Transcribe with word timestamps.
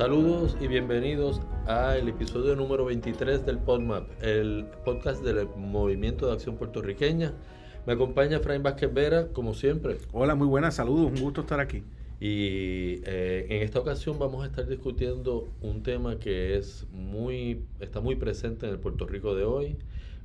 Saludos 0.00 0.56
y 0.58 0.66
bienvenidos 0.66 1.42
al 1.66 2.08
episodio 2.08 2.56
número 2.56 2.86
23 2.86 3.44
del 3.44 3.58
PodMap, 3.58 4.08
el 4.22 4.64
podcast 4.82 5.22
del 5.22 5.46
Movimiento 5.58 6.26
de 6.26 6.32
Acción 6.32 6.56
Puertorriqueña. 6.56 7.34
Me 7.86 7.92
acompaña 7.92 8.38
Efraín 8.38 8.62
Vázquez 8.62 8.94
Vera, 8.94 9.28
como 9.34 9.52
siempre. 9.52 9.98
Hola, 10.12 10.34
muy 10.34 10.46
buenas, 10.46 10.76
saludos, 10.76 11.12
un 11.12 11.20
gusto 11.20 11.42
estar 11.42 11.60
aquí. 11.60 11.82
Y 12.18 13.02
eh, 13.04 13.46
en 13.50 13.60
esta 13.62 13.78
ocasión 13.78 14.18
vamos 14.18 14.42
a 14.42 14.46
estar 14.46 14.66
discutiendo 14.66 15.50
un 15.60 15.82
tema 15.82 16.18
que 16.18 16.56
es 16.56 16.86
muy, 16.94 17.60
está 17.78 18.00
muy 18.00 18.16
presente 18.16 18.64
en 18.64 18.72
el 18.72 18.78
Puerto 18.78 19.06
Rico 19.06 19.34
de 19.34 19.44
hoy. 19.44 19.76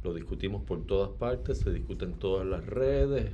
Lo 0.05 0.13
discutimos 0.13 0.63
por 0.63 0.85
todas 0.85 1.09
partes, 1.09 1.57
se 1.57 1.73
discute 1.73 2.05
en 2.05 2.13
todas 2.13 2.47
las 2.47 2.65
redes, 2.65 3.29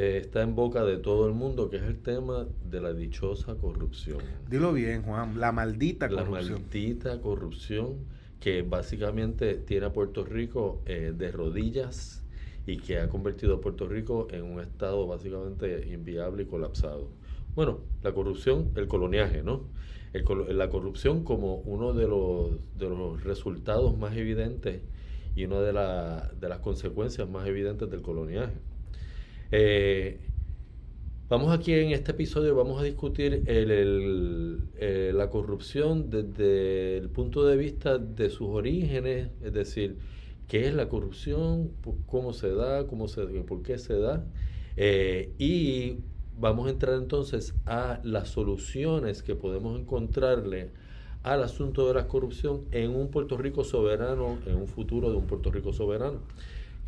eh, 0.00 0.18
está 0.18 0.42
en 0.42 0.54
boca 0.54 0.84
de 0.84 0.96
todo 0.98 1.26
el 1.26 1.34
mundo, 1.34 1.68
que 1.68 1.78
es 1.78 1.82
el 1.82 1.98
tema 1.98 2.46
de 2.70 2.80
la 2.80 2.92
dichosa 2.92 3.56
corrupción. 3.56 4.18
Dilo 4.48 4.72
bien, 4.72 5.02
Juan, 5.02 5.40
la 5.40 5.50
maldita 5.50 6.08
corrupción. 6.08 6.44
La 6.44 6.52
maldita 6.52 7.20
corrupción 7.20 7.96
que 8.38 8.62
básicamente 8.62 9.56
tiene 9.56 9.86
a 9.86 9.92
Puerto 9.92 10.24
Rico 10.24 10.82
eh, 10.86 11.12
de 11.16 11.32
rodillas 11.32 12.24
y 12.64 12.76
que 12.76 13.00
ha 13.00 13.08
convertido 13.08 13.56
a 13.56 13.60
Puerto 13.60 13.88
Rico 13.88 14.28
en 14.30 14.44
un 14.44 14.60
estado 14.60 15.04
básicamente 15.08 15.88
inviable 15.92 16.44
y 16.44 16.46
colapsado. 16.46 17.08
Bueno, 17.56 17.80
la 18.04 18.12
corrupción, 18.12 18.70
el 18.76 18.86
coloniaje, 18.86 19.42
¿no? 19.42 19.64
la 20.12 20.70
corrupción 20.70 21.24
como 21.24 21.56
uno 21.56 21.92
de 21.92 22.06
los, 22.06 22.52
de 22.78 22.88
los 22.88 23.24
resultados 23.24 23.98
más 23.98 24.16
evidentes 24.16 24.80
y 25.34 25.44
una 25.44 25.58
de, 25.58 25.72
de 26.38 26.48
las 26.48 26.60
consecuencias 26.60 27.28
más 27.28 27.48
evidentes 27.48 27.90
del 27.90 28.00
coloniaje. 28.00 28.54
Eh, 29.50 30.20
vamos 31.30 31.56
aquí 31.58 31.72
en 31.72 31.92
este 31.92 32.12
episodio, 32.12 32.54
vamos 32.54 32.80
a 32.80 32.84
discutir 32.84 33.44
eh, 33.46 35.10
la 35.14 35.30
corrupción 35.30 36.10
desde 36.10 36.98
el 36.98 37.08
punto 37.08 37.46
de 37.46 37.56
vista 37.56 37.96
de 37.96 38.28
sus 38.28 38.48
orígenes, 38.48 39.30
es 39.42 39.52
decir, 39.54 39.96
qué 40.48 40.66
es 40.66 40.74
la 40.74 40.90
corrupción, 40.90 41.70
cómo 42.06 42.34
se 42.34 42.52
da, 42.52 42.86
cómo 42.86 43.08
se, 43.08 43.22
por 43.22 43.62
qué 43.62 43.78
se 43.78 43.98
da, 43.98 44.26
eh, 44.76 45.32
y 45.38 45.96
vamos 46.38 46.66
a 46.66 46.70
entrar 46.70 46.96
entonces 46.96 47.54
a 47.64 48.00
las 48.04 48.28
soluciones 48.28 49.22
que 49.22 49.34
podemos 49.34 49.80
encontrarle 49.80 50.72
al 51.22 51.42
asunto 51.42 51.88
de 51.88 51.94
la 51.94 52.06
corrupción 52.06 52.66
en 52.70 52.94
un 52.94 53.10
Puerto 53.10 53.38
Rico 53.38 53.64
soberano, 53.64 54.38
en 54.46 54.56
un 54.56 54.66
futuro 54.68 55.10
de 55.10 55.16
un 55.16 55.26
Puerto 55.26 55.50
Rico 55.50 55.72
soberano 55.72 56.20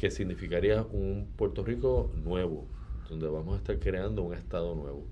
que 0.01 0.11
significaría 0.11 0.83
un 0.93 1.29
Puerto 1.37 1.63
Rico 1.63 2.11
nuevo, 2.25 2.67
donde 3.11 3.29
vamos 3.29 3.53
a 3.55 3.59
estar 3.59 3.79
creando 3.79 4.23
un 4.23 4.33
Estado 4.33 4.75
nuevo. 4.75 5.05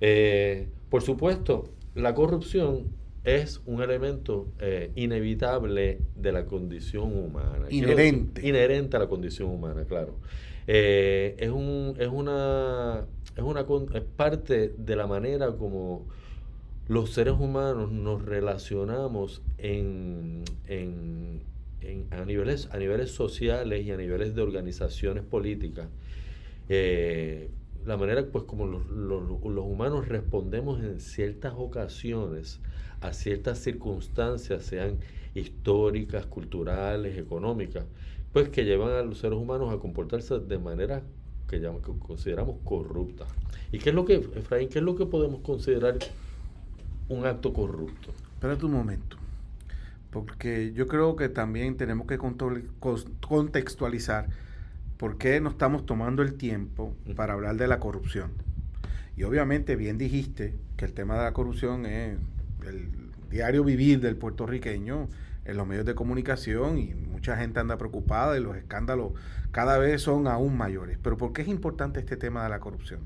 Eh, 0.00 0.68
por 0.88 1.02
supuesto, 1.02 1.70
la 1.96 2.14
corrupción 2.14 2.84
es 3.24 3.60
un 3.66 3.82
elemento 3.82 4.46
eh, 4.60 4.92
inevitable 4.94 5.98
de 6.14 6.30
la 6.30 6.46
condición 6.46 7.18
humana. 7.18 7.66
Inherente. 7.68 8.46
inherente 8.46 8.96
a 8.96 9.00
la 9.00 9.08
condición 9.08 9.50
humana, 9.50 9.84
claro. 9.86 10.14
Eh, 10.68 11.34
es, 11.40 11.50
un, 11.50 11.96
es, 11.98 12.06
una, 12.06 13.06
es, 13.34 13.42
una, 13.42 13.66
es 13.92 14.02
parte 14.16 14.72
de 14.78 14.94
la 14.94 15.08
manera 15.08 15.56
como 15.56 16.06
los 16.86 17.10
seres 17.10 17.34
humanos 17.34 17.90
nos 17.90 18.24
relacionamos 18.24 19.42
en, 19.58 20.44
en 20.68 21.42
a, 22.10 22.24
niveles, 22.24 22.68
a 22.72 22.78
niveles 22.78 23.10
sociales 23.10 23.84
y 23.84 23.90
a 23.90 23.96
niveles 23.96 24.34
de 24.34 24.42
organizaciones 24.42 25.24
políticas, 25.24 25.88
eh, 26.68 27.50
la 27.84 27.96
manera 27.96 28.24
pues 28.26 28.44
como 28.44 28.66
los, 28.66 29.64
humanos 29.64 30.08
respondemos 30.08 30.82
en 30.82 31.00
ciertas 31.00 31.54
ocasiones 31.56 32.60
a 33.00 33.12
ciertas 33.12 33.58
circunstancias, 33.58 34.64
sean 34.64 34.98
históricas, 35.34 36.26
culturales, 36.26 37.18
económicas, 37.18 37.84
pues 38.32 38.48
que 38.48 38.64
llevan 38.64 38.90
a 38.90 39.02
los 39.02 39.18
seres 39.18 39.38
humanos 39.38 39.72
a 39.72 39.78
comportarse 39.78 40.38
de 40.40 40.58
manera 40.58 41.02
que, 41.48 41.60
que 41.60 41.70
consideramos 42.00 42.56
corrupta. 42.64 43.26
¿Y 43.70 43.78
qué 43.78 43.90
es 43.90 43.94
lo 43.94 44.04
que, 44.04 44.14
Efraín, 44.14 44.68
qué 44.68 44.78
es 44.78 44.84
lo 44.84 44.96
que 44.96 45.06
podemos 45.06 45.40
considerar 45.42 45.98
un 47.08 47.26
acto 47.26 47.52
corrupto? 47.52 48.10
Espérate 48.34 48.64
un 48.64 48.72
momento 48.72 49.16
porque 50.24 50.72
yo 50.72 50.86
creo 50.86 51.16
que 51.16 51.28
también 51.28 51.76
tenemos 51.76 52.06
que 52.06 52.18
contextualizar 52.18 54.28
por 54.96 55.18
qué 55.18 55.40
no 55.40 55.50
estamos 55.50 55.84
tomando 55.84 56.22
el 56.22 56.34
tiempo 56.34 56.94
para 57.16 57.34
hablar 57.34 57.56
de 57.56 57.68
la 57.68 57.80
corrupción. 57.80 58.30
Y 59.16 59.24
obviamente 59.24 59.76
bien 59.76 59.98
dijiste 59.98 60.54
que 60.76 60.84
el 60.84 60.92
tema 60.92 61.16
de 61.16 61.24
la 61.24 61.32
corrupción 61.32 61.86
es 61.86 62.16
el 62.66 62.88
diario 63.30 63.64
vivir 63.64 64.00
del 64.00 64.16
puertorriqueño 64.16 65.08
en 65.44 65.56
los 65.56 65.66
medios 65.66 65.86
de 65.86 65.94
comunicación 65.94 66.78
y 66.78 66.94
mucha 66.94 67.36
gente 67.36 67.60
anda 67.60 67.78
preocupada 67.78 68.36
y 68.36 68.42
los 68.42 68.56
escándalos 68.56 69.12
cada 69.52 69.78
vez 69.78 70.02
son 70.02 70.26
aún 70.26 70.56
mayores. 70.56 70.98
Pero 71.02 71.16
¿por 71.16 71.32
qué 71.32 71.42
es 71.42 71.48
importante 71.48 72.00
este 72.00 72.16
tema 72.16 72.42
de 72.42 72.50
la 72.50 72.60
corrupción? 72.60 73.00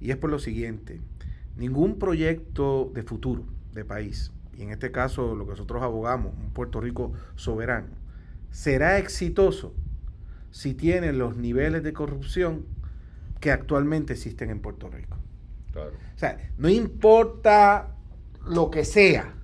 Y 0.00 0.10
es 0.10 0.16
por 0.16 0.30
lo 0.30 0.38
siguiente, 0.38 1.00
ningún 1.56 1.98
proyecto 1.98 2.90
de 2.94 3.02
futuro 3.02 3.44
de 3.74 3.84
país 3.84 4.32
y 4.56 4.62
en 4.62 4.70
este 4.70 4.90
caso 4.90 5.34
lo 5.34 5.44
que 5.44 5.52
nosotros 5.52 5.82
abogamos, 5.82 6.32
un 6.36 6.50
Puerto 6.50 6.80
Rico 6.80 7.12
soberano, 7.36 7.88
será 8.50 8.98
exitoso 8.98 9.74
si 10.50 10.74
tiene 10.74 11.12
los 11.12 11.36
niveles 11.36 11.82
de 11.82 11.92
corrupción 11.92 12.66
que 13.40 13.50
actualmente 13.50 14.12
existen 14.12 14.50
en 14.50 14.60
Puerto 14.60 14.88
Rico. 14.88 15.16
O 15.74 16.18
sea, 16.18 16.50
no 16.58 16.68
importa 16.68 17.94
lo 18.44 18.70
que 18.70 18.84
sea, 18.84 19.34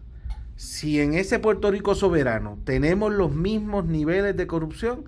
si 0.56 1.00
en 1.00 1.14
ese 1.14 1.38
Puerto 1.38 1.70
Rico 1.70 1.94
soberano 1.94 2.58
tenemos 2.64 3.12
los 3.12 3.34
mismos 3.34 3.84
niveles 3.84 4.36
de 4.36 4.46
corrupción, 4.46 5.04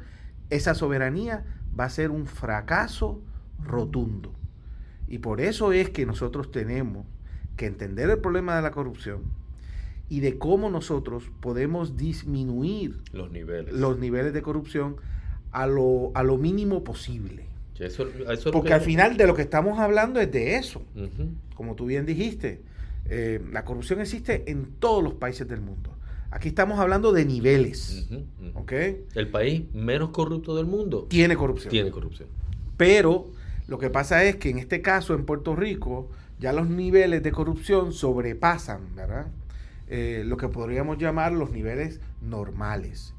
esa 0.50 0.74
soberanía 0.74 1.44
va 1.78 1.84
a 1.84 1.90
ser 1.90 2.10
un 2.10 2.26
fracaso 2.26 3.20
rotundo. 3.62 4.32
Y 5.06 5.18
por 5.18 5.40
eso 5.40 5.72
es 5.72 5.90
que 5.90 6.06
nosotros 6.06 6.50
tenemos 6.50 7.06
que 7.56 7.66
entender 7.66 8.10
el 8.10 8.18
problema 8.18 8.56
de 8.56 8.62
la 8.62 8.70
corrupción, 8.70 9.22
y 10.08 10.20
de 10.20 10.38
cómo 10.38 10.70
nosotros 10.70 11.24
podemos 11.40 11.96
disminuir 11.96 12.98
los 13.12 13.30
niveles, 13.30 13.72
los 13.74 13.98
niveles 13.98 14.32
de 14.32 14.42
corrupción 14.42 14.96
a 15.52 15.66
lo, 15.66 16.10
a 16.14 16.22
lo 16.22 16.36
mínimo 16.38 16.84
posible. 16.84 17.46
Porque 18.52 18.72
al 18.72 18.80
final 18.80 19.16
de 19.16 19.26
lo 19.26 19.34
que 19.34 19.42
estamos 19.42 19.78
hablando 19.78 20.20
es 20.20 20.30
de 20.32 20.56
eso. 20.56 20.82
Como 21.54 21.74
tú 21.74 21.86
bien 21.86 22.06
dijiste, 22.06 22.60
eh, 23.08 23.40
la 23.52 23.64
corrupción 23.64 24.00
existe 24.00 24.50
en 24.50 24.66
todos 24.78 25.02
los 25.02 25.14
países 25.14 25.46
del 25.48 25.60
mundo. 25.60 25.90
Aquí 26.30 26.48
estamos 26.48 26.78
hablando 26.78 27.12
de 27.12 27.24
niveles. 27.24 28.08
El 29.14 29.28
país 29.28 29.62
menos 29.72 30.10
corrupto 30.10 30.56
del 30.56 30.66
mundo 30.66 31.06
tiene 31.08 31.36
corrupción. 31.36 31.70
Tiene 31.70 31.90
corrupción. 31.90 32.28
Pero 32.76 33.28
lo 33.66 33.78
que 33.78 33.90
pasa 33.90 34.24
es 34.24 34.36
que 34.36 34.50
en 34.50 34.58
este 34.58 34.82
caso, 34.82 35.14
en 35.14 35.24
Puerto 35.24 35.56
Rico, 35.56 36.10
ya 36.38 36.52
los 36.52 36.68
niveles 36.68 37.22
de 37.22 37.32
corrupción 37.32 37.92
sobrepasan, 37.92 38.94
¿verdad? 38.94 39.26
Eh, 39.90 40.22
lo 40.26 40.36
que 40.36 40.48
podríamos 40.48 40.98
llamar 40.98 41.32
los 41.32 41.50
niveles 41.50 42.00
normales. 42.20 43.14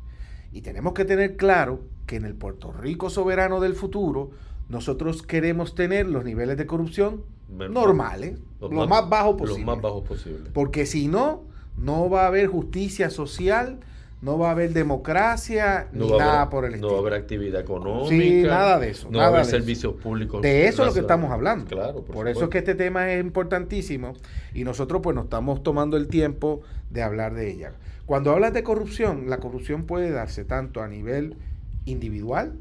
Y 0.51 0.61
tenemos 0.61 0.93
que 0.93 1.05
tener 1.05 1.35
claro 1.35 1.81
que 2.05 2.15
en 2.15 2.25
el 2.25 2.35
Puerto 2.35 2.71
Rico 2.71 3.09
soberano 3.09 3.59
del 3.59 3.73
futuro, 3.73 4.31
nosotros 4.67 5.23
queremos 5.23 5.73
tener 5.73 6.07
los 6.07 6.23
niveles 6.23 6.57
de 6.57 6.67
corrupción 6.67 7.23
normales, 7.49 8.39
lo 8.61 8.69
más, 8.69 8.87
más 8.87 9.09
bajos 9.09 9.35
posible. 9.35 9.65
más 9.65 9.81
bajos 9.81 10.07
posible. 10.07 10.51
Porque 10.53 10.85
si 10.85 11.07
no, 11.07 11.43
no 11.77 12.09
va 12.09 12.23
a 12.23 12.27
haber 12.27 12.47
justicia 12.47 13.09
social 13.09 13.79
no 14.21 14.37
va 14.37 14.49
a 14.49 14.51
haber 14.51 14.73
democracia 14.73 15.87
ni 15.93 16.09
nada 16.11 16.49
por 16.49 16.65
el 16.65 16.73
estilo. 16.73 16.89
No 16.89 16.93
va 16.95 16.99
a 16.99 17.01
haber 17.07 17.21
actividad 17.21 17.61
económica. 17.61 18.09
Sí, 18.09 18.43
nada 18.43 18.77
de 18.79 18.89
eso. 18.89 19.09
No 19.09 19.19
va 19.19 19.25
a 19.25 19.27
haber 19.29 19.45
servicios 19.45 19.93
públicos. 19.95 20.41
De 20.41 20.67
eso 20.67 20.81
es 20.81 20.89
lo 20.89 20.93
que 20.93 20.99
estamos 20.99 21.31
hablando. 21.31 21.65
Claro, 21.65 22.03
por, 22.03 22.27
eso 22.27 22.45
es 22.45 22.49
que 22.49 22.57
este 22.57 22.75
tema 22.75 23.11
es 23.13 23.23
importantísimo 23.23 24.13
y 24.53 24.65
nosotros 24.65 25.01
pues 25.01 25.15
nos 25.15 25.25
estamos 25.25 25.63
tomando 25.63 25.95
el 25.95 26.07
tiempo 26.07 26.61
de 26.89 27.01
hablar 27.01 27.33
de 27.33 27.49
ella. 27.49 27.73
Cuando 28.05 28.31
hablas 28.31 28.53
de 28.53 28.63
corrupción, 28.63 29.29
la 29.29 29.37
corrupción 29.37 29.85
puede 29.85 30.11
darse 30.11 30.43
tanto 30.43 30.81
a 30.81 30.87
nivel 30.87 31.37
individual, 31.85 32.59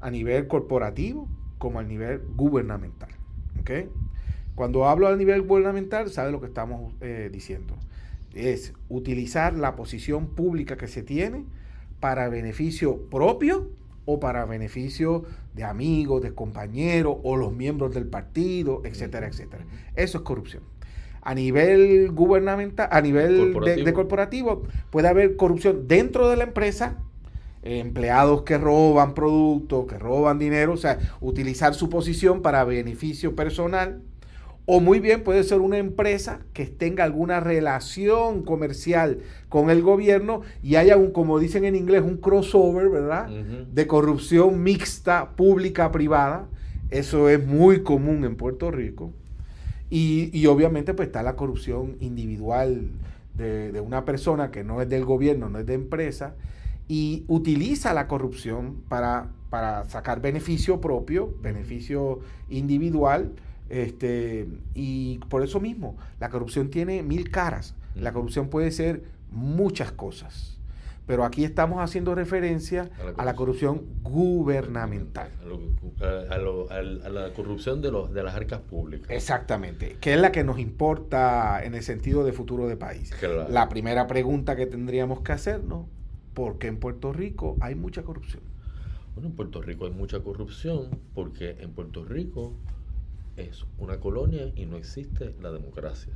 a 0.00 0.10
nivel 0.10 0.46
corporativo, 0.46 1.28
como 1.58 1.80
a 1.80 1.82
nivel 1.82 2.22
gubernamental. 2.34 3.10
¿okay? 3.60 3.90
Cuando 4.54 4.86
hablo 4.86 5.08
a 5.08 5.16
nivel 5.16 5.42
gubernamental, 5.42 6.10
sabe 6.10 6.32
lo 6.32 6.40
que 6.40 6.46
estamos 6.46 6.94
eh, 7.02 7.28
diciendo 7.30 7.74
es 8.34 8.72
utilizar 8.88 9.54
la 9.54 9.76
posición 9.76 10.28
pública 10.28 10.76
que 10.76 10.88
se 10.88 11.02
tiene 11.02 11.44
para 12.00 12.28
beneficio 12.28 12.96
propio 13.10 13.70
o 14.04 14.18
para 14.18 14.44
beneficio 14.44 15.24
de 15.54 15.64
amigos, 15.64 16.22
de 16.22 16.34
compañeros 16.34 17.16
o 17.22 17.36
los 17.36 17.52
miembros 17.52 17.94
del 17.94 18.06
partido, 18.06 18.82
etcétera, 18.84 19.28
etcétera. 19.28 19.64
Eso 19.94 20.18
es 20.18 20.24
corrupción. 20.24 20.62
A 21.20 21.34
nivel 21.34 22.10
gubernamental, 22.10 22.88
a 22.90 23.00
nivel 23.00 23.54
De, 23.64 23.92
corporativo, 23.92 24.64
puede 24.90 25.06
haber 25.06 25.36
corrupción 25.36 25.86
dentro 25.86 26.28
de 26.28 26.36
la 26.36 26.44
empresa, 26.44 26.98
empleados 27.62 28.42
que 28.42 28.58
roban 28.58 29.14
productos, 29.14 29.86
que 29.86 29.98
roban 29.98 30.40
dinero, 30.40 30.72
o 30.72 30.76
sea, 30.76 30.98
utilizar 31.20 31.74
su 31.74 31.88
posición 31.88 32.42
para 32.42 32.64
beneficio 32.64 33.36
personal 33.36 34.02
o 34.64 34.80
muy 34.80 35.00
bien 35.00 35.24
puede 35.24 35.42
ser 35.42 35.60
una 35.60 35.78
empresa 35.78 36.40
que 36.52 36.66
tenga 36.66 37.04
alguna 37.04 37.40
relación 37.40 38.42
comercial 38.42 39.18
con 39.48 39.70
el 39.70 39.82
gobierno 39.82 40.42
y 40.62 40.76
haya 40.76 40.96
un, 40.96 41.10
como 41.10 41.38
dicen 41.38 41.64
en 41.64 41.74
inglés, 41.74 42.02
un 42.02 42.18
crossover, 42.18 42.88
¿verdad? 42.88 43.28
De 43.28 43.86
corrupción 43.86 44.62
mixta, 44.62 45.30
pública, 45.30 45.90
privada. 45.90 46.46
Eso 46.90 47.28
es 47.28 47.44
muy 47.44 47.82
común 47.82 48.24
en 48.24 48.36
Puerto 48.36 48.70
Rico. 48.70 49.12
Y, 49.90 50.46
obviamente 50.46 50.94
pues 50.94 51.08
está 51.08 51.22
la 51.22 51.36
corrupción 51.36 51.96
individual 52.00 52.88
de, 53.34 53.72
de, 53.72 53.80
una 53.80 54.06
persona 54.06 54.50
que 54.50 54.64
no 54.64 54.80
es 54.80 54.88
del 54.88 55.04
gobierno, 55.04 55.50
no 55.50 55.58
es 55.58 55.66
de 55.66 55.74
empresa, 55.74 56.34
y 56.88 57.24
utiliza 57.28 57.92
la 57.92 58.06
corrupción 58.06 58.76
para, 58.88 59.28
para 59.50 59.84
sacar 59.84 60.22
beneficio 60.22 60.80
propio, 60.80 61.34
beneficio 61.42 62.20
individual, 62.48 63.32
este, 63.72 64.46
y 64.74 65.18
por 65.30 65.42
eso 65.42 65.58
mismo, 65.58 65.96
la 66.20 66.28
corrupción 66.28 66.68
tiene 66.68 67.02
mil 67.02 67.30
caras. 67.30 67.74
La 67.94 68.12
corrupción 68.12 68.50
puede 68.50 68.70
ser 68.70 69.02
muchas 69.30 69.92
cosas. 69.92 70.58
Pero 71.06 71.24
aquí 71.24 71.42
estamos 71.42 71.80
haciendo 71.80 72.14
referencia 72.14 72.90
a 73.16 73.24
la 73.24 73.34
corrupción, 73.34 73.86
gubernamental. 74.02 75.30
A, 76.00 76.36
la 76.38 77.32
corrupción 77.32 77.80
de, 77.80 77.90
los, 77.90 78.12
de 78.12 78.22
las 78.22 78.34
arcas 78.34 78.60
públicas. 78.60 79.10
Exactamente, 79.10 79.96
que 80.02 80.12
es 80.12 80.20
la 80.20 80.32
que 80.32 80.44
nos 80.44 80.58
importa 80.58 81.64
en 81.64 81.74
el 81.74 81.82
sentido 81.82 82.24
de 82.24 82.32
futuro 82.34 82.68
de 82.68 82.76
país. 82.76 83.10
La 83.48 83.70
primera 83.70 84.06
pregunta 84.06 84.54
que 84.54 84.66
tendríamos 84.66 85.22
que 85.22 85.32
hacernos, 85.32 85.86
¿por 86.34 86.58
qué 86.58 86.66
en 86.66 86.76
Puerto 86.76 87.14
Rico 87.14 87.56
hay 87.60 87.74
mucha 87.74 88.02
corrupción? 88.02 88.42
Bueno, 89.14 89.30
en 89.30 89.34
Puerto 89.34 89.62
Rico 89.62 89.86
hay 89.86 89.92
mucha 89.92 90.20
corrupción 90.20 90.90
porque 91.14 91.56
en 91.60 91.72
Puerto 91.72 92.04
Rico 92.04 92.54
es 93.36 93.64
una 93.78 93.98
colonia 94.00 94.52
y 94.56 94.66
no 94.66 94.76
existe 94.76 95.34
la 95.40 95.52
democracia. 95.52 96.12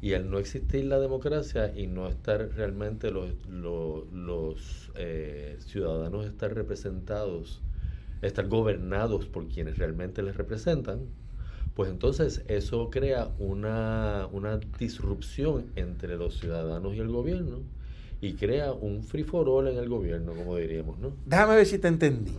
Y 0.00 0.14
al 0.14 0.30
no 0.30 0.38
existir 0.38 0.84
la 0.84 0.98
democracia 0.98 1.72
y 1.76 1.86
no 1.86 2.08
estar 2.08 2.50
realmente 2.56 3.10
los, 3.10 3.30
los, 3.48 4.90
eh, 4.96 5.56
ciudadanos 5.60 6.26
estar 6.26 6.52
representados, 6.54 7.62
estar 8.20 8.48
gobernados 8.48 9.26
por 9.26 9.46
quienes 9.46 9.78
realmente 9.78 10.22
les 10.22 10.36
representan, 10.36 11.00
pues 11.74 11.88
entonces 11.88 12.42
eso 12.48 12.90
crea 12.90 13.30
una, 13.38 14.28
una 14.32 14.58
disrupción 14.78 15.66
entre 15.76 16.16
los 16.16 16.38
ciudadanos 16.38 16.94
y 16.94 16.98
el 16.98 17.08
gobierno 17.08 17.60
y 18.20 18.34
crea 18.34 18.72
un 18.72 19.02
free 19.02 19.24
for 19.24 19.48
all 19.48 19.68
en 19.68 19.78
el 19.78 19.88
gobierno, 19.88 20.32
como 20.32 20.56
diríamos, 20.56 20.98
¿no? 20.98 21.12
Déjame 21.26 21.56
ver 21.56 21.66
si 21.66 21.78
te 21.78 21.88
entendí. 21.88 22.32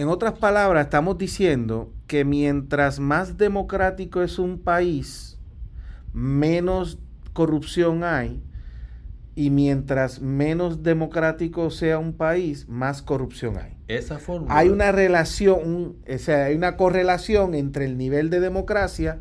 En 0.00 0.08
otras 0.08 0.38
palabras, 0.38 0.86
estamos 0.86 1.18
diciendo 1.18 1.92
que 2.06 2.24
mientras 2.24 2.98
más 2.98 3.36
democrático 3.36 4.22
es 4.22 4.38
un 4.38 4.58
país, 4.58 5.38
menos 6.14 6.98
corrupción 7.34 8.02
hay. 8.02 8.42
Y 9.34 9.50
mientras 9.50 10.22
menos 10.22 10.82
democrático 10.82 11.68
sea 11.68 11.98
un 11.98 12.14
país, 12.14 12.66
más 12.66 13.02
corrupción 13.02 13.58
hay. 13.58 13.76
Esa 13.88 14.18
forma. 14.18 14.56
Hay 14.56 14.70
una 14.70 14.90
relación, 14.90 15.96
o 16.10 16.18
sea, 16.18 16.46
hay 16.46 16.54
una 16.54 16.78
correlación 16.78 17.54
entre 17.54 17.84
el 17.84 17.98
nivel 17.98 18.30
de 18.30 18.40
democracia 18.40 19.20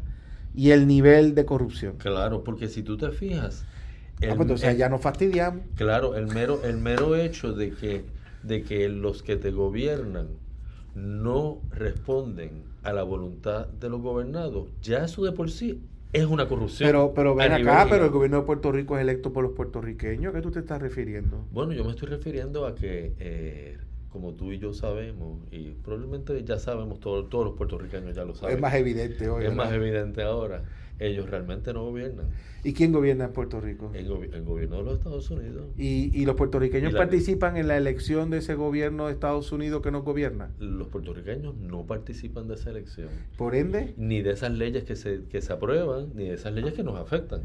y 0.55 0.71
el 0.71 0.87
nivel 0.87 1.35
de 1.35 1.43
corrupción. 1.43 1.97
Claro, 1.97 2.45
porque 2.45 2.69
si 2.69 2.83
tú 2.83 2.95
te 2.95 3.11
fijas. 3.11 3.65
Ah, 3.65 4.27
pues 4.29 4.39
entonces 4.39 4.77
ya 4.77 4.87
nos 4.87 5.01
fastidiamos. 5.01 5.61
Claro, 5.75 6.15
el 6.15 6.27
mero, 6.27 6.63
el 6.63 6.77
mero 6.77 7.17
hecho 7.17 7.51
de 7.51 7.71
que, 7.71 8.05
de 8.43 8.63
que 8.63 8.87
los 8.87 9.23
que 9.23 9.35
te 9.35 9.51
gobiernan 9.51 10.47
no 10.95 11.59
responden 11.71 12.63
a 12.83 12.93
la 12.93 13.03
voluntad 13.03 13.67
de 13.67 13.89
los 13.89 14.01
gobernados, 14.01 14.69
ya 14.81 15.05
eso 15.05 15.23
de 15.23 15.31
por 15.31 15.49
sí 15.49 15.81
es 16.11 16.25
una 16.25 16.47
corrupción. 16.47 16.87
Pero, 16.87 17.13
pero 17.13 17.35
ven 17.35 17.51
acá, 17.51 17.87
pero 17.89 18.05
el 18.05 18.11
gobierno 18.11 18.37
de 18.37 18.43
Puerto 18.43 18.71
Rico 18.71 18.97
es 18.97 19.01
electo 19.01 19.31
por 19.31 19.43
los 19.43 19.53
puertorriqueños. 19.53 20.33
¿A 20.33 20.37
qué 20.37 20.41
tú 20.41 20.51
te 20.51 20.59
estás 20.59 20.81
refiriendo? 20.81 21.45
Bueno, 21.51 21.73
yo 21.73 21.83
me 21.83 21.91
estoy 21.91 22.09
refiriendo 22.09 22.65
a 22.65 22.73
que, 22.73 23.13
eh, 23.19 23.77
como 24.11 24.33
tú 24.33 24.51
y 24.51 24.57
yo 24.57 24.73
sabemos, 24.73 25.37
y 25.51 25.69
probablemente 25.69 26.43
ya 26.43 26.57
sabemos, 26.57 26.99
todos 26.99 27.27
los 27.31 27.55
puertorriqueños 27.55 28.15
ya 28.15 28.25
lo 28.25 28.33
saben. 28.33 28.55
Es 28.55 28.61
más 28.61 28.73
evidente 28.73 29.29
hoy. 29.29 29.45
Es 29.45 29.53
más 29.53 29.71
evidente 29.71 30.23
ahora 30.23 30.63
ellos 30.99 31.29
realmente 31.29 31.73
no 31.73 31.85
gobiernan. 31.85 32.27
¿Y 32.63 32.73
quién 32.73 32.91
gobierna 32.91 33.25
en 33.25 33.31
Puerto 33.31 33.61
Rico? 33.61 33.91
El, 33.93 34.07
gobierno 34.07 34.77
de 34.77 34.83
los 34.83 34.97
Estados 34.97 35.31
Unidos. 35.31 35.67
¿Y, 35.77 36.25
los 36.25 36.35
puertorriqueños 36.35 36.93
participan 36.93 37.55
en 37.57 37.67
la 37.67 37.77
elección 37.77 38.29
de 38.29 38.39
ese 38.39 38.55
gobierno 38.55 39.07
de 39.07 39.13
Estados 39.13 39.51
Unidos 39.51 39.81
que 39.81 39.91
nos 39.91 40.03
gobierna? 40.03 40.51
Los 40.59 40.87
puertorriqueños 40.89 41.55
no 41.55 41.85
participan 41.85 42.47
de 42.47 42.55
esa 42.55 42.69
elección. 42.71 43.07
¿Por 43.37 43.55
ende? 43.55 43.93
Ni 43.97 44.21
de 44.21 44.31
esas 44.31 44.51
leyes 44.51 44.83
que 44.83 44.95
se, 44.95 45.23
que 45.29 45.41
se 45.41 45.53
aprueban, 45.53 46.09
ni 46.15 46.25
de 46.25 46.33
esas 46.33 46.53
leyes 46.53 46.73
que 46.73 46.83
nos 46.83 46.97
afectan. 46.97 47.43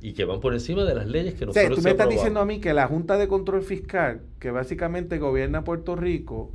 Y 0.00 0.12
que 0.12 0.26
van 0.26 0.40
por 0.40 0.52
encima 0.52 0.84
de 0.84 0.94
las 0.94 1.06
leyes 1.06 1.32
que 1.32 1.46
nosotros 1.46 1.72
o 1.72 1.74
tú 1.76 1.82
me 1.82 1.90
estás 1.90 2.10
diciendo 2.10 2.40
a 2.40 2.44
mí 2.44 2.60
que 2.60 2.74
la 2.74 2.86
Junta 2.86 3.16
de 3.16 3.26
Control 3.26 3.62
Fiscal, 3.62 4.20
que 4.38 4.50
básicamente 4.50 5.18
gobierna 5.18 5.64
Puerto 5.64 5.96
Rico, 5.96 6.52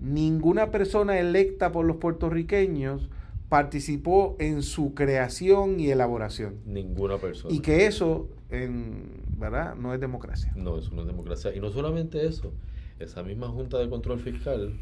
ninguna 0.00 0.72
persona 0.72 1.20
electa 1.20 1.70
por 1.70 1.84
los 1.86 1.98
puertorriqueños 1.98 3.08
participó 3.50 4.36
en 4.38 4.62
su 4.62 4.94
creación 4.94 5.78
y 5.80 5.90
elaboración. 5.90 6.60
Ninguna 6.64 7.18
persona. 7.18 7.54
Y 7.54 7.60
que 7.60 7.84
eso, 7.86 8.30
en, 8.48 9.22
¿verdad? 9.36 9.74
No 9.74 9.92
es 9.92 10.00
democracia. 10.00 10.52
No, 10.56 10.78
eso 10.78 10.94
no 10.94 11.02
es 11.02 11.08
democracia. 11.08 11.54
Y 11.54 11.60
no 11.60 11.70
solamente 11.70 12.24
eso, 12.24 12.54
esa 13.00 13.22
misma 13.22 13.48
Junta 13.48 13.78
de 13.78 13.90
Control 13.90 14.20
Fiscal 14.20 14.72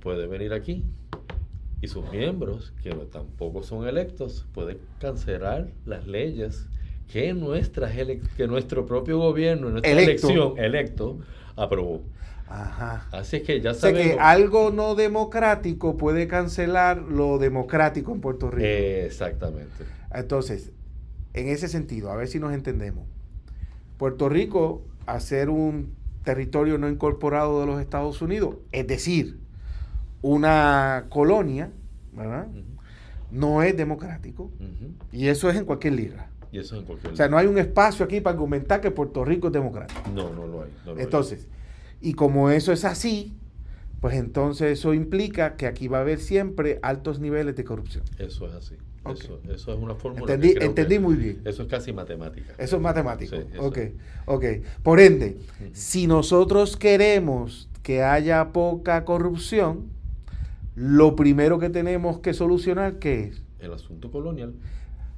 puede 0.00 0.26
venir 0.26 0.54
aquí 0.54 0.82
y 1.80 1.88
sus 1.88 2.10
miembros, 2.10 2.72
que 2.82 2.90
tampoco 2.90 3.62
son 3.62 3.86
electos, 3.86 4.46
pueden 4.52 4.78
cancelar 4.98 5.68
las 5.84 6.06
leyes 6.06 6.66
que, 7.12 7.34
nuestras 7.34 7.92
que 8.36 8.48
nuestro 8.48 8.86
propio 8.86 9.18
gobierno, 9.18 9.70
nuestra 9.70 9.92
elección 9.92 10.58
electo, 10.58 11.18
aprobó. 11.56 12.02
Ajá. 12.50 13.06
Así 13.12 13.36
es 13.36 13.42
que 13.42 13.60
ya 13.60 13.74
sabemos. 13.74 14.14
que 14.14 14.20
algo 14.20 14.70
no 14.70 14.94
democrático 14.94 15.96
puede 15.96 16.28
cancelar 16.28 16.98
lo 16.98 17.38
democrático 17.38 18.12
en 18.12 18.20
Puerto 18.20 18.50
Rico. 18.50 18.66
exactamente. 18.66 19.84
Entonces, 20.12 20.72
en 21.34 21.48
ese 21.48 21.68
sentido, 21.68 22.10
a 22.10 22.16
ver 22.16 22.28
si 22.28 22.38
nos 22.38 22.52
entendemos. 22.52 23.06
Puerto 23.98 24.28
Rico, 24.28 24.82
a 25.06 25.20
ser 25.20 25.50
un 25.50 25.94
territorio 26.24 26.78
no 26.78 26.88
incorporado 26.88 27.60
de 27.60 27.66
los 27.66 27.80
Estados 27.80 28.20
Unidos, 28.22 28.56
es 28.72 28.86
decir, 28.86 29.38
una 30.22 31.06
colonia, 31.08 31.70
¿verdad? 32.12 32.46
No 33.30 33.62
es 33.62 33.76
democrático. 33.76 34.50
Y 35.12 35.28
eso 35.28 35.50
es 35.50 35.56
en 35.56 35.64
cualquier 35.64 35.94
liga. 35.94 36.30
Y 36.50 36.58
eso 36.58 36.76
es 36.76 36.80
en 36.80 36.86
cualquier 36.86 37.12
O 37.12 37.16
sea, 37.16 37.28
no 37.28 37.36
hay 37.36 37.46
un 37.46 37.58
espacio 37.58 38.04
aquí 38.04 38.20
para 38.20 38.34
argumentar 38.34 38.80
que 38.80 38.90
Puerto 38.90 39.24
Rico 39.24 39.48
es 39.48 39.52
democrático. 39.52 40.00
No, 40.14 40.32
no 40.32 40.46
lo 40.46 40.62
hay. 40.62 40.70
Entonces, 40.98 41.46
y 42.00 42.14
como 42.14 42.50
eso 42.50 42.72
es 42.72 42.84
así, 42.84 43.34
pues 44.00 44.14
entonces 44.14 44.78
eso 44.78 44.94
implica 44.94 45.56
que 45.56 45.66
aquí 45.66 45.88
va 45.88 45.98
a 45.98 46.00
haber 46.02 46.20
siempre 46.20 46.78
altos 46.82 47.18
niveles 47.18 47.56
de 47.56 47.64
corrupción. 47.64 48.04
Eso 48.18 48.46
es 48.46 48.54
así. 48.54 48.76
Eso, 49.10 49.40
eso, 49.48 49.72
es 49.72 49.78
una 49.78 49.94
fórmula. 49.94 50.32
Entendí, 50.34 50.54
entendí 50.60 50.98
muy 50.98 51.16
bien. 51.16 51.40
Eso 51.44 51.62
es 51.62 51.68
casi 51.68 51.92
matemática. 51.92 52.52
Eso 52.58 52.76
es 52.76 52.82
matemático. 52.82 53.36
ok, 53.58 53.78
ok. 54.26 54.44
Por 54.82 55.00
ende, 55.00 55.38
si 55.72 56.06
nosotros 56.06 56.76
queremos 56.76 57.68
que 57.82 58.02
haya 58.02 58.52
poca 58.52 59.04
corrupción, 59.04 59.86
lo 60.74 61.16
primero 61.16 61.58
que 61.58 61.70
tenemos 61.70 62.20
que 62.20 62.34
solucionar, 62.34 62.98
¿qué 62.98 63.24
es? 63.24 63.42
El 63.60 63.72
asunto 63.72 64.10
colonial. 64.10 64.54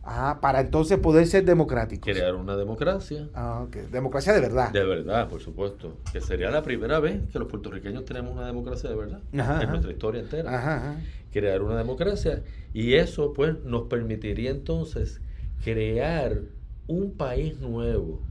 Ah, 0.02 0.38
para 0.40 0.60
entonces 0.60 0.98
poder 0.98 1.26
ser 1.26 1.44
democrático. 1.44 2.04
Crear 2.04 2.34
una 2.34 2.56
democracia. 2.56 3.28
Ah, 3.34 3.62
ok. 3.66 3.76
Democracia 3.90 4.32
de 4.32 4.40
verdad. 4.40 4.72
De 4.72 4.84
verdad, 4.84 5.28
por 5.28 5.40
supuesto. 5.40 5.96
Que 6.12 6.20
sería 6.20 6.50
la 6.50 6.62
primera 6.62 7.00
vez 7.00 7.20
que 7.30 7.38
los 7.38 7.48
puertorriqueños 7.48 8.04
tenemos 8.06 8.32
una 8.32 8.46
democracia 8.46 8.88
de 8.88 8.96
verdad. 8.96 9.20
en 9.32 9.68
nuestra 9.68 9.92
historia 9.92 10.22
entera. 10.22 10.56
Ajá, 10.56 11.00
crear 11.32 11.62
una 11.62 11.76
democracia. 11.76 12.42
Y 12.72 12.94
eso, 12.94 13.32
pues, 13.34 13.62
nos 13.64 13.82
permitiría 13.88 14.50
entonces 14.50 15.20
crear 15.62 16.40
un 16.86 17.12
país 17.12 17.58
nuevo 17.60 18.22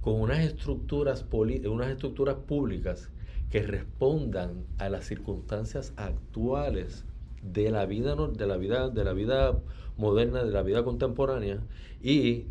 con 0.00 0.20
unas 0.20 0.40
estructuras, 0.40 1.24
unas 1.30 1.88
estructuras 1.88 2.36
públicas 2.36 3.10
que 3.50 3.62
respondan 3.62 4.64
a 4.78 4.88
las 4.88 5.04
circunstancias 5.04 5.92
actuales 5.96 7.04
de 7.42 7.70
la 7.70 7.86
vida, 7.86 8.14
de 8.14 8.46
la 8.46 8.56
vida, 8.56 8.90
de 8.90 9.04
la 9.04 9.12
vida 9.12 9.58
moderna, 9.96 10.42
de 10.44 10.50
la 10.50 10.62
vida 10.62 10.84
contemporánea 10.84 11.60
y 12.02 12.46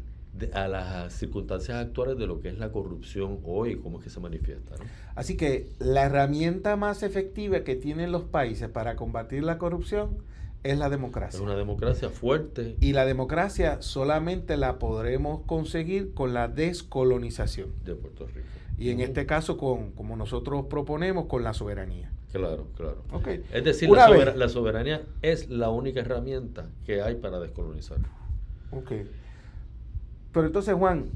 a 0.54 0.68
las 0.68 1.14
circunstancias 1.14 1.78
actuales 1.78 2.18
de 2.18 2.26
lo 2.26 2.40
que 2.40 2.50
es 2.50 2.58
la 2.58 2.72
corrupción 2.72 3.40
hoy, 3.44 3.78
cómo 3.78 4.00
es 4.00 4.06
que 4.06 4.10
se 4.10 4.20
manifiesta. 4.20 4.76
Así 5.16 5.38
que 5.38 5.70
la 5.80 6.04
herramienta 6.06 6.76
más 6.76 7.04
efectiva 7.04 7.64
que 7.64 7.76
tienen 7.76 8.12
los 8.12 8.24
países 8.24 8.70
para 8.70 8.96
combatir 8.96 9.44
la 9.44 9.58
corrupción 9.58 10.18
es 10.64 10.78
la 10.78 10.90
democracia. 10.90 11.38
Es 11.38 11.44
una 11.44 11.56
democracia 11.56 12.10
fuerte. 12.10 12.78
Y 12.80 12.94
la 12.94 13.06
democracia 13.06 13.82
solamente 13.82 14.58
la 14.58 14.80
podremos 14.80 15.42
conseguir 15.46 16.14
con 16.14 16.34
la 16.34 16.48
descolonización. 16.48 17.70
De 17.84 17.96
Puerto 17.96 18.26
Rico. 18.28 18.48
Y 18.78 18.90
en 18.90 19.00
este 19.00 19.26
caso, 19.26 19.58
con, 19.58 19.92
como 19.92 20.16
nosotros 20.16 20.66
proponemos, 20.70 21.26
con 21.26 21.44
la 21.44 21.54
soberanía. 21.54 22.12
Claro, 22.32 22.68
claro. 22.76 23.04
Okay. 23.12 23.44
Es 23.52 23.64
decir, 23.64 23.90
la, 23.90 24.10
la, 24.10 24.50
soberanía 24.50 25.04
es 25.22 25.50
la 25.50 25.70
única 25.70 26.00
herramienta 26.00 26.70
que 26.84 27.02
hay 27.02 27.16
para 27.16 27.40
descolonizar. 27.40 28.00
Ok. 28.72 28.92
Pero 30.32 30.48
entonces, 30.48 30.74
Juan, 30.74 31.12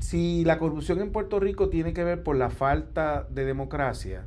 si 0.00 0.44
la 0.44 0.58
corrupción 0.58 1.00
en 1.00 1.12
Puerto 1.12 1.38
Rico 1.38 1.68
tiene 1.68 1.92
que 1.92 2.02
ver 2.02 2.22
por 2.22 2.36
la 2.36 2.50
falta 2.50 3.28
de 3.30 3.44
democracia 3.44 4.26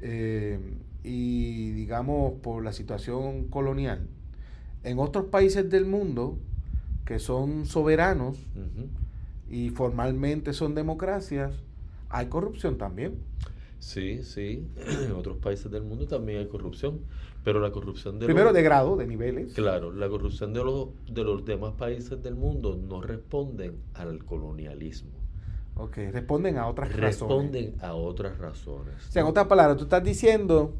eh, 0.00 0.58
y, 1.04 1.72
digamos, 1.72 2.40
por 2.40 2.64
la 2.64 2.72
situación 2.72 3.48
colonial, 3.48 4.08
en 4.82 4.98
otros 4.98 5.26
países 5.26 5.68
del 5.68 5.84
mundo 5.84 6.38
que 7.04 7.18
son 7.18 7.66
soberanos 7.66 8.38
y 9.48 9.70
formalmente 9.70 10.52
son 10.52 10.74
democracias, 10.74 11.52
hay 12.08 12.26
corrupción 12.26 12.78
también. 12.78 13.14
Sí, 13.78 14.22
sí. 14.22 14.66
En 15.06 15.12
otros 15.12 15.36
países 15.38 15.70
del 15.70 15.82
mundo 15.82 16.06
también 16.06 16.40
hay 16.40 16.48
corrupción. 16.48 17.00
Pero 17.44 17.60
la 17.60 17.70
corrupción 17.70 18.18
de 18.18 18.26
Primero 18.26 18.52
de 18.52 18.60
grado, 18.60 18.96
de 18.96 19.06
niveles. 19.06 19.52
Claro, 19.52 19.92
la 19.92 20.08
corrupción 20.08 20.52
de 20.52 20.64
los, 20.64 20.88
de 21.08 21.22
los 21.22 21.44
demás 21.44 21.74
países 21.74 22.20
del 22.20 22.34
mundo 22.34 22.76
no 22.76 23.00
responden 23.00 23.76
al 23.94 24.24
colonialismo. 24.24 25.12
Ok, 25.76 25.96
responden 26.10 26.58
a 26.58 26.66
otras 26.66 26.88
razones. 26.88 27.20
Responden 27.20 27.74
a 27.80 27.94
otras 27.94 28.38
razones. 28.38 28.94
O 29.08 29.12
sea, 29.12 29.22
en 29.22 29.28
otras 29.28 29.46
palabras, 29.46 29.76
tú 29.76 29.84
estás 29.84 30.02
diciendo 30.02 30.74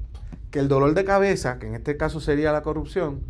que 0.51 0.59
el 0.59 0.67
dolor 0.67 0.95
de 0.95 1.05
cabeza, 1.05 1.61
que 1.61 1.69
en 1.69 1.77
este 1.77 1.97
caso 1.97 2.19
sería 2.19 2.51
la 2.51 2.63
corrupción, 2.63 3.21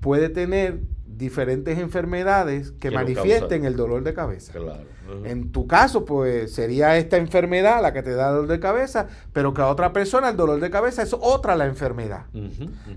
puede 0.00 0.28
tener 0.28 0.80
diferentes 1.06 1.78
enfermedades 1.78 2.72
que, 2.72 2.90
manifiesten 2.90 3.64
el 3.64 3.76
dolor 3.76 4.04
de 4.04 4.14
cabeza. 4.14 4.52
Claro. 4.52 4.84
En 5.24 5.52
tu 5.52 5.66
caso, 5.66 6.04
pues 6.04 6.52
sería 6.54 6.96
esta 6.96 7.16
enfermedad 7.16 7.82
la 7.82 7.92
que 7.92 8.02
te 8.02 8.14
da 8.14 8.30
dolor 8.30 8.46
de 8.46 8.60
cabeza, 8.60 9.08
pero 9.32 9.54
que 9.54 9.62
a 9.62 9.68
otra 9.68 9.92
persona 9.92 10.28
el 10.28 10.36
dolor 10.36 10.60
de 10.60 10.70
cabeza 10.70 11.02
es 11.02 11.16
otra 11.18 11.56
la 11.56 11.66
enfermedad, 11.66 12.26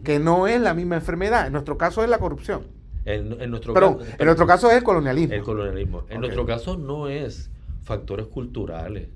que 0.03 0.19
no 0.19 0.47
es 0.47 0.61
la 0.61 0.73
misma 0.73 0.95
enfermedad. 0.95 1.47
En 1.47 1.53
nuestro 1.53 1.77
caso 1.77 2.03
es 2.03 2.09
la 2.09 2.19
corrupción. 2.19 2.67
En, 3.05 3.49
nuestro 3.49 3.73
Perdón, 3.73 3.99
en 4.19 4.25
nuestro 4.25 4.45
caso 4.45 4.69
es 4.69 4.77
el 4.77 4.83
colonialismo. 4.83 5.33
El 5.33 5.41
colonialismo. 5.41 6.03
En 6.09 6.21
nuestro 6.21 6.45
caso 6.45 6.77
no 6.77 7.09
es 7.09 7.49
factores 7.81 8.27
culturales 8.27 9.07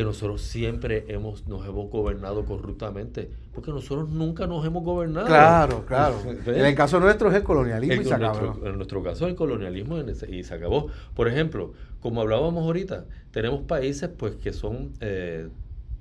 que 0.00 0.04
nosotros 0.04 0.40
siempre 0.40 1.04
hemos, 1.08 1.46
nos 1.46 1.66
hemos 1.66 1.90
gobernado 1.90 2.46
corruptamente, 2.46 3.30
porque 3.52 3.70
nosotros 3.70 4.08
nunca 4.08 4.46
nos 4.46 4.64
hemos 4.64 4.82
gobernado. 4.82 5.26
Claro, 5.26 5.84
claro. 5.84 6.16
En 6.24 6.64
el 6.64 6.74
caso 6.74 6.98
nuestro 7.00 7.28
es 7.28 7.34
el 7.34 7.42
colonialismo 7.42 8.00
y 8.00 8.06
se 8.06 8.14
acabó. 8.14 8.66
en 8.66 8.76
nuestro 8.76 9.02
caso 9.02 9.26
es 9.26 9.32
el 9.32 9.36
colonialismo 9.36 9.98
y 10.00 10.42
se 10.42 10.54
acabó. 10.54 10.86
Por 11.14 11.28
ejemplo, 11.28 11.74
como 12.00 12.22
hablábamos 12.22 12.64
ahorita, 12.64 13.04
tenemos 13.30 13.60
países 13.64 14.08
pues 14.08 14.36
que 14.36 14.54
son, 14.54 14.94
eh, 15.00 15.50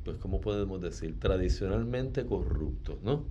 pues 0.05 0.15
¿cómo 0.15 0.39
podemos 0.39 0.79
decir? 0.79 1.19
Tradicionalmente 1.19 2.25
corruptos, 2.25 3.03
¿no? 3.03 3.25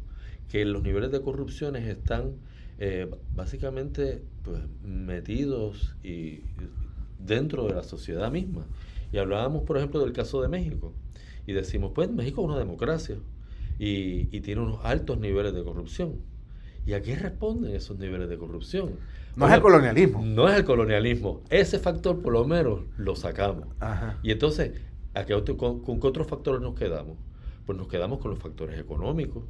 Que 0.50 0.66
los 0.66 0.82
niveles 0.82 1.10
de 1.12 1.22
corrupciones 1.22 1.88
están 1.88 2.32
eh, 2.78 3.10
básicamente 3.34 4.22
pues, 4.44 4.60
metidos 4.84 5.96
y 6.02 6.42
dentro 7.18 7.68
de 7.68 7.75
la 7.75 7.84
sociedad 7.84 8.30
misma. 8.30 8.66
Y 9.12 9.19
hablábamos, 9.19 9.62
por 9.62 9.77
ejemplo, 9.77 10.00
del 10.00 10.12
caso 10.12 10.43
de 10.43 10.49
México. 10.49 10.93
Y 11.47 11.53
decimos, 11.53 11.93
pues 11.95 12.11
México 12.11 12.43
es 12.43 12.49
una 12.49 12.59
democracia 12.59 13.17
y, 13.79 14.25
tiene 14.41 14.61
unos 14.61 14.85
altos 14.85 15.19
niveles 15.19 15.55
de 15.55 15.65
corrupción. 15.65 16.17
¿Y 16.87 16.95
a 16.95 17.03
qué 17.03 17.17
responden 17.17 17.75
esos 17.75 17.99
niveles 17.99 18.29
de 18.29 18.38
corrupción? 18.38 18.97
No 19.37 19.47
es 19.47 19.55
el 19.55 19.61
colonialismo. 19.61 20.23
No 20.25 20.49
es 20.49 20.57
el 20.57 20.65
colonialismo. 20.65 21.43
Ese 21.50 21.79
factor 21.79 22.21
por 22.21 22.33
lo 22.33 22.45
menos 22.47 22.81
lo 22.97 23.15
sacamos. 23.15 23.67
Y 24.23 24.31
entonces, 24.31 24.73
¿a 25.15 25.25
qué 25.25 25.35
con, 25.57 25.81
¿con 25.81 26.00
qué 26.00 26.07
otros 26.07 26.27
factores 26.27 26.61
nos 26.61 26.75
quedamos? 26.75 27.17
Pues 27.67 27.79
nos 27.79 27.88
quedamos 27.88 28.19
con 28.19 28.31
los 28.31 28.41
factores 28.41 28.79
económicos, 28.79 29.45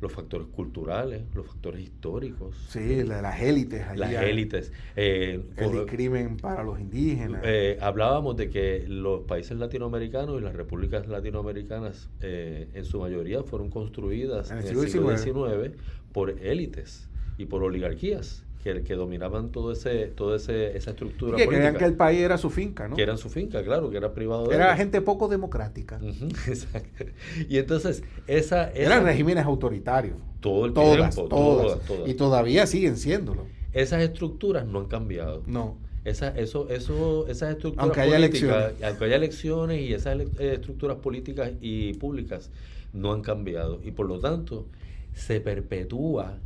los 0.00 0.12
factores 0.12 0.48
culturales, 0.48 1.22
los 1.34 1.46
factores 1.46 1.82
históricos. 1.82 2.56
Sí, 2.68 3.02
las 3.04 3.40
élites. 3.40 3.84
las 3.96 4.12
élites. 4.12 4.72
Eh, 4.96 5.42
el 5.56 5.86
crimen 5.86 6.38
para 6.38 6.62
los 6.64 6.80
indígenas. 6.80 7.42
Eh, 7.44 7.78
hablábamos 7.80 8.36
de 8.36 8.48
que 8.48 8.84
los 8.88 9.22
países 9.22 9.58
latinoamericanos 9.58 10.40
y 10.40 10.44
las 10.44 10.54
repúblicas 10.54 11.06
latinoamericanas 11.06 12.08
eh, 12.22 12.68
en 12.74 12.84
su 12.84 12.98
mayoría 12.98 13.42
fueron 13.42 13.68
construidas 13.68 14.50
en 14.50 14.58
el, 14.58 14.88
siglo, 14.88 15.16
XIX 15.16 15.76
por 16.12 16.30
élites 16.30 17.08
y 17.36 17.44
por 17.44 17.62
oligarquías 17.62 18.44
que, 18.62 18.82
que 18.82 18.94
dominaban 18.94 19.50
todo 19.50 19.72
ese, 19.72 20.06
toda 20.06 20.36
ese, 20.36 20.76
esa 20.76 20.90
estructura 20.90 21.36
que 21.36 21.46
creían 21.46 21.76
que 21.76 21.84
el 21.84 21.94
país 21.94 22.20
era 22.20 22.36
su 22.36 22.50
finca, 22.50 22.88
¿no? 22.88 22.96
Que 22.96 23.02
era 23.02 23.16
su 23.16 23.30
finca, 23.30 23.62
claro, 23.62 23.90
que 23.90 23.96
era 23.96 24.12
privado 24.12 24.46
de 24.46 24.54
Era 24.54 24.76
gente 24.76 25.00
poco 25.00 25.28
democrática. 25.28 25.98
exacto. 26.46 27.04
Y 27.48 27.56
entonces, 27.58 28.02
esa, 28.26 28.70
Eran 28.72 29.04
regímenes 29.04 29.44
autoritarios. 29.44 30.16
Todo 30.40 30.66
el 30.66 30.72
todas, 30.72 31.14
tiempo. 31.14 31.28
Todas, 31.28 31.80
todas, 31.86 32.08
Y 32.08 32.14
todavía 32.14 32.66
siguen 32.66 32.96
siéndolo. 32.96 33.46
Esas 33.72 34.02
estructuras 34.02 34.66
no 34.66 34.80
han 34.80 34.86
cambiado. 34.86 35.42
No. 35.46 35.78
Esa, 36.04 36.28
eso, 36.28 36.68
eso, 36.70 37.26
esas 37.28 37.50
estructuras 37.50 37.84
aunque 37.84 38.00
haya 38.00 38.16
elecciones. 38.16 38.82
aunque 38.82 39.04
haya 39.04 39.16
elecciones 39.16 39.82
y 39.82 39.92
esas 39.92 40.18
eh, 40.18 40.54
estructuras 40.54 40.96
políticas 40.96 41.52
y 41.60 41.92
públicas 41.94 42.50
no 42.92 43.12
han 43.12 43.22
cambiado. 43.22 43.80
Y 43.84 43.90
por 43.90 44.06
lo 44.06 44.18
tanto, 44.18 44.66
se 45.14 45.40
perpetúa 45.40 46.38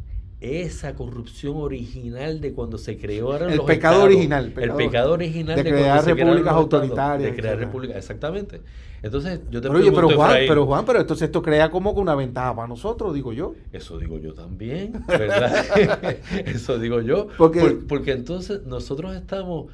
esa 0.45 0.95
corrupción 0.95 1.57
original 1.57 2.41
de 2.41 2.53
cuando 2.53 2.79
se 2.79 2.99
creó 2.99 3.37
el 3.37 3.61
pecado 3.63 4.05
original 4.05 4.53
el 4.57 4.73
pecado 4.73 5.13
original 5.13 5.57
de, 5.57 5.63
crear 5.63 6.05
repúblicas 6.05 6.53
autoritarias 6.53 7.31
de 7.31 7.37
crear 7.37 7.59
repúblicas 7.59 7.97
exactamente. 7.97 8.61
Entonces 9.03 9.41
yo 9.51 9.61
te 9.61 9.69
pero, 9.69 9.81
oye, 9.81 9.93
pero 9.93 10.11
Juan 10.11 10.37
pero 10.49 10.67
Juan 10.67 10.85
pero 10.87 11.01
entonces 11.01 11.27
esto 11.27 11.43
crea 11.43 11.71
como 11.71 11.95
que 11.95 12.01
una 12.01 12.15
ventaja 12.15 12.55
para 12.57 12.69
nosotros 12.69 13.15
digo 13.15 13.33
yo. 13.33 13.55
Eso 13.73 13.99
digo 13.99 14.19
yo 14.19 14.33
también 14.33 15.05
verdad 15.07 16.17
eso 16.47 16.79
digo 16.79 17.01
yo. 17.01 17.29
Porque, 17.37 17.61
porque 17.87 18.13
entonces 18.13 18.63
nosotros 18.65 19.15
estamos 19.15 19.67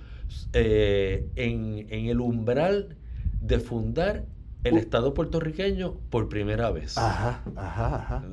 eh, 0.53 1.29
en, 1.37 1.87
en 1.91 2.07
el 2.07 2.21
umbral 2.21 2.97
de 3.41 3.59
fundar 3.61 4.25
el 4.65 4.77
Estado 4.77 5.15
puertorriqueño 5.15 5.95
por 6.11 6.29
primera 6.29 6.71
vez. 6.71 6.99
Ajá, 6.99 7.43
ajá, 7.57 7.97
ajá. 7.97 8.25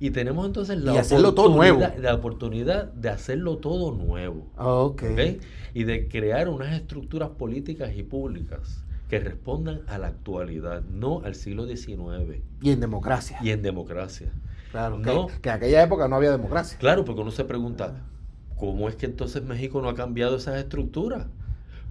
Y 0.00 0.10
tenemos 0.10 0.46
entonces 0.46 0.78
la, 0.78 0.92
oportunidad, 0.92 1.96
la 1.98 2.14
oportunidad 2.14 2.84
de 2.92 3.08
hacerlo 3.08 3.58
todo 3.58 3.92
nuevo. 3.92 4.46
okay. 4.56 5.40
Y 5.74 5.84
de 5.84 6.08
crear 6.08 6.48
unas 6.48 6.72
estructuras 6.74 7.30
políticas 7.30 7.96
y 7.96 8.04
públicas 8.04 8.84
que 9.08 9.18
respondan 9.18 9.80
a 9.88 9.98
la 9.98 10.08
actualidad, 10.08 10.82
no 10.82 11.22
al 11.24 11.34
siglo 11.34 11.66
XIX. 11.66 12.42
Y 12.60 12.70
en 12.70 12.80
democracia. 12.80 13.38
Y 13.42 13.50
en 13.50 13.62
democracia. 13.62 14.30
Claro, 14.70 15.00
que, 15.00 15.40
que 15.40 15.48
en 15.48 15.54
aquella 15.54 15.82
época 15.82 16.08
no 16.08 16.16
había 16.16 16.30
democracia. 16.30 16.78
Claro, 16.78 17.04
porque 17.04 17.22
uno 17.22 17.30
se 17.30 17.44
pregunta, 17.44 18.02
¿cómo 18.56 18.88
es 18.88 18.96
que 18.96 19.06
entonces 19.06 19.42
México 19.42 19.80
no 19.80 19.88
ha 19.88 19.94
cambiado 19.94 20.36
esas 20.36 20.56
estructuras? 20.58 21.26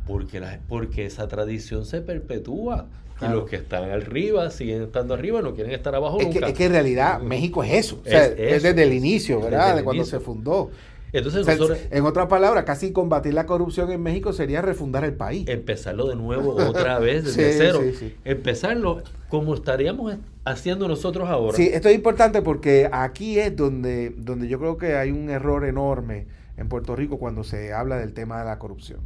Porque, 0.06 0.40
la, 0.40 0.60
porque 0.70 1.06
esa 1.06 1.28
tradición 1.28 1.86
se 1.86 2.02
perpetúa. 2.02 2.88
Y 3.22 3.28
los 3.28 3.50
que 3.50 3.56
están 3.56 3.90
arriba 3.90 4.50
siguen 4.52 4.84
estando 4.84 5.14
arriba, 5.14 5.42
no 5.42 5.54
quieren 5.54 5.74
estar 5.74 5.96
abajo 5.96 6.20
es 6.20 6.28
nunca. 6.28 6.40
Que, 6.40 6.52
es 6.52 6.58
que 6.58 6.66
en 6.66 6.72
realidad 6.72 7.22
México 7.22 7.64
es 7.64 7.74
eso. 7.74 8.02
es, 8.06 8.64
desde 8.64 8.84
el 8.84 8.94
inicio, 8.94 9.42
¿verdad? 9.42 9.76
de 9.76 9.84
cuando 9.84 10.06
se 10.06 10.20
fundó. 10.20 10.70
Entonces, 11.14 11.88
en 11.90 12.06
otras 12.06 12.28
palabras, 12.28 12.66
casi 12.66 12.92
combatir 12.92 13.34
la 13.34 13.46
corrupción 13.46 13.92
en 13.92 14.04
México 14.04 14.34
sería 14.34 14.62
refundar 14.62 15.04
el 15.04 15.14
país. 15.14 15.48
Empezarlo 15.48 16.08
de 16.08 16.16
nuevo 16.16 16.56
otra 16.56 17.00
vez 17.00 17.24
desde 17.24 17.54
cero. 17.54 17.82
Empezarlo 18.26 19.02
como 19.30 19.54
estaríamos 19.54 20.16
haciendo 20.44 20.88
nosotros 20.88 21.30
ahora. 21.30 21.56
Sí, 21.56 21.70
esto 21.72 21.90
es 21.90 21.96
importante 21.96 22.42
porque 22.42 22.90
aquí 22.92 23.40
es 23.40 23.56
donde, 23.56 24.12
donde 24.18 24.48
yo 24.48 24.60
creo 24.60 24.78
que 24.78 24.96
hay 24.96 25.12
un 25.12 25.30
error 25.30 25.66
enorme 25.66 26.28
en 26.58 26.70
Puerto 26.70 26.96
Rico 26.96 27.18
cuando 27.18 27.44
se 27.44 27.74
habla 27.74 27.98
del 27.98 28.14
tema 28.14 28.40
de 28.40 28.46
la 28.46 28.60
corrupción. 28.60 29.00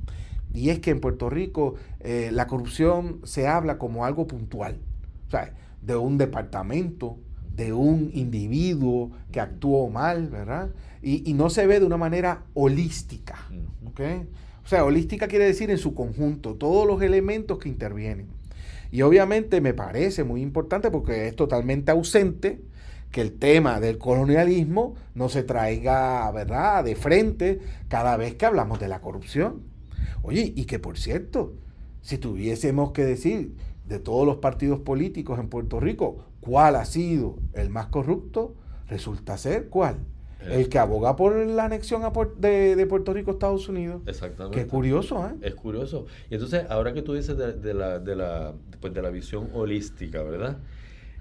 Y 0.54 0.70
es 0.70 0.80
que 0.80 0.92
en 0.92 1.00
Puerto 1.00 1.30
Rico 1.30 1.76
eh, 2.00 2.30
la 2.32 2.48
corrupción 2.48 3.22
se 3.24 3.48
habla 3.48 3.78
como 3.78 4.06
algo 4.06 4.28
puntual, 4.28 4.78
o 5.28 5.32
sea, 5.32 5.54
de 5.82 5.96
un 5.96 6.18
departamento, 6.18 7.18
de 7.56 7.74
un 7.74 8.12
individuo 8.14 9.12
que 9.32 9.40
actuó 9.40 9.90
mal, 9.90 10.30
¿verdad? 10.30 10.70
Y, 11.02 11.34
no 11.34 11.50
se 11.50 11.66
ve 11.66 11.80
de 11.80 11.86
una 11.86 11.98
manera 11.98 12.44
holística, 12.54 13.36
¿ok? 13.86 14.02
O 14.64 14.68
sea, 14.68 14.86
holística 14.86 15.28
quiere 15.28 15.46
decir 15.46 15.72
en 15.72 15.78
su 15.78 15.96
conjunto, 15.96 16.56
todos 16.56 16.86
los 16.86 17.02
elementos 17.02 17.58
que 17.58 17.70
intervienen. 17.70 18.28
Y 18.92 19.02
obviamente 19.02 19.62
me 19.62 19.74
parece 19.74 20.24
muy 20.24 20.42
importante 20.42 20.92
porque 20.92 21.28
es 21.28 21.36
totalmente 21.36 21.92
ausente 21.92 22.62
que 23.10 23.22
el 23.22 23.34
tema 23.34 23.80
del 23.80 23.98
colonialismo 23.98 24.96
no 25.16 25.30
se 25.30 25.44
traiga, 25.44 26.30
¿verdad?, 26.32 26.84
de 26.84 26.96
frente 26.96 27.60
cada 27.88 28.16
vez 28.18 28.36
que 28.36 28.46
hablamos 28.46 28.80
de 28.80 28.88
la 28.88 29.02
corrupción. 29.02 29.71
Oye, 30.24 30.54
y 30.56 30.66
que 30.66 30.80
por 30.80 30.98
cierto, 30.98 31.54
si 32.02 32.18
tuviésemos 32.18 32.92
que 32.92 33.04
decir 33.04 33.56
de 33.88 34.00
todos 34.00 34.26
los 34.26 34.38
partidos 34.38 34.80
políticos 34.80 35.40
en 35.40 35.50
Puerto 35.50 35.80
Rico 35.80 36.26
cuál 36.40 36.76
ha 36.76 36.86
sido 36.86 37.38
el 37.54 37.70
más 37.70 37.88
corrupto, 37.88 38.56
resulta 38.88 39.38
ser 39.38 39.70
cuál. 39.70 39.98
el 40.42 40.70
que 40.70 40.80
aboga 40.80 41.16
por 41.16 41.36
la 41.36 41.66
anexión 41.66 42.02
de, 42.40 42.88
Puerto 42.90 43.14
Rico 43.14 43.30
a 43.30 43.34
Estados 43.34 43.70
Unidos. 43.70 44.02
Exactamente. 44.08 44.58
Qué 44.58 44.68
curioso, 44.68 45.24
¿eh? 45.28 45.36
Es 45.42 45.54
curioso. 45.54 46.08
Y 46.32 46.34
entonces, 46.34 46.66
ahora 46.70 46.94
que 46.94 47.04
tú 47.04 47.14
dices 47.14 47.38
de, 47.38 47.74
la, 47.76 48.00
de, 48.00 48.16
la, 48.16 48.56
pues 48.80 48.92
de 48.92 49.02
la 49.04 49.12
visión 49.12 49.50
holística, 49.54 50.24
¿verdad? 50.24 50.58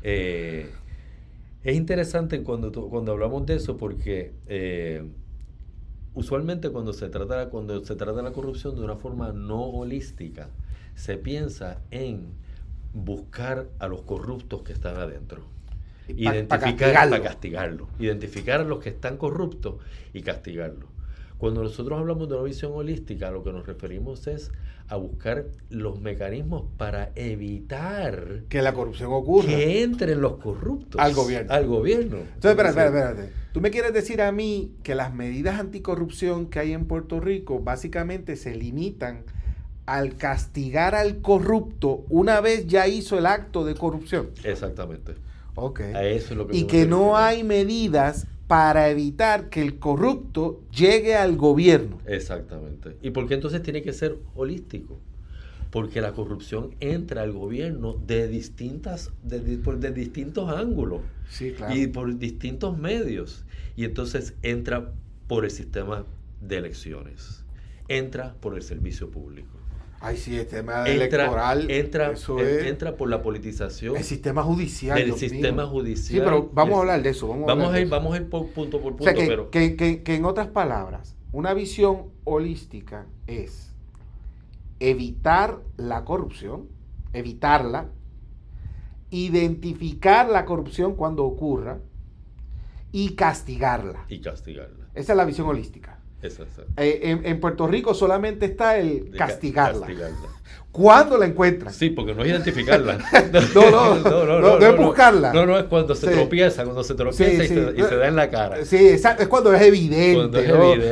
Eh, 0.02 0.70
es 1.62 1.76
interesante 1.76 2.42
cuando, 2.42 2.72
cuando 2.88 3.12
hablamos 3.12 3.44
de 3.44 3.56
eso 3.56 3.76
porque 3.76 4.32
eh, 4.46 5.04
usualmente 6.14 6.70
cuando 6.70 6.92
se, 6.92 7.08
trata, 7.08 7.48
cuando 7.50 7.84
se 7.84 7.96
trata 7.96 8.14
de 8.14 8.22
la 8.22 8.32
corrupción 8.32 8.74
de 8.74 8.82
una 8.82 8.96
forma 8.96 9.32
no 9.32 9.62
holística, 9.62 10.48
se 10.94 11.16
piensa 11.16 11.80
en 11.90 12.28
buscar 12.92 13.68
a 13.78 13.88
los 13.88 14.02
corruptos 14.02 14.62
que 14.62 14.72
están 14.72 14.96
adentro. 14.96 15.44
identificar 16.08 17.08
para 17.08 17.22
castigarlo. 17.22 17.88
Identificar 17.98 18.60
a 18.60 18.64
los 18.64 18.80
que 18.80 18.90
están 18.90 19.16
corruptos 19.16 19.76
y 20.12 20.22
castigarlos. 20.22 20.88
Cuando 21.38 21.62
nosotros 21.62 21.98
hablamos 21.98 22.28
de 22.28 22.34
una 22.34 22.44
visión 22.44 22.72
holística, 22.74 23.28
a 23.28 23.30
lo 23.30 23.42
que 23.42 23.52
nos 23.52 23.66
referimos 23.66 24.26
es 24.26 24.52
a 24.90 24.96
buscar 24.96 25.46
los 25.68 26.00
mecanismos 26.00 26.64
para 26.76 27.12
evitar 27.14 28.42
que 28.48 28.60
la 28.60 28.74
corrupción 28.74 29.12
ocurra. 29.12 29.46
Que 29.46 29.82
entren 29.84 30.20
los 30.20 30.38
corruptos 30.38 31.00
al 31.00 31.14
gobierno. 31.14 31.52
Al 31.52 31.66
gobierno. 31.66 32.16
Entonces, 32.16 32.50
espérate, 32.50 32.70
espérate, 32.70 32.98
espérate. 32.98 33.32
Tú 33.52 33.60
me 33.60 33.70
quieres 33.70 33.94
decir 33.94 34.20
a 34.20 34.32
mí 34.32 34.74
que 34.82 34.96
las 34.96 35.14
medidas 35.14 35.60
anticorrupción 35.60 36.46
que 36.46 36.58
hay 36.58 36.72
en 36.72 36.86
Puerto 36.86 37.20
Rico 37.20 37.60
básicamente 37.60 38.34
se 38.34 38.56
limitan 38.56 39.22
al 39.86 40.16
castigar 40.16 40.96
al 40.96 41.20
corrupto 41.20 42.04
una 42.08 42.40
vez 42.40 42.66
ya 42.66 42.88
hizo 42.88 43.16
el 43.16 43.26
acto 43.26 43.64
de 43.64 43.76
corrupción. 43.76 44.30
Exactamente. 44.42 45.14
Ok. 45.54 45.80
eso 45.80 46.32
es 46.32 46.36
lo 46.36 46.48
que 46.48 46.56
y 46.56 46.64
que 46.64 46.86
no 46.86 47.16
hay 47.16 47.44
medidas 47.44 48.26
para 48.50 48.90
evitar 48.90 49.48
que 49.48 49.62
el 49.62 49.78
corrupto 49.78 50.64
llegue 50.72 51.14
al 51.14 51.36
gobierno. 51.36 51.98
Exactamente. 52.04 52.96
¿Y 53.00 53.10
por 53.10 53.28
qué 53.28 53.34
entonces 53.34 53.62
tiene 53.62 53.80
que 53.80 53.92
ser 53.92 54.18
holístico? 54.34 54.98
Porque 55.70 56.00
la 56.00 56.14
corrupción 56.14 56.74
entra 56.80 57.22
al 57.22 57.30
gobierno 57.30 57.94
de 57.94 58.26
distintas, 58.26 59.12
de, 59.22 59.38
de 59.38 59.92
distintos 59.92 60.50
ángulos 60.50 61.02
sí, 61.28 61.52
claro. 61.52 61.76
y 61.76 61.86
por 61.86 62.18
distintos 62.18 62.76
medios. 62.76 63.44
Y 63.76 63.84
entonces 63.84 64.34
entra 64.42 64.94
por 65.28 65.44
el 65.44 65.52
sistema 65.52 66.04
de 66.40 66.56
elecciones, 66.56 67.44
entra 67.86 68.34
por 68.40 68.56
el 68.56 68.62
servicio 68.62 69.12
público 69.12 69.59
Ay, 70.02 70.16
sí, 70.16 70.38
el 70.38 70.46
tema 70.46 70.86
electoral. 70.88 71.70
Entra, 71.70 72.14
entra 72.38 72.96
por 72.96 73.10
la 73.10 73.22
politización. 73.22 73.96
El 73.96 74.04
sistema 74.04 74.42
judicial. 74.42 74.98
El 74.98 75.12
sistema 75.12 75.66
judicial. 75.66 76.20
Sí, 76.20 76.24
pero 76.24 76.48
vamos 76.54 76.76
a 76.76 76.80
hablar 76.80 77.02
de 77.02 77.10
eso. 77.10 77.28
Vamos, 77.28 77.72
a, 77.72 77.80
ir, 77.80 77.88
vamos 77.88 78.14
a 78.14 78.16
ir 78.16 78.30
punto 78.30 78.80
por 78.80 78.96
punto. 78.96 79.04
que, 79.04 79.26
pero... 79.26 79.50
que, 79.50 79.76
que, 79.76 80.14
en 80.14 80.24
otras 80.24 80.48
palabras, 80.48 81.16
una 81.32 81.52
visión 81.52 82.06
holística 82.24 83.06
es 83.26 83.74
evitar 84.78 85.60
la 85.76 86.06
corrupción, 86.06 86.68
evitarla, 87.12 87.88
identificar 89.10 90.30
la 90.30 90.46
corrupción 90.46 90.96
cuando 90.96 91.24
ocurra 91.24 91.78
y 92.90 93.16
castigarla. 93.16 94.06
Y 94.08 94.22
castigarla. 94.22 94.88
Esa 94.94 95.12
es 95.12 95.16
la 95.16 95.26
visión 95.26 95.46
holística. 95.46 95.99
Eh, 96.76 97.20
en, 97.24 97.40
Puerto 97.40 97.66
Rico 97.66 97.94
solamente 97.94 98.46
está 98.46 98.78
el 98.78 99.10
castigarla. 99.16 99.86
¿Cuándo 100.72 101.18
la 101.18 101.26
encuentras? 101.26 101.74
Sí, 101.74 101.90
porque 101.90 102.14
no 102.14 102.22
es 102.22 102.30
identificarla. 102.30 102.98
no, 103.54 103.70
no, 103.70 103.94
no, 103.96 104.24
no, 104.24 104.58
no, 104.58 104.66
es 104.66 104.76
buscarla. 104.76 105.32
No, 105.32 105.44
no, 105.44 105.58
es 105.58 105.64
cuando 105.64 105.96
se 105.96 106.08
tropieza, 106.08 106.62
cuando 106.62 106.84
se 106.84 106.94
tropieza 106.94 107.44
y, 107.44 107.48
se, 107.48 107.96
da 107.96 108.06
en 108.06 108.14
la 108.14 108.30
cara. 108.30 108.64
Sí, 108.64 108.88
exacto, 108.88 109.24
es 109.24 109.28
cuando 109.28 109.52
es 109.52 109.62
evidente. 109.62 110.48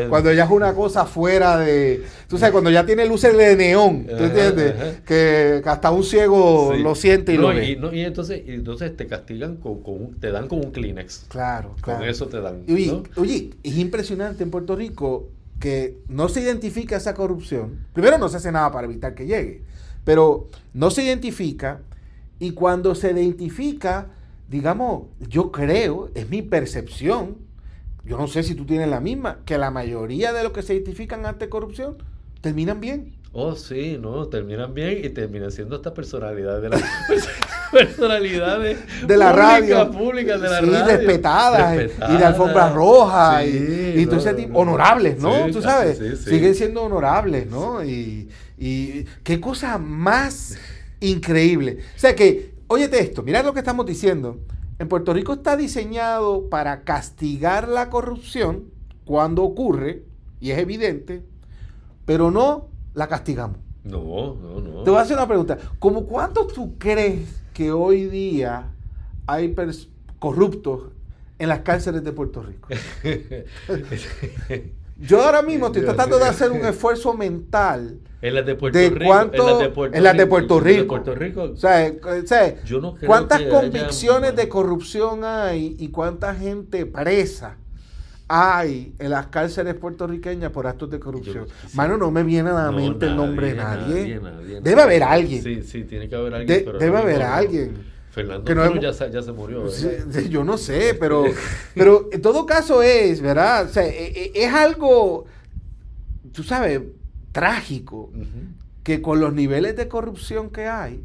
Cuando, 0.08 0.32
ya 0.32 0.44
es 0.44 0.50
una 0.50 0.74
cosa 0.74 1.04
fuera 1.04 1.58
de. 1.58 2.02
Tú 2.26 2.38
sabes, 2.38 2.52
cuando 2.52 2.70
ya 2.70 2.84
tiene 2.84 3.06
luces 3.06 3.36
de 3.36 3.56
neón, 3.56 4.06
¿tú 4.06 4.24
entiendes? 4.24 5.00
Que, 5.06 5.62
hasta 5.64 5.92
un 5.92 6.02
ciego 6.02 6.74
lo 6.76 6.94
siente 6.96 7.34
y 7.34 7.36
lo 7.36 7.48
ve. 7.48 7.78
Y, 7.92 7.98
y, 7.98 8.04
entonces, 8.04 8.42
y 8.44 8.54
entonces 8.54 8.96
te 8.96 9.06
castigan, 9.06 9.56
con, 9.56 9.82
con 9.82 10.18
te 10.18 10.32
dan 10.32 10.48
con 10.48 10.58
un 10.58 10.72
Kleenex. 10.72 11.26
Claro, 11.28 11.76
claro. 11.80 12.00
Con 12.00 12.08
eso 12.08 12.26
te 12.26 12.40
dan. 12.40 12.64
Oye, 12.68 13.02
oye, 13.16 13.50
es 13.62 13.76
impresionante 13.76 14.42
en 14.42 14.50
Puerto 14.50 14.74
Rico 14.74 15.28
que 15.58 15.98
no 16.08 16.28
se 16.28 16.40
identifica 16.40 16.96
esa 16.96 17.14
corrupción, 17.14 17.86
primero 17.92 18.18
no 18.18 18.28
se 18.28 18.36
hace 18.36 18.52
nada 18.52 18.70
para 18.70 18.86
evitar 18.86 19.14
que 19.14 19.26
llegue, 19.26 19.62
pero 20.04 20.46
no 20.72 20.90
se 20.90 21.02
identifica 21.02 21.80
y 22.38 22.52
cuando 22.52 22.94
se 22.94 23.10
identifica, 23.10 24.08
digamos, 24.48 25.04
yo 25.20 25.50
creo, 25.50 26.10
es 26.14 26.28
mi 26.30 26.42
percepción, 26.42 27.38
yo 28.04 28.16
no 28.16 28.26
sé 28.26 28.42
si 28.42 28.54
tú 28.54 28.64
tienes 28.64 28.88
la 28.88 29.00
misma, 29.00 29.40
que 29.44 29.58
la 29.58 29.70
mayoría 29.70 30.32
de 30.32 30.42
los 30.42 30.52
que 30.52 30.62
se 30.62 30.74
identifican 30.74 31.26
ante 31.26 31.48
corrupción 31.48 31.98
terminan 32.40 32.80
bien. 32.80 33.17
Oh, 33.40 33.54
sí, 33.54 33.96
no, 34.00 34.26
terminan 34.26 34.74
bien 34.74 34.98
y 35.00 35.10
terminan 35.10 35.52
siendo 35.52 35.76
esta 35.76 35.94
personalidad 35.94 36.60
de 36.60 36.70
la 36.70 36.80
personalidades 37.70 38.78
de 39.06 39.16
la 39.16 39.32
radio 39.32 39.88
pública 39.92 40.36
de 40.38 40.50
la 40.50 40.58
sí, 40.58 40.66
respetadas, 40.66 41.88
y 42.10 42.16
de 42.16 42.24
alfombra 42.24 42.70
roja 42.70 43.44
y, 43.44 44.04
todo 44.06 44.16
ese 44.16 44.34
tipo 44.34 44.58
honorables, 44.58 45.20
¿no? 45.20 45.52
Tú 45.52 45.62
sabes, 45.62 46.20
siguen 46.24 46.56
siendo 46.56 46.82
honorables, 46.82 47.46
¿no? 47.48 47.84
Y, 47.84 48.28
y 48.58 49.04
qué 49.22 49.40
cosa 49.40 49.78
más 49.78 50.58
increíble. 50.98 51.78
O 51.94 51.98
sea 52.00 52.16
que, 52.16 52.54
óyete 52.66 52.98
esto, 52.98 53.22
mirad 53.22 53.44
lo 53.44 53.52
que 53.52 53.60
estamos 53.60 53.86
diciendo. 53.86 54.40
En 54.80 54.88
Puerto 54.88 55.14
Rico 55.14 55.34
está 55.34 55.56
diseñado 55.56 56.48
para 56.50 56.82
castigar 56.82 57.68
la 57.68 57.88
corrupción 57.88 58.64
cuando 59.04 59.44
ocurre, 59.44 60.02
y 60.40 60.50
es 60.50 60.58
evidente, 60.58 61.22
pero 62.04 62.32
no 62.32 62.76
la 62.98 63.06
castigamos. 63.06 63.58
No, 63.84 64.34
no, 64.34 64.60
no. 64.60 64.82
Te 64.82 64.90
voy 64.90 64.98
a 64.98 65.02
hacer 65.02 65.16
una 65.16 65.28
pregunta. 65.28 65.56
¿Cómo 65.78 66.04
cuánto 66.04 66.48
tú 66.48 66.76
crees 66.78 67.40
que 67.54 67.70
hoy 67.70 68.06
día 68.06 68.72
hay 69.24 69.54
corruptos 70.18 70.90
en 71.38 71.48
las 71.48 71.60
cárceles 71.60 72.02
de 72.02 72.10
Puerto 72.10 72.42
Rico? 72.42 72.68
Yo 75.00 75.22
ahora 75.22 75.42
mismo 75.42 75.66
estoy 75.66 75.82
tratando 75.82 76.18
de 76.18 76.24
hacer 76.24 76.50
un 76.50 76.66
esfuerzo 76.66 77.14
mental. 77.14 78.00
En 78.20 78.34
las 78.34 78.44
de 78.44 78.56
Puerto 78.56 78.76
Rico. 78.76 79.14
en 79.92 80.02
las 80.02 80.16
de 80.16 80.26
Puerto, 80.26 80.58
Rico. 80.58 80.88
Puerto 80.88 81.14
Rico. 81.14 81.42
O 81.44 81.56
sea, 81.56 81.92
¿cuántas 83.06 83.42
convicciones 83.42 84.34
de 84.34 84.48
corrupción 84.48 85.24
hay 85.24 85.76
y 85.78 85.90
cuánta 85.90 86.34
gente 86.34 86.84
presa 86.84 87.58
hay 88.28 88.94
en 88.98 89.10
las 89.10 89.28
cárceles 89.28 89.74
puertorriqueñas 89.74 90.52
por 90.52 90.66
actos 90.66 90.90
de 90.90 91.00
corrupción. 91.00 91.46
Mano, 91.72 91.96
no 91.96 92.10
me 92.10 92.22
viene 92.22 92.50
a 92.50 92.52
la 92.52 92.72
mente 92.72 93.06
el 93.06 93.16
nombre 93.16 93.48
de 93.48 93.54
nadie. 93.54 94.20
debe 94.62 94.82
haber 94.82 95.02
alguien. 95.02 95.42
Sí, 95.42 95.62
sí, 95.62 95.84
tiene 95.84 96.08
que 96.08 96.14
haber 96.14 96.34
alguien. 96.34 96.64
debe 96.78 96.98
haber 96.98 97.22
alguien. 97.22 97.98
Fernando 98.10 98.54
no 98.54 98.80
ya, 98.80 98.92
se, 98.92 99.10
ya, 99.10 99.22
se 99.22 99.32
murió. 99.32 99.66
yo 100.28 100.42
no 100.42 100.58
sé, 100.58 100.96
pero, 100.98 101.24
pero 101.74 102.08
en 102.10 102.20
todo 102.20 102.46
caso 102.46 102.82
es, 102.82 103.20
¿verdad? 103.20 103.66
O 103.66 103.68
sea, 103.68 103.86
e, 103.86 104.06
e, 104.06 104.32
es, 104.34 104.52
algo, 104.52 105.26
tú 106.32 106.42
sabes, 106.42 106.80
trágico, 107.32 108.10
que 108.82 109.00
con 109.02 109.20
los 109.20 109.34
niveles 109.34 109.76
de 109.76 109.88
corrupción 109.88 110.50
que 110.50 110.66
hay, 110.66 111.04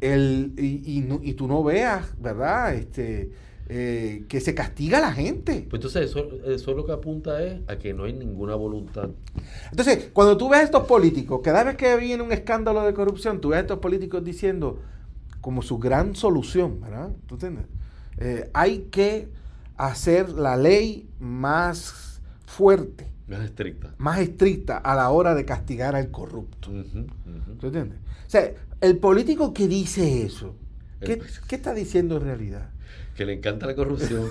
el, 0.00 0.54
y, 0.56 0.98
y, 0.98 1.18
y 1.22 1.34
tú 1.34 1.46
no 1.46 1.62
veas, 1.62 2.14
¿verdad? 2.18 2.74
Este, 2.74 3.30
eh, 3.70 4.24
que 4.28 4.40
se 4.40 4.54
castiga 4.54 4.96
a 4.96 5.00
la 5.02 5.12
gente. 5.12 5.66
Pues 5.68 5.80
entonces 5.80 6.10
eso, 6.10 6.26
eso 6.46 6.72
lo 6.72 6.86
que 6.86 6.92
apunta 6.92 7.42
es 7.42 7.60
a 7.68 7.76
que 7.76 7.92
no 7.92 8.04
hay 8.04 8.14
ninguna 8.14 8.54
voluntad. 8.54 9.10
Entonces, 9.70 10.08
cuando 10.14 10.38
tú 10.38 10.48
ves 10.48 10.60
a 10.60 10.62
estos 10.62 10.86
políticos, 10.86 11.40
cada 11.44 11.64
vez 11.64 11.76
que 11.76 11.94
viene 11.96 12.22
un 12.22 12.32
escándalo 12.32 12.82
de 12.82 12.94
corrupción, 12.94 13.42
tú 13.42 13.50
ves 13.50 13.58
a 13.58 13.60
estos 13.60 13.80
políticos 13.80 14.24
diciendo 14.24 14.80
como 15.42 15.60
su 15.60 15.78
gran 15.78 16.16
solución, 16.16 16.80
¿verdad? 16.80 17.10
¿Tú 17.26 17.34
entiendes? 17.34 17.66
Eh, 18.16 18.48
hay 18.54 18.88
que 18.90 19.28
hacer 19.76 20.30
la 20.30 20.56
ley 20.56 21.06
más 21.20 22.22
fuerte. 22.46 23.12
Más 23.26 23.44
estricta. 23.44 23.94
Más 23.98 24.18
estricta 24.18 24.78
a 24.78 24.94
la 24.94 25.10
hora 25.10 25.34
de 25.34 25.44
castigar 25.44 25.94
al 25.94 26.10
corrupto. 26.10 26.70
¿Tú 27.60 27.66
entiendes? 27.66 27.98
O 28.26 28.30
sea, 28.30 28.50
el 28.80 28.96
político 28.96 29.52
que 29.52 29.68
dice 29.68 30.22
eso, 30.22 30.54
¿qué, 31.00 31.20
¿qué 31.46 31.56
está 31.56 31.74
diciendo 31.74 32.16
en 32.16 32.22
realidad? 32.22 32.70
Que 33.18 33.26
le 33.26 33.32
encanta 33.32 33.66
la 33.66 33.74
corrupción. 33.74 34.30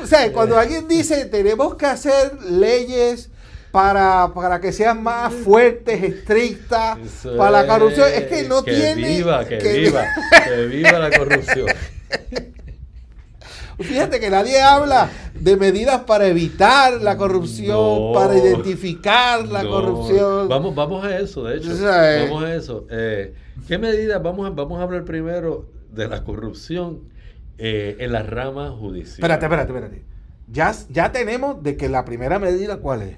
o 0.00 0.06
sea, 0.06 0.32
cuando 0.32 0.56
alguien 0.56 0.86
dice 0.86 1.24
tenemos 1.24 1.74
que 1.74 1.86
hacer 1.86 2.40
leyes 2.44 3.30
para, 3.72 4.32
para 4.32 4.60
que 4.60 4.72
sean 4.72 5.02
más 5.02 5.34
fuertes, 5.34 6.04
estrictas, 6.04 6.96
para 7.36 7.50
la 7.50 7.66
corrupción, 7.66 8.08
es 8.14 8.26
que 8.26 8.44
no 8.44 8.62
tiene... 8.62 9.08
Viva, 9.08 9.44
que, 9.44 9.56
viva, 9.58 10.06
que 10.44 10.66
viva 10.66 10.96
la 11.00 11.10
corrupción. 11.10 11.66
Fíjate 13.80 14.20
que 14.20 14.30
nadie 14.30 14.60
habla 14.60 15.10
de 15.34 15.56
medidas 15.56 16.02
para 16.02 16.26
evitar 16.26 17.00
la 17.02 17.16
corrupción, 17.16 18.12
para 18.12 18.36
identificar 18.36 19.46
la 19.48 19.64
corrupción. 19.64 20.48
Vamos, 20.48 20.74
vamos 20.74 21.04
a 21.04 21.18
eso, 21.18 21.44
de 21.44 21.56
hecho. 21.56 21.70
vamos 21.82 22.44
a 22.44 22.54
eso. 22.54 22.86
Eh, 22.90 23.34
¿Qué 23.66 23.78
medidas? 23.78 24.22
Vamos 24.22 24.46
a, 24.46 24.50
vamos 24.50 24.78
a 24.80 24.82
hablar 24.82 25.04
primero 25.04 25.68
de 25.90 26.08
la 26.08 26.24
corrupción 26.24 27.00
eh, 27.58 27.96
en 28.00 28.12
la 28.12 28.22
rama 28.22 28.70
judicial. 28.70 29.14
Espérate, 29.18 29.46
espérate, 29.46 29.72
espérate. 29.72 30.04
Ya, 30.48 30.72
ya 30.90 31.12
tenemos 31.12 31.62
de 31.62 31.76
que 31.76 31.88
la 31.88 32.04
primera 32.04 32.38
medida, 32.38 32.78
¿cuál 32.78 33.02
es? 33.02 33.16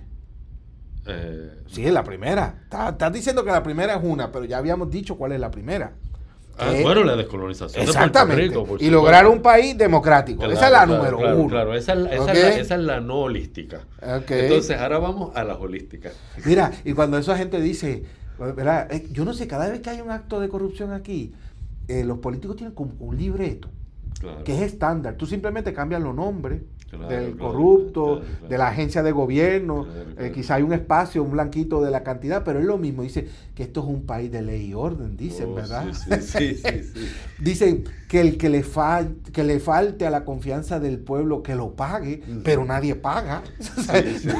Eh, 1.06 1.50
Sí, 1.68 1.84
es 1.84 1.92
la 1.92 2.04
primera. 2.04 2.60
Estás 2.64 2.92
estás 2.92 3.12
diciendo 3.12 3.44
que 3.44 3.50
la 3.50 3.62
primera 3.62 3.96
es 3.96 4.00
una, 4.02 4.30
pero 4.30 4.44
ya 4.44 4.58
habíamos 4.58 4.90
dicho 4.90 5.16
cuál 5.16 5.32
es 5.32 5.40
la 5.40 5.50
primera. 5.50 5.94
Ah, 6.58 6.72
bueno, 6.82 7.04
la 7.04 7.16
descolonización 7.16 7.82
Exactamente. 7.84 8.42
de 8.42 8.48
Puerto 8.50 8.60
Rico. 8.64 8.76
por 8.78 8.82
y 8.82 8.90
lograr 8.90 9.26
un 9.26 9.42
país 9.42 9.76
democrático. 9.76 10.38
Claro, 10.38 10.52
esa 10.54 10.66
es 10.66 10.72
la 10.72 10.84
claro, 10.84 10.96
número 10.96 11.18
claro, 11.18 11.36
uno. 11.38 11.48
Claro, 11.48 11.74
esa 11.74 11.92
es, 11.92 11.98
la- 11.98 12.10
esa 12.14 12.22
Ok. 12.24 12.28
es 12.30 12.42
la, 12.42 12.48
esa 12.60 12.74
es 12.76 12.80
la 12.82 13.00
no 13.00 13.14
holística. 13.20 13.80
Entonces, 14.28 14.78
ahora 14.78 14.98
vamos 14.98 15.36
a 15.36 15.44
las 15.44 15.58
holísticas. 15.58 16.12
Mira, 16.44 16.72
y 16.84 16.92
cuando 16.92 17.18
esa 17.18 17.36
gente 17.36 17.60
dice, 17.60 18.04
¿verdad? 18.38 18.92
Eh, 18.92 19.06
yo 19.12 19.24
no 19.24 19.32
sé, 19.34 19.46
cada 19.46 19.68
vez 19.68 19.80
que 19.80 19.90
hay 19.90 20.00
un 20.00 20.10
acto 20.10 20.40
de 20.40 20.48
corrupción 20.48 20.92
aquí, 20.92 21.32
eh, 21.88 22.04
los 22.04 22.18
políticos 22.18 22.56
tienen 22.56 22.74
como 22.74 22.92
un 23.00 23.16
libreto 23.16 23.68
que 24.44 24.54
es 24.56 24.62
estándar. 24.62 25.14
Tú 25.16 25.26
simplemente 25.26 25.72
cambias 25.74 26.00
los 26.02 26.14
nombres 26.14 26.62
Claro, 26.96 27.14
del 27.14 27.36
corrupto, 27.36 28.20
claro, 28.20 28.48
de 28.48 28.58
la 28.58 28.68
agencia 28.68 29.02
de 29.02 29.12
gobierno. 29.12 29.86
Eh, 30.18 30.32
quizá 30.34 30.54
hay 30.56 30.62
un 30.62 30.72
espacio, 30.72 31.22
un 31.22 31.30
blanquito 31.32 31.82
de 31.82 31.90
la 31.90 32.02
cantidad, 32.02 32.42
pero 32.44 32.58
es 32.58 32.64
lo 32.64 32.78
mismo. 32.78 33.02
Dice 33.02 33.28
que 33.54 33.64
esto 33.64 33.80
es 33.80 33.86
un 33.86 34.06
país 34.06 34.30
de 34.32 34.42
ley 34.42 34.66
y 34.70 34.74
orden, 34.74 35.16
dicen, 35.16 35.48
Oh, 35.50 35.54
¿verdad? 35.54 35.86
Sí, 36.20 36.54
sí, 36.54 36.54
sí. 36.54 37.08
Dicen 37.38 37.84
que 38.08 38.20
el 38.20 38.38
que 38.38 38.48
le, 38.48 38.64
fal- 38.64 39.16
que 39.32 39.42
le 39.44 39.58
falte 39.60 40.06
a 40.06 40.10
la 40.10 40.24
confianza 40.24 40.78
del 40.80 40.98
pueblo 40.98 41.42
que 41.42 41.54
lo 41.54 41.72
pague, 41.74 42.22
pero 42.44 42.64
nadie 42.64 42.94
paga. 42.94 43.42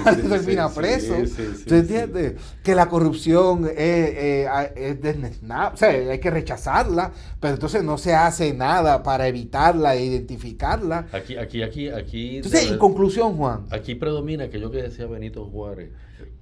Nadie 0.04 0.22
termina 0.28 0.68
preso. 0.68 1.14
sí, 1.16 1.26
sí, 1.26 1.42
sí, 1.58 1.64
¿Tú 1.66 1.74
entiendes? 1.74 2.34
Que 2.62 2.74
la 2.74 2.88
corrupción 2.88 3.66
es, 3.66 3.76
eh, 3.76 4.46
a- 4.50 4.64
es 4.64 5.00
desnecesna- 5.00 5.72
O 5.72 5.76
sea, 5.76 5.88
hay 5.90 6.18
que 6.20 6.30
rechazarla, 6.30 7.12
pero 7.40 7.54
entonces 7.54 7.82
no 7.82 7.98
se 7.98 8.14
hace 8.14 8.54
nada 8.54 9.02
para 9.02 9.26
evitarla 9.28 9.94
e 9.96 10.04
identificarla. 10.04 11.06
Aquí, 11.12 11.36
aquí, 11.36 11.62
aquí, 11.62 11.88
aquí. 11.88 12.40
Entonces, 12.46 12.72
en 12.72 12.78
conclusión, 12.78 13.36
Juan, 13.36 13.66
Aquí 13.70 13.94
predomina 13.94 14.44
aquello 14.44 14.70
que 14.70 14.82
decía 14.82 15.06
Benito 15.06 15.44
Juárez 15.44 15.90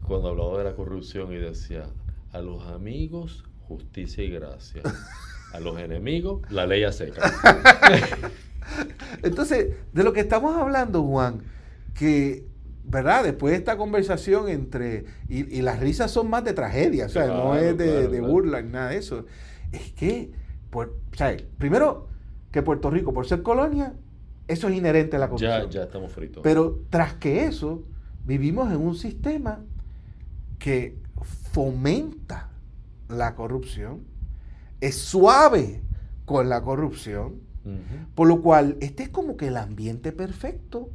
cuando 0.06 0.28
hablaba 0.28 0.58
de 0.58 0.64
la 0.64 0.74
corrupción 0.74 1.32
y 1.32 1.36
decía, 1.36 1.86
a 2.32 2.40
los 2.40 2.66
amigos, 2.66 3.44
justicia 3.66 4.22
y 4.24 4.30
gracia. 4.30 4.82
A 5.52 5.60
los 5.60 5.78
enemigos, 5.78 6.42
la 6.50 6.66
ley 6.66 6.82
a 6.82 6.92
seca. 6.92 7.32
Entonces, 9.22 9.76
de 9.92 10.02
lo 10.02 10.12
que 10.12 10.20
estamos 10.20 10.56
hablando, 10.56 11.02
Juan, 11.04 11.42
que, 11.94 12.44
¿verdad? 12.84 13.22
Después 13.22 13.52
de 13.52 13.58
esta 13.58 13.76
conversación 13.76 14.48
entre, 14.48 15.04
y, 15.28 15.58
y 15.58 15.62
las 15.62 15.78
risas 15.78 16.10
son 16.10 16.28
más 16.28 16.44
de 16.44 16.54
tragedia, 16.54 17.06
o 17.06 17.08
sea, 17.08 17.26
no 17.28 17.54
es 17.54 17.78
de, 17.78 17.84
claro, 17.84 18.10
de 18.10 18.18
claro. 18.18 18.32
burla 18.32 18.62
ni 18.62 18.72
nada 18.72 18.90
de 18.90 18.96
eso. 18.96 19.26
Es 19.70 19.92
que, 19.92 20.32
por, 20.70 20.88
o 21.12 21.16
sea, 21.16 21.36
primero, 21.56 22.08
que 22.50 22.62
Puerto 22.62 22.90
Rico, 22.90 23.14
por 23.14 23.26
ser 23.26 23.42
colonia, 23.42 23.94
eso 24.48 24.68
es 24.68 24.76
inherente 24.76 25.16
a 25.16 25.18
la 25.18 25.28
corrupción. 25.28 25.70
ya 25.70 25.82
estamos 25.84 26.12
fritos. 26.12 26.42
Pero 26.42 26.80
tras 26.90 27.14
que 27.14 27.44
eso, 27.46 27.82
vivimos 28.24 28.70
en 28.72 28.78
un 28.80 28.94
sistema 28.94 29.60
que 30.58 30.98
fomenta 31.52 32.50
la 33.08 33.34
corrupción, 33.34 34.00
es 34.80 34.96
suave 34.96 35.82
con 36.24 36.48
la 36.48 36.62
corrupción, 36.62 37.40
por 38.14 38.28
lo 38.28 38.42
cual, 38.42 38.76
este 38.80 39.04
es 39.04 39.08
como 39.08 39.36
que 39.38 39.48
el 39.48 39.56
ambiente 39.56 40.12
perfecto 40.12 40.90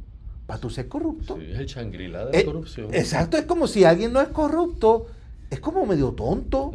para 0.46 0.60
tú 0.60 0.70
ser 0.70 0.86
corrupto. 0.88 1.36
Sí, 1.36 1.46
es 1.50 1.58
el 1.58 1.66
changrila 1.66 2.26
de 2.26 2.32
la 2.32 2.38
Eh, 2.38 2.44
corrupción. 2.44 2.94
Exacto, 2.94 3.36
es 3.36 3.44
como 3.44 3.66
si 3.66 3.84
alguien 3.84 4.12
no 4.12 4.20
es 4.20 4.28
corrupto, 4.28 5.06
es 5.50 5.58
como 5.60 5.84
medio 5.84 6.12
tonto. 6.12 6.72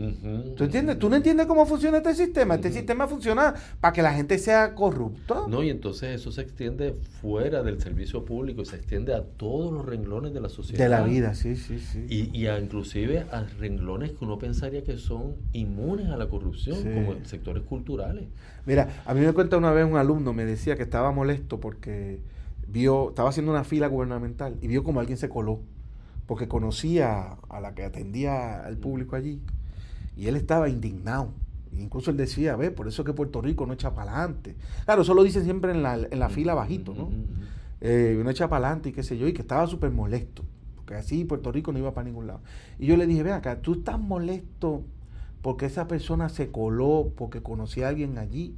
¿Tú 0.58 0.66
entiendes? 0.66 1.00
¿Tú 1.00 1.10
no 1.10 1.16
entiendes 1.16 1.46
cómo 1.46 1.66
funciona 1.66 1.98
este 1.98 2.14
sistema? 2.14 2.56
Este 2.56 2.72
sistema 2.74 3.08
funciona 3.08 3.54
para 3.80 3.94
que 3.94 4.02
la 4.02 4.14
gente 4.14 4.38
sea 4.38 4.76
corrupta. 4.76 5.44
No, 5.48 5.64
y 5.64 5.70
entonces 5.70 6.10
eso 6.20 6.32
se 6.32 6.42
extiende 6.42 6.94
fuera 7.22 7.64
del 7.64 7.82
servicio 7.82 8.26
público 8.26 8.62
y 8.62 8.66
se 8.66 8.76
extiende 8.76 9.14
a 9.14 9.24
todos 9.24 9.72
los 9.74 9.86
renglones 9.86 10.34
de 10.34 10.42
la 10.42 10.50
sociedad. 10.50 10.84
de 10.84 10.90
la 10.90 11.04
vida, 11.04 11.34
sí, 11.36 11.56
sí, 11.56 11.80
sí. 11.80 12.06
Y, 12.10 12.38
y 12.38 12.48
a, 12.48 12.60
inclusive 12.60 13.26
a 13.32 13.44
renglones 13.60 14.12
que 14.12 14.26
uno 14.26 14.38
pensaría 14.38 14.84
que 14.84 14.98
son 14.98 15.36
inmunes 15.54 16.10
a 16.10 16.18
la 16.18 16.28
corrupción, 16.28 16.76
Sí. 16.76 16.90
como 16.94 17.14
en 17.14 17.26
sectores 17.26 17.64
culturales. 17.64 18.26
Mira, 18.66 19.02
a 19.06 19.14
mí 19.14 19.22
me 19.22 19.32
cuenta 19.32 19.58
una 19.58 19.72
vez 19.72 19.86
un 19.90 19.96
alumno, 19.98 20.34
me 20.34 20.44
decía 20.44 20.76
que 20.76 20.84
estaba 20.84 21.12
molesto 21.14 21.60
porque 21.62 22.20
vio, 22.68 23.10
estaba 23.10 23.30
haciendo 23.30 23.52
una 23.52 23.64
fila 23.64 23.88
gubernamental 23.88 24.58
y 24.62 24.68
vio 24.68 24.84
como 24.84 25.00
alguien 25.00 25.18
se 25.18 25.30
coló, 25.30 25.62
porque 26.26 26.48
conocía 26.48 27.38
a 27.50 27.60
la 27.60 27.74
que 27.76 27.84
atendía 27.84 28.66
al 28.66 28.78
público 28.78 29.16
allí 29.16 29.42
y 30.18 30.28
él 30.28 30.36
estaba 30.36 30.70
indignado. 30.70 31.30
Incluso 31.72 32.10
él 32.10 32.18
decía, 32.18 32.56
ve, 32.56 32.72
por 32.72 32.88
eso 32.88 33.02
es 33.02 33.06
que 33.06 33.14
Puerto 33.14 33.42
Rico 33.42 33.66
no 33.66 33.74
echa 33.74 33.94
para 33.94 34.20
adelante. 34.20 34.56
Claro, 34.86 35.02
eso 35.02 35.14
lo 35.14 35.24
dicen 35.24 35.44
siempre 35.44 35.72
en 35.72 35.84
la, 35.84 35.96
en 35.96 36.20
la 36.20 36.30
fila 36.30 36.54
bajito, 36.54 36.94
¿no? 36.94 37.06
Ujú. 37.06 37.16
eh, 37.82 38.20
no 38.24 38.30
echa 38.30 38.48
para 38.48 38.68
adelante 38.68 38.90
y 38.90 38.92
qué 38.94 39.04
sé 39.04 39.18
yo, 39.18 39.28
y 39.28 39.34
que 39.34 39.42
estaba 39.42 39.68
súper 39.68 39.92
molesto, 39.92 40.44
porque 40.76 40.96
así 40.96 41.26
Puerto 41.26 41.52
Rico 41.52 41.74
no 41.74 41.80
iba 41.80 41.94
para 41.94 42.06
ningún 42.06 42.28
lado. 42.28 42.40
Y 42.80 42.86
yo 42.86 42.96
le 42.96 43.06
dije, 43.06 43.24
ven 43.24 43.34
acá, 43.34 43.62
tú 43.62 43.74
estás 43.74 44.00
molesto 44.00 44.84
porque 45.42 45.66
esa 45.66 45.88
persona 45.88 46.30
se 46.30 46.50
coló, 46.50 47.12
porque 47.16 47.44
conocía 47.44 47.88
a 47.88 47.90
alguien 47.90 48.18
allí, 48.18 48.56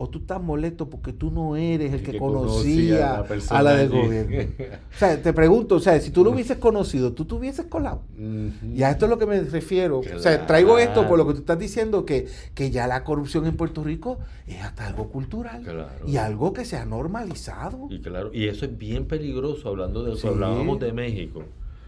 o 0.00 0.08
tú 0.08 0.20
estás 0.20 0.40
molesto 0.40 0.88
porque 0.88 1.12
tú 1.12 1.30
no 1.32 1.56
eres 1.56 1.92
el 1.92 1.98
El 1.98 2.04
que, 2.06 2.12
que 2.12 2.18
conocía 2.18 3.24
conocía 3.26 3.58
a 3.58 3.62
la 3.64 3.76
del 3.76 3.92
allí. 3.92 4.00
gobierno. 4.00 4.36
O 4.94 4.98
sea, 4.98 5.20
te 5.22 5.32
pregunto, 5.32 5.74
o 5.74 5.80
sea, 5.80 6.00
si 6.00 6.10
tú 6.10 6.22
lo 6.24 6.30
hubieses 6.30 6.56
conocido, 6.58 7.12
tú 7.12 7.24
te 7.24 7.34
hubieses 7.34 7.66
colado. 7.66 8.02
Y 8.16 8.82
a 8.82 8.90
esto 8.92 9.06
es 9.06 9.10
lo 9.10 9.18
que 9.18 9.26
me 9.26 9.40
refiero. 9.40 9.98
O 10.00 10.18
sea, 10.20 10.46
traigo 10.46 10.78
esto 10.78 11.06
por 11.08 11.18
lo 11.18 11.26
que 11.26 11.32
tú 11.34 11.40
estás 11.40 11.58
diciendo, 11.58 12.04
que, 12.06 12.26
que 12.54 12.70
ya 12.70 12.86
la 12.86 13.02
corrupción 13.04 13.46
en 13.46 13.56
Puerto 13.56 13.82
Rico 13.84 14.18
es 14.46 14.62
hasta 14.62 14.86
algo 14.86 15.08
cultural. 15.10 15.62
Claro. 15.62 15.88
Y 16.06 16.16
algo 16.16 16.52
que 16.52 16.64
se 16.64 16.76
ha 16.76 16.84
normalizado. 16.84 17.88
Y 17.90 17.98
claro, 18.00 18.30
y 18.32 18.46
eso 18.46 18.64
es 18.66 18.78
bien 18.78 19.06
peligroso, 19.06 19.68
hablando 19.68 20.04
de 20.04 20.14
Sí. 20.16 20.22
que 20.22 20.28
hablábamos 20.28 20.78
de 20.80 20.92
México, 20.92 21.42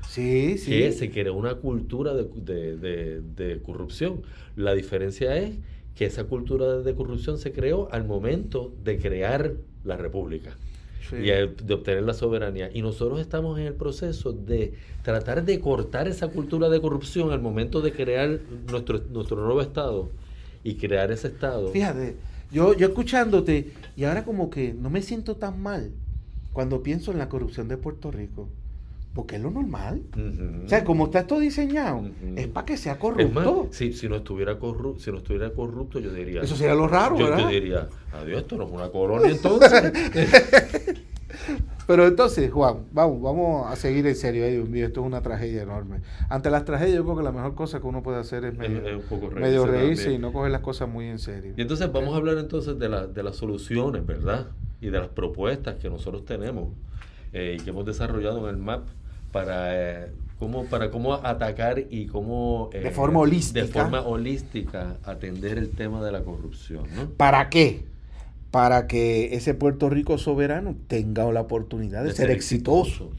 Sí, 0.09 0.59
sí. 0.59 0.71
que 0.73 0.93
se 0.93 1.11
creó 1.11 1.35
una 1.35 1.55
cultura 1.55 2.13
de, 2.15 2.25
de- 2.35 2.77
de- 2.77 3.21
de 3.37 3.63
corrupción. 3.63 4.23
La 4.57 4.75
diferencia 4.75 5.37
es 5.37 5.55
que 5.95 6.07
esa 6.07 6.25
cultura 6.25 6.79
de 6.79 6.95
corrupción 6.95 7.39
se 7.39 7.53
creó 7.53 7.89
al 7.93 8.05
momento 8.05 8.73
de 8.85 8.99
crear 8.99 9.53
la 9.85 9.97
república. 9.97 10.57
Sí. 11.09 11.17
y 11.17 11.23
de 11.25 11.75
obtener 11.75 12.05
la 12.05 12.15
soberanía. 12.15 12.71
Y 12.73 12.83
nosotros 12.83 13.21
estamos 13.21 13.59
en 13.59 13.67
el 13.67 13.75
proceso 13.75 14.33
de 14.33 14.75
tratar 15.03 15.45
de 15.45 15.59
cortar 15.59 16.07
esa 16.07 16.29
cultura 16.29 16.69
de 16.69 16.81
corrupción 16.81 17.33
al 17.33 17.41
momento 17.41 17.81
de 17.81 17.91
crear 17.91 18.39
nuestro, 18.71 19.01
nuestro 19.11 19.43
nuevo 19.43 19.61
Estado 19.61 20.09
y 20.63 20.75
crear 20.75 21.11
ese 21.11 21.27
Estado. 21.27 21.73
Fíjate, 21.73 22.15
yo, 22.53 22.77
yo 22.77 22.89
escuchándote, 22.89 23.73
y 23.97 24.05
ahora 24.05 24.25
como 24.25 24.51
que 24.51 24.73
no 24.73 24.89
me 24.89 25.03
siento 25.03 25.35
tan 25.35 25.61
mal 25.61 25.91
cuando 26.53 26.83
pienso 26.83 27.13
en 27.13 27.19
la 27.19 27.29
corrupción 27.29 27.69
de 27.69 27.77
Puerto 27.77 28.11
Rico. 28.11 28.49
Porque 29.15 29.37
es 29.37 29.43
lo 29.43 29.51
normal. 29.51 30.03
O 30.65 30.69
sea, 30.69 30.85
como 30.85 31.07
está 31.07 31.21
esto 31.21 31.41
diseñado, 31.41 32.03
es 32.37 32.47
para 32.47 32.65
que 32.65 32.77
sea 32.77 32.93
Es 32.93 32.99
corrupto. 32.99 33.65
más, 33.67 33.75
si, 33.77 33.93
si 33.93 34.09
no 34.09 34.17
estuviera 34.17 34.59
corrupto, 34.59 35.01
si 35.03 35.11
no 35.11 35.19
estuviera 35.19 35.51
corrupto, 35.51 35.99
yo 35.99 36.13
diría. 36.13 36.43
Eso 36.43 36.55
sería 36.55 36.75
lo 36.77 36.87
raro, 36.87 37.19
yo, 37.19 37.37
yo 37.37 37.49
diría, 37.49 37.89
adiós, 38.13 38.43
esto 38.43 38.57
no 38.57 38.65
es 38.67 38.71
una 38.73 38.89
colonia 38.91 39.31
entonces. 39.31 39.93
Pero 41.87 42.07
entonces, 42.07 42.53
Juan, 42.53 42.85
vamos, 42.93 43.21
vamos 43.21 43.67
a 43.71 43.75
seguir 43.75 44.07
en 44.07 44.15
serio. 44.15 44.47
Dios 44.49 44.69
mío, 44.69 44.87
esto 44.87 45.01
es 45.01 45.07
una 45.07 45.23
tragedia 45.23 45.63
enorme. 45.63 46.03
Ante 46.29 46.49
las 46.49 46.65
tragedias, 46.65 46.97
yo 46.99 47.05
creo 47.05 47.17
que 47.17 47.23
la 47.25 47.33
mejor 47.33 47.57
cosa 47.57 47.81
que 47.81 47.87
uno 47.89 48.01
puede 48.03 48.19
hacer 48.19 48.45
es 48.45 48.57
medio, 48.57 48.79
Es- 48.79 48.87
es 48.87 48.95
un 48.95 49.03
poco 49.09 49.29
reírse 49.29 49.41
medio 49.41 49.67
reírse 49.67 50.13
y 50.13 50.19
no 50.19 50.33
coger 50.33 50.53
las 50.53 50.61
cosas 50.61 50.89
muy 50.89 51.07
en 51.07 51.19
serio. 51.19 51.53
Y 51.57 51.61
entonces 51.63 51.91
vamos 51.91 52.15
a 52.15 52.19
hablar 52.19 52.39
entonces 52.39 52.79
de, 52.79 52.89
la- 52.89 53.09
de 53.09 53.23
las 53.25 53.35
soluciones, 53.37 54.07
¿verdad? 54.07 54.49
Y 54.81 54.87
de 54.91 54.99
las 55.01 55.09
propuestas 55.09 55.77
que 55.77 55.91
nosotros 55.91 56.25
tenemos 56.25 56.69
eh, 57.33 57.57
y 57.59 57.63
que 57.65 57.71
hemos 57.71 57.85
desarrollado 57.85 58.49
en 58.49 58.55
el 58.55 58.61
MAP 58.63 58.87
para, 59.33 60.03
eh, 60.05 60.13
cómo, 60.39 60.65
para 60.65 60.91
cómo 60.91 61.15
atacar 61.15 61.79
y 61.91 62.07
cómo... 62.07 62.71
eh, 62.73 62.81
De 62.81 62.91
forma 62.91 63.21
holística. 63.21 63.61
De 63.61 63.73
forma 63.73 64.03
holística 64.03 64.97
atender 65.05 65.59
el 65.59 65.71
tema 65.71 66.03
de 66.05 66.13
la 66.13 66.23
corrupción, 66.23 66.85
¿no? 66.95 67.11
¿Para 67.11 67.49
qué? 67.51 67.85
Para 68.51 68.87
que 68.87 69.35
ese 69.35 69.55
Puerto 69.55 69.91
Rico 69.91 70.19
soberano 70.19 70.77
tenga 70.89 71.31
la 71.33 71.43
oportunidad 71.43 72.03
de, 72.05 72.13
ser, 72.13 72.31
exitoso. 72.31 73.11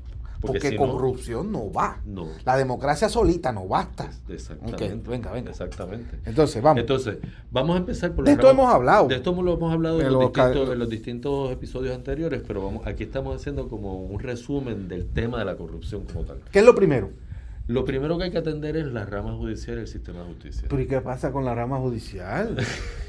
Porque, 0.41 0.69
si 0.69 0.75
no, 0.75 0.87
corrupción 0.91 1.51
no 1.51 1.71
va. 1.71 2.01
No. 2.05 2.27
La 2.45 2.57
democracia 2.57 3.07
solita 3.09 3.51
no 3.51 3.67
basta. 3.67 4.09
Exactamente. 4.27 4.93
Ok, 4.93 5.07
venga, 5.07 5.31
venga. 5.31 5.51
Exactamente. 5.51 6.19
Entonces, 6.25 6.61
vamos. 6.61 6.81
Entonces, 6.81 7.17
vamos 7.51 7.75
a 7.75 7.79
empezar 7.79 8.13
por 8.13 8.25
De 8.25 8.31
esto 8.31 8.49
hemos 8.49 8.73
hablado. 8.73 9.07
De 9.07 9.15
esto 9.15 9.31
lo 9.41 9.53
hemos 9.53 9.73
hablado 9.73 10.01
en 10.01 10.11
los, 10.11 10.19
distintos, 10.33 10.69
en 10.69 10.79
los 10.79 10.89
distintos 10.89 11.51
episodios 11.51 11.95
anteriores, 11.95 12.41
pero 12.45 12.63
vamos, 12.63 12.85
aquí 12.87 13.03
estamos 13.03 13.35
haciendo 13.35 13.67
como 13.67 14.03
un 14.03 14.19
resumen 14.19 14.87
del 14.87 15.07
tema 15.07 15.39
de 15.39 15.45
la 15.45 15.55
corrupción 15.55 16.03
como 16.05 16.25
tal. 16.25 16.39
¿Qué 16.51 16.59
es 16.59 16.65
lo 16.65 16.75
primero? 16.75 17.09
Lo 17.67 17.85
primero 17.85 18.17
que 18.17 18.25
hay 18.25 18.31
que 18.31 18.39
atender 18.39 18.75
es 18.75 18.85
la 18.87 19.05
rama 19.05 19.33
judicial 19.33 19.77
y 19.77 19.81
el 19.81 19.87
sistema 19.87 20.19
de 20.19 20.25
justicia. 20.25 20.67
Pero 20.69 20.81
¿y 20.81 20.87
qué 20.87 20.99
pasa 20.99 21.31
con 21.31 21.45
la 21.45 21.55
rama 21.55 21.77
judicial? 21.77 22.55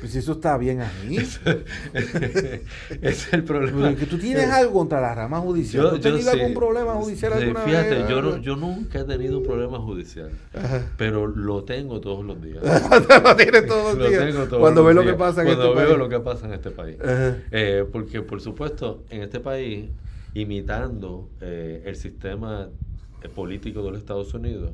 pues 0.00 0.14
eso 0.14 0.32
está 0.32 0.56
bien 0.56 0.80
ahí. 0.82 1.16
Ese 1.94 2.60
es 3.02 3.32
el 3.32 3.44
problema. 3.44 3.82
Pero 3.88 3.96
que 3.98 4.06
tú 4.06 4.18
tienes 4.18 4.48
algo 4.50 4.72
contra 4.74 5.00
la 5.00 5.14
rama 5.14 5.40
judicial. 5.40 5.84
Yo- 5.84 6.00
¿Tú 6.00 6.08
has 6.16 6.22
sí. 6.22 6.28
algún 6.28 6.54
problema 6.54 6.94
judicial 6.94 7.32
Sí, 7.32 7.38
alguna 7.42 7.60
Fíjate, 7.60 7.90
vez? 7.90 8.08
yo, 8.08 8.22
no- 8.22 8.36
yo 8.38 8.56
nunca 8.56 9.00
he 9.00 9.04
tenido 9.04 9.38
un 9.38 9.44
problema 9.44 9.78
judicial, 9.80 10.30
Ajá. 10.54 10.82
pero 10.96 11.26
lo 11.26 11.64
tengo 11.64 12.00
todos 12.00 12.24
los 12.24 12.40
días. 12.40 12.62
lo 13.24 13.36
tienes 13.36 13.66
todos 13.66 13.94
los 13.94 13.98
Lo 13.98 14.08
días. 14.10 14.24
tengo 14.26 14.44
todos 14.46 14.60
Cuando 14.60 14.82
los 14.82 14.86
ves 14.88 14.94
lo 14.96 15.00
que 15.02 15.06
días. 15.08 15.18
pasa 15.18 15.40
en 15.40 15.46
Cuando 15.48 15.64
este 15.64 15.74
veo 15.76 15.86
país. 15.88 15.98
lo 15.98 16.08
que 16.08 16.20
pasa 16.20 16.46
en 16.46 16.52
este 16.52 16.70
país. 16.70 16.96
Eh, 17.50 17.84
porque, 17.90 18.22
por 18.22 18.40
supuesto, 18.40 19.02
en 19.10 19.22
este 19.22 19.40
país, 19.40 19.90
imitando 20.34 21.30
eh, 21.40 21.82
el 21.86 21.96
sistema 21.96 22.68
eh, 22.68 22.91
político 23.28 23.82
de 23.82 23.90
los 23.90 23.98
Estados 24.00 24.32
Unidos, 24.34 24.72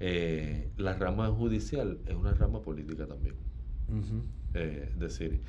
eh, 0.00 0.68
la 0.76 0.94
rama 0.94 1.28
judicial 1.28 1.98
es 2.06 2.14
una 2.14 2.32
rama 2.34 2.60
política 2.62 3.06
también. 3.06 3.34
Eh, 4.54 4.88
es 4.92 4.98
decir, 4.98 5.40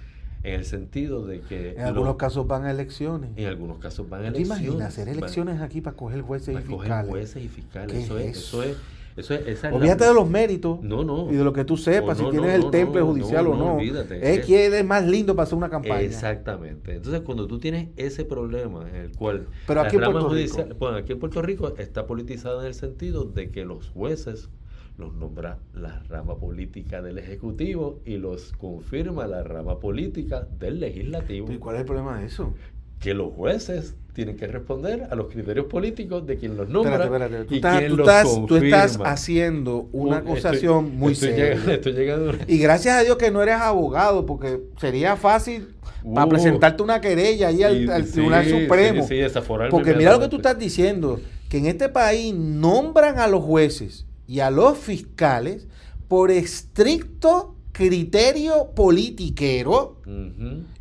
en 0.43 0.53
el 0.55 0.65
sentido 0.65 1.25
de 1.25 1.41
que... 1.41 1.71
En 1.73 1.81
algunos 1.81 2.09
lo- 2.13 2.17
casos 2.17 2.47
van 2.47 2.65
a 2.65 2.71
elecciones. 2.71 3.31
en 3.35 3.45
algunos 3.47 3.77
casos 3.79 4.09
van 4.09 4.21
a 4.21 4.23
¿Te 4.23 4.37
elecciones. 4.37 4.63
imaginas 4.63 4.87
hacer 4.87 5.07
van- 5.07 5.17
elecciones 5.17 5.61
aquí 5.61 5.81
para 5.81 5.95
coger 5.97 6.21
jueces 6.21 6.53
para 6.55 6.65
y 6.65 6.69
coger 6.69 6.87
fiscales? 6.87 7.09
jueces 7.09 7.43
y 7.43 7.47
fiscales. 7.49 7.91
¿Qué 7.97 8.03
Eso 8.03 8.17
es 8.19 8.25
es, 8.25 8.37
eso? 8.37 8.63
eso 8.63 8.71
es, 8.71 8.77
eso 9.17 9.33
es, 9.33 9.41
esa 9.41 9.67
es 9.67 9.73
la- 9.73 9.77
Olvídate 9.77 10.05
de 10.05 10.13
los 10.13 10.29
méritos 10.29 10.81
No, 10.81 11.03
no. 11.03 11.31
y 11.31 11.35
de 11.35 11.43
lo 11.43 11.51
que 11.53 11.65
tú 11.65 11.77
sepas, 11.77 12.19
No, 12.19 12.25
si 12.25 12.31
tienes 12.37 12.53
el 12.55 12.69
temple 12.71 13.01
judicial 13.01 13.47
o 13.47 13.55
no, 13.55 13.75
olvídate. 13.75 14.33
Es 14.33 14.45
quién 14.45 14.73
es 14.73 14.85
más 14.85 15.05
lindo 15.05 15.35
para 15.35 15.43
hacer 15.43 15.57
una 15.57 15.69
campaña. 15.69 16.01
Exactamente. 16.01 16.95
Entonces, 16.95 17.21
cuando 17.21 17.47
tú 17.47 17.59
tienes 17.59 17.89
ese 17.97 18.25
problema 18.25 18.87
en 18.89 18.95
el 18.95 19.11
cual 19.15 19.47
Pero 19.67 19.81
aquí 19.81 19.95
en 19.97 20.03
Puerto 20.03 20.29
Rico. 20.29 20.65
bueno, 20.79 20.97
aquí 20.97 21.11
en 21.13 21.19
Puerto 21.19 21.41
Rico 21.41 21.73
está 21.77 22.05
politizada 22.07 22.61
en 22.61 22.67
el 22.67 22.73
sentido 22.73 23.25
de 23.25 23.49
que 23.51 23.65
los 23.65 23.89
jueces 23.89 24.49
los 24.97 25.13
nombra 25.13 25.59
la 25.73 26.03
rama 26.09 26.35
política 26.37 27.01
del 27.01 27.17
Ejecutivo 27.19 28.01
y 28.05 28.17
los 28.17 28.51
confirma 28.51 29.27
la 29.27 29.43
rama 29.43 29.79
política 29.79 30.45
del 30.59 30.81
Legislativo. 30.81 31.49
¿Y 31.51 31.57
cuál 31.57 31.75
es 31.77 31.79
el 31.81 31.85
problema 31.85 32.19
de 32.19 32.25
eso? 32.25 32.53
Que 32.99 33.13
los 33.13 33.33
jueces 33.33 33.95
tienen 34.13 34.35
que 34.35 34.47
responder 34.47 35.07
a 35.09 35.15
los 35.15 35.27
criterios 35.27 35.67
políticos 35.67 36.25
de 36.27 36.37
quien 36.37 36.57
los 36.57 36.67
nombra 36.67 36.95
Espérate, 37.05 37.23
espérate. 37.25 37.45
Tú 37.47 37.53
y 37.53 37.57
estás, 37.57 37.77
quien 37.79 37.91
tú 37.91 37.97
los 37.97 38.07
estás- 38.07 38.45
tú 38.47 38.55
estás 38.57 38.81
confirma. 38.91 39.11
haciendo 39.11 39.89
una 39.93 40.17
Un- 40.17 40.27
acusación 40.27 40.85
estoy- 40.85 40.97
muy 40.97 41.13
estoy 41.13 41.29
seria. 41.29 41.45
llegando- 41.53 41.71
estoy 41.71 41.93
llegando 41.93 42.33
Y 42.47 42.57
gracias 42.57 42.95
a 42.97 43.03
Dios 43.03 43.17
que 43.17 43.31
no 43.31 43.41
eres 43.41 43.55
abogado, 43.55 44.25
porque 44.25 44.59
sería 44.81 45.15
fácil 45.15 45.69
para 46.13 46.25
Uh. 46.25 46.29
presentarte 46.29 46.83
una 46.83 46.99
querella 46.99 47.47
ahí 47.47 47.63
al, 47.63 47.81
Y- 47.83 47.87
al 47.89 48.05
sí, 48.05 48.11
Tribunal 48.13 48.45
Supremo. 48.45 49.07
sí, 49.07 49.21
sí, 49.27 49.39
porque 49.69 49.93
mira 49.93 50.11
lo 50.11 50.19
que 50.19 50.27
tú 50.27 50.35
estás 50.37 50.59
diciendo, 50.59 51.19
que 51.47 51.57
en 51.59 51.67
este 51.67 51.87
país 51.87 52.33
nombran 52.35 53.19
a 53.19 53.27
los 53.27 53.43
jueces 53.43 54.05
y 54.27 54.41
a 54.41 54.51
los 54.51 54.77
fiscales 54.77 55.67
por 56.09 56.29
estricto 56.31 57.55
criterio 57.71 58.71
politiquero 58.75 59.97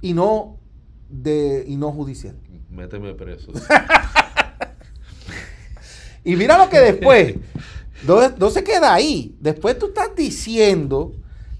y 0.02 0.12
no 0.14 0.57
de 1.08 1.64
y 1.66 1.76
no 1.76 1.92
judicial. 1.92 2.36
Méteme 2.70 3.14
preso. 3.14 3.52
Y 6.24 6.36
mira 6.36 6.58
lo 6.58 6.68
que 6.68 6.78
después, 6.78 7.36
no, 8.06 8.28
no 8.36 8.50
se 8.50 8.62
queda 8.62 8.92
ahí. 8.92 9.34
Después 9.40 9.78
tú 9.78 9.86
estás 9.86 10.14
diciendo 10.14 11.12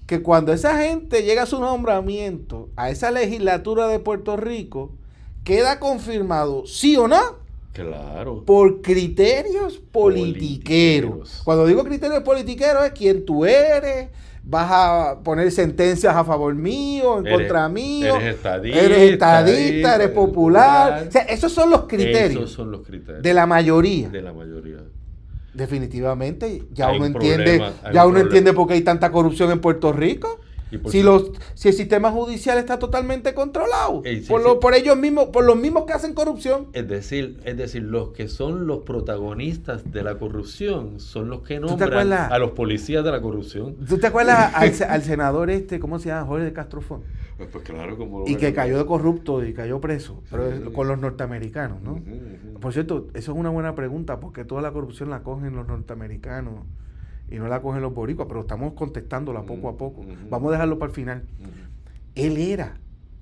que 0.05 0.21
cuando 0.21 0.53
esa 0.53 0.77
gente 0.77 1.23
llega 1.23 1.43
a 1.43 1.47
su 1.47 1.59
nombramiento 1.59 2.69
a 2.75 2.89
esa 2.91 3.09
legislatura 3.09 3.87
de 3.87 3.99
Puerto 3.99 4.37
Rico, 4.37 4.91
queda 5.43 5.79
confirmado, 5.79 6.67
sí 6.67 6.95
o 6.97 7.07
no, 7.07 7.39
Claro. 7.73 8.43
por 8.45 8.81
criterios 8.81 9.77
politiqueros. 9.77 11.11
Politiqueros. 11.11 11.41
Cuando 11.45 11.65
digo 11.65 11.83
criterios 11.83 12.23
politiqueros 12.23 12.85
es 12.85 12.91
quién 12.91 13.25
tú 13.25 13.45
eres, 13.45 14.09
vas 14.43 14.67
a 14.71 15.19
poner 15.23 15.51
sentencias 15.51 16.15
a 16.15 16.23
favor 16.23 16.55
mío, 16.55 17.19
en 17.19 17.27
Eres- 17.27 17.37
contra 17.39 17.69
mío, 17.69 18.15
eres 18.15 18.35
estadista, 18.35 18.79
eres 18.83 19.11
estadista, 19.11 19.95
eres 19.95 20.07
popular. 20.09 20.87
popular. 20.89 21.07
O 21.07 21.11
sea, 21.11 21.21
esos 21.23 21.51
son 21.51 21.69
los 21.69 21.81
criterios 21.83 22.43
Esos 22.43 22.51
son 22.53 22.71
los 22.71 22.81
criterios. 22.81 23.21
de 23.23 23.33
la 23.33 23.45
mayoría. 23.45 24.09
de 24.09 24.21
la 24.21 24.33
mayoría. 24.33 24.77
Definitivamente, 25.53 26.63
ya 26.73 26.87
Hay 26.87 26.97
uno 26.97 27.05
un 27.07 27.11
entiende, 27.13 27.43
problema, 27.57 27.67
ya 27.67 27.89
un 27.89 27.89
uno 27.91 27.97
problema. 28.01 28.19
entiende 28.21 28.53
por 28.53 28.67
qué 28.67 28.73
hay 28.75 28.81
tanta 28.81 29.11
corrupción 29.11 29.51
en 29.51 29.59
Puerto 29.59 29.91
Rico. 29.91 30.39
Si 30.89 31.01
los, 31.03 31.31
si 31.55 31.69
el 31.69 31.73
sistema 31.73 32.11
judicial 32.11 32.57
está 32.57 32.77
totalmente 32.79 33.33
controlado 33.33 34.01
sí, 34.05 34.25
por, 34.29 34.41
sí. 34.41 34.47
lo- 34.47 34.59
por 34.59 34.75
ellos 34.75 34.95
mismos, 34.97 35.29
por 35.29 35.43
los 35.43 35.55
mismos 35.57 35.85
que 35.85 35.93
hacen 35.93 36.13
corrupción. 36.13 36.67
Es 36.73 36.87
decir, 36.87 37.39
es 37.43 37.57
decir, 37.57 37.83
los 37.83 38.09
que 38.09 38.27
son 38.27 38.67
los 38.67 38.79
protagonistas 38.83 39.91
de 39.91 40.03
la 40.03 40.19
corrupción 40.19 40.99
son 40.99 41.29
los 41.29 41.41
que 41.41 41.59
nombran 41.59 42.13
a 42.13 42.37
los 42.39 42.51
policías 42.51 43.03
de 43.03 43.11
la 43.11 43.21
corrupción. 43.21 43.75
¿Tú 43.87 43.97
te 43.97 44.07
acuerdas 44.07 44.51
al, 44.55 44.73
se- 44.73 44.85
al 44.85 45.01
senador 45.03 45.49
este, 45.49 45.79
cómo 45.79 45.99
se 45.99 46.09
llama? 46.09 46.27
Jorge 46.27 46.45
de 46.45 46.53
Castrofón. 46.53 47.01
Pues, 47.37 47.49
pues 47.51 47.63
claro, 47.63 47.97
como 47.97 48.27
Y 48.27 48.35
que 48.35 48.53
cayó 48.53 48.77
de 48.77 48.85
corrupto 48.85 49.43
y 49.45 49.53
cayó 49.53 49.79
preso, 49.79 50.21
pero 50.29 50.51
Sí. 50.51 50.73
con 50.73 50.87
los 50.89 50.99
norteamericanos, 50.99 51.81
¿no? 51.81 51.99
Por 52.59 52.73
cierto, 52.73 53.07
eso 53.13 53.31
es 53.31 53.37
una 53.37 53.49
buena 53.49 53.75
pregunta, 53.75 54.19
porque 54.19 54.43
toda 54.43 54.61
la 54.61 54.71
corrupción 54.71 55.09
la 55.09 55.23
cogen 55.23 55.55
los 55.55 55.65
norteamericanos 55.65 56.55
y 57.31 57.37
no 57.37 57.47
la 57.47 57.61
cogen 57.61 57.81
los 57.81 57.93
boricuas, 57.93 58.27
pero 58.27 58.41
estamos 58.41 58.73
contestándola 58.73 59.43
poco 59.43 59.69
a 59.69 59.77
poco. 59.77 60.01
Ujú. 60.01 60.09
Vamos 60.29 60.49
a 60.49 60.51
dejarlo 60.53 60.79
para 60.79 60.89
el 60.89 60.95
final. 60.95 61.23
Él 62.15 62.37
era 62.37 62.77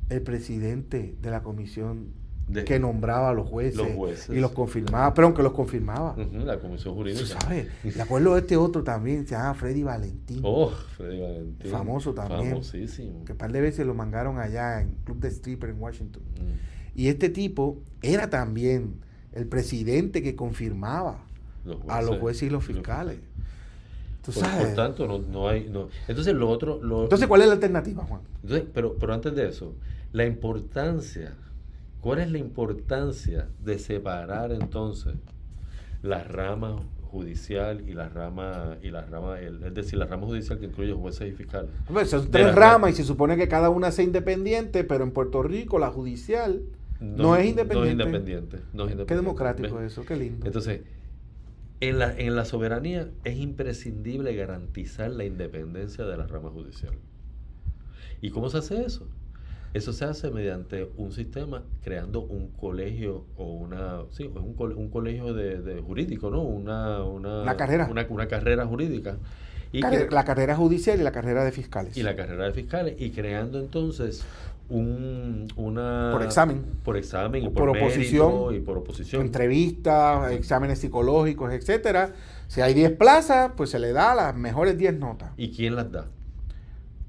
el 0.10 0.22
presidente 0.22 1.16
de 1.22 1.30
la 1.32 1.44
comisión 1.44 2.14
De- 2.48 2.64
que 2.64 2.80
nombraba 2.80 3.30
a 3.30 3.34
los 3.34 3.48
jueces, 3.50 3.76
Los 3.76 3.90
jueces. 3.92 4.30
y 4.36 4.40
los 4.40 4.52
confirmaba, 4.52 5.14
pero 5.14 5.28
aunque 5.28 5.44
los 5.44 5.52
confirmaba. 5.52 6.16
La 6.32 6.58
comisión 6.60 6.94
Tú 6.94 7.00
jurídica. 7.02 7.26
sabes, 7.42 7.68
me 7.84 8.02
acuerdo 8.02 8.36
de 8.36 8.40
este 8.40 8.56
otro 8.56 8.84
también, 8.86 9.26
se 9.28 9.32
llama 9.36 9.54
Freddy 9.54 9.84
Valentín, 9.84 10.40
Oh, 10.44 10.70
Freddy 10.96 11.20
Valentín. 11.20 11.70
Famoso 11.72 12.14
también. 12.14 12.52
Famosísimo. 12.52 13.26
que 13.26 13.34
un 13.34 13.38
par 13.38 13.52
de 13.52 13.60
veces 13.60 13.86
lo 13.86 13.94
mangaron 13.94 14.40
allá 14.40 14.80
en 14.82 14.92
Club 15.04 15.20
de 15.20 15.28
Stripper 15.28 15.72
en 15.72 15.82
Washington. 15.82 16.24
Mm. 16.36 16.98
Y 17.00 17.10
este 17.10 17.28
tipo 17.30 17.82
era 18.02 18.30
también 18.30 19.02
el 19.34 19.46
presidente 19.48 20.24
que 20.24 20.36
confirmaba 20.38 21.26
Los 21.66 21.78
a 21.90 22.02
los 22.02 22.18
jueces 22.18 22.44
y 22.44 22.50
los 22.50 22.64
fiscales. 22.64 23.20
Tú 24.28 24.34
Por, 24.34 24.44
sabes. 24.44 24.66
por 24.68 24.76
tanto, 24.76 25.08
no, 25.08 25.20
no 25.20 25.48
hay. 25.48 25.70
No. 25.70 25.88
Entonces, 26.08 26.34
lo 26.36 26.50
otro. 26.50 26.80
Lo, 26.84 27.04
Entonces, 27.04 27.28
¿cuál 27.28 27.42
es 27.42 27.48
la 27.48 27.54
alternativa, 27.54 28.04
Juan? 28.04 28.22
Entonces, 28.44 28.68
pero, 28.74 28.96
pero 29.00 29.14
antes 29.14 29.34
de 29.34 29.48
eso, 29.48 29.74
la 30.12 30.26
importancia. 30.26 31.34
¿Cuál 32.02 32.20
es 32.20 32.32
la 32.32 32.38
importancia 32.38 33.48
de 33.64 33.80
separar 33.80 34.52
entonces 34.52 35.16
la 36.04 36.24
rama 36.24 36.76
judicial 37.10 37.84
y 37.88 37.94
la 37.94 38.08
rama 38.10 38.78
y 38.84 38.92
la 38.92 39.02
rama 39.02 39.40
el- 39.40 39.64
es 39.64 39.74
decir 39.74 39.98
la 39.98 40.06
rama 40.06 40.28
judicial 40.28 40.60
que 40.60 40.66
incluye 40.66 40.94
jueces 40.94 41.30
y 41.30 41.32
fiscales 41.32 41.72
son 42.06 42.30
tres 42.30 42.54
ramas 42.54 42.92
y 42.92 42.94
se 42.94 43.04
supone 43.04 43.36
que 43.38 43.48
cada 43.48 43.70
una 43.70 43.92
sea 43.92 44.04
independiente, 44.06 44.84
pero 44.84 45.04
en 45.06 45.12
Puerto 45.12 45.42
Rico 45.42 45.80
la 45.80 45.90
judicial 45.90 46.62
no, 47.00 47.36
es 47.36 47.48
independiente. 47.48 47.76
no 47.76 47.84
es 47.86 47.92
independiente 47.92 48.60
no 48.74 48.86
es 48.88 48.96
Qué 49.08 49.16
democrático 49.16 49.76
¿Ves? 49.78 49.92
eso, 49.94 50.06
qué 50.06 50.16
lindo. 50.18 50.46
entonces 50.46 50.82
en 51.80 52.00
la, 52.00 52.18
en 52.18 52.36
la 52.36 52.46
soberanía 52.46 53.10
es 53.24 53.38
imprescindible 53.38 54.36
garantizar 54.36 55.12
la 55.12 55.26
independencia 55.26 56.06
de 56.06 56.18
la 56.18 56.26
rama 56.28 56.50
judicial 56.50 56.94
¿y 58.22 58.32
cómo 58.32 58.50
se 58.50 58.58
hace 58.58 58.82
eso? 58.82 59.08
Eso 59.74 59.94
se 59.94 60.06
hace 60.06 60.32
mediante 60.32 60.90
un 60.98 61.12
sistema 61.12 61.64
creando 61.84 62.22
un 62.22 62.48
colegio 62.50 63.26
o 63.36 63.54
una 63.54 64.02
sí, 64.12 64.24
un, 64.24 64.56
cole- 64.56 64.74
un 64.76 64.90
colegio 64.90 65.34
de, 65.34 65.62
de 65.62 65.82
jurídico, 65.82 66.32
¿no? 66.32 66.42
Una, 66.42 67.04
una, 67.04 67.44
Una 67.44 67.58
carrera. 67.58 67.88
Una, 67.92 68.08
una 68.10 68.28
carrera 68.28 68.66
jurídica. 68.66 69.18
Y, 69.72 69.82
que- 69.82 70.08
la 70.10 70.24
carrera 70.24 70.56
judicial 70.56 71.00
y 71.00 71.04
la 71.04 71.12
carrera 71.12 71.44
de 71.44 71.52
fiscales. 71.52 71.96
y 71.96 72.02
la 72.02 72.16
carrera 72.16 72.46
de 72.46 72.54
fiscales 72.54 72.96
y 73.00 73.12
creando 73.12 73.60
entonces 73.60 74.24
un, 74.70 75.48
una... 75.56 76.10
Por 76.14 76.24
examen. 76.24 76.64
Por 76.84 76.98
examen 76.98 77.44
y 77.44 77.50
por, 77.50 77.70
oposición. 77.70 78.54
y 78.56 78.60
por 78.60 78.78
oposición. 78.78 79.22
Entrevistas, 79.22 80.32
exámenes 80.32 80.80
psicológicos, 80.80 81.54
etcétera. 81.54 82.14
Si 82.48 82.62
hay 82.62 82.74
10 82.74 82.92
plazas, 82.98 83.52
pues 83.56 83.70
se 83.70 83.80
le 83.80 83.94
da 83.94 84.14
las 84.16 84.36
mejores 84.36 84.78
10 84.78 85.00
notas. 85.00 85.32
¿Y 85.38 85.52
quién 85.56 85.76
las 85.76 85.92
da? 85.92 86.08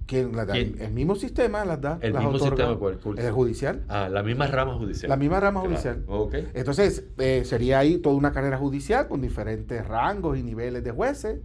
¿Quién 0.07 0.35
las 0.35 0.47
da? 0.47 0.55
¿Quién? 0.55 0.77
El 0.81 0.93
mismo 0.93 1.17
sistema 1.17 1.65
las 1.65 1.81
da. 1.81 1.99
El 2.01 2.15
las 2.15 2.23
mismo 2.23 2.37
otorga. 2.39 2.57
sistema, 2.67 2.79
¿cuál? 2.79 3.19
El 3.19 3.31
judicial. 3.33 3.83
Ah, 3.89 4.09
la 4.09 4.23
misma 4.23 4.47
rama 4.47 4.75
judicial. 4.75 5.11
La 5.11 5.17
misma 5.17 5.39
rama 5.41 5.61
Claro, 5.61 5.75
judicial. 5.75 6.05
ok. 6.09 6.35
Entonces, 6.55 7.05
eh, 7.19 7.43
sería 7.45 7.79
ahí 7.81 7.99
toda 7.99 8.15
una 8.17 8.33
carrera 8.33 8.57
judicial 8.57 9.07
con 9.07 9.21
diferentes 9.21 9.87
rangos 9.87 10.39
y 10.39 10.43
niveles 10.43 10.83
de 10.83 10.91
jueces 10.93 11.41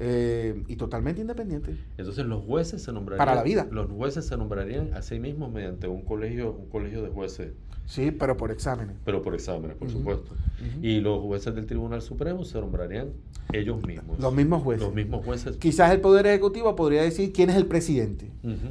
eh, 0.00 0.64
y 0.66 0.76
totalmente 0.76 1.20
independiente. 1.20 1.76
Entonces 1.98 2.24
los 2.24 2.42
jueces 2.42 2.82
se 2.82 2.92
nombrarían 2.92 3.18
Para 3.18 3.34
la 3.34 3.42
vida. 3.42 3.68
Los 3.70 3.90
jueces 3.90 4.26
se 4.26 4.36
nombrarían 4.36 4.94
a 4.94 5.02
sí 5.02 5.20
mismos 5.20 5.52
mediante 5.52 5.86
un 5.88 6.02
colegio, 6.02 6.52
un 6.52 6.68
colegio 6.70 7.02
de 7.02 7.10
jueces 7.10 7.52
Sí, 7.90 8.12
pero 8.12 8.36
por 8.36 8.52
exámenes. 8.52 8.94
Pero 9.04 9.20
por 9.20 9.34
exámenes, 9.34 9.76
por 9.76 9.90
supuesto. 9.90 10.36
Y 10.80 11.00
los 11.00 11.20
jueces 11.22 11.56
del 11.56 11.66
Tribunal 11.66 12.00
Supremo 12.02 12.44
se 12.44 12.60
nombrarían 12.60 13.08
ellos 13.52 13.84
mismos. 13.84 14.20
Los 14.20 14.32
mismos 14.32 14.62
jueces. 14.62 14.84
Los 14.84 14.94
mismos 14.94 15.24
jueces. 15.24 15.56
Quizás 15.56 15.90
el 15.90 16.00
Poder 16.00 16.24
Ejecutivo 16.28 16.76
podría 16.76 17.02
decir 17.02 17.32
quién 17.32 17.50
es 17.50 17.56
el 17.56 17.66
presidente. 17.66 18.30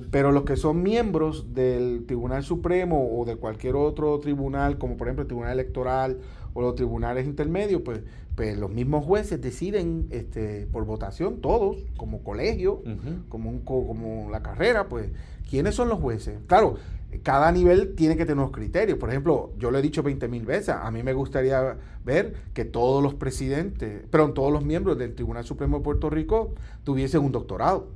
Pero 0.09 0.31
los 0.31 0.43
que 0.43 0.55
son 0.55 0.81
miembros 0.81 1.53
del 1.53 2.05
Tribunal 2.07 2.43
Supremo 2.43 3.19
o 3.19 3.25
de 3.25 3.35
cualquier 3.35 3.75
otro 3.75 4.17
tribunal, 4.19 4.77
como 4.77 4.95
por 4.95 5.07
ejemplo 5.07 5.23
el 5.23 5.27
Tribunal 5.27 5.51
Electoral 5.51 6.19
o 6.53 6.61
los 6.61 6.75
tribunales 6.75 7.25
intermedios, 7.25 7.81
pues, 7.83 8.01
pues 8.35 8.57
los 8.57 8.71
mismos 8.71 9.05
jueces 9.05 9.41
deciden 9.41 10.07
este, 10.11 10.67
por 10.71 10.85
votación, 10.85 11.41
todos, 11.41 11.77
como 11.97 12.23
colegio, 12.23 12.81
como, 13.29 13.49
un, 13.49 13.59
co- 13.59 13.85
como 13.85 14.29
la 14.31 14.41
carrera, 14.41 14.87
pues, 14.87 15.09
¿quiénes 15.49 15.75
son 15.75 15.89
los 15.89 15.99
jueces? 15.99 16.39
Claro, 16.47 16.75
cada 17.23 17.51
nivel 17.51 17.95
tiene 17.95 18.15
que 18.15 18.23
tener 18.25 18.37
unos 18.37 18.51
criterios. 18.51 18.97
Por 18.99 19.09
ejemplo, 19.09 19.51
yo 19.57 19.71
lo 19.71 19.77
he 19.79 19.81
dicho 19.81 20.03
20 20.03 20.27
mil 20.27 20.45
veces, 20.45 20.69
a 20.69 20.89
mí 20.91 21.01
me 21.03 21.13
gustaría 21.13 21.75
ver 22.05 22.35
que 22.53 22.65
todos 22.65 23.01
los 23.03 23.13
presidentes, 23.15 24.03
perdón, 24.09 24.33
todos 24.33 24.53
los 24.53 24.63
miembros 24.63 24.97
del 24.97 25.15
Tribunal 25.15 25.43
Supremo 25.43 25.77
de 25.79 25.83
Puerto 25.83 26.09
Rico 26.09 26.53
tuviesen 26.83 27.21
un 27.23 27.31
doctorado. 27.31 27.87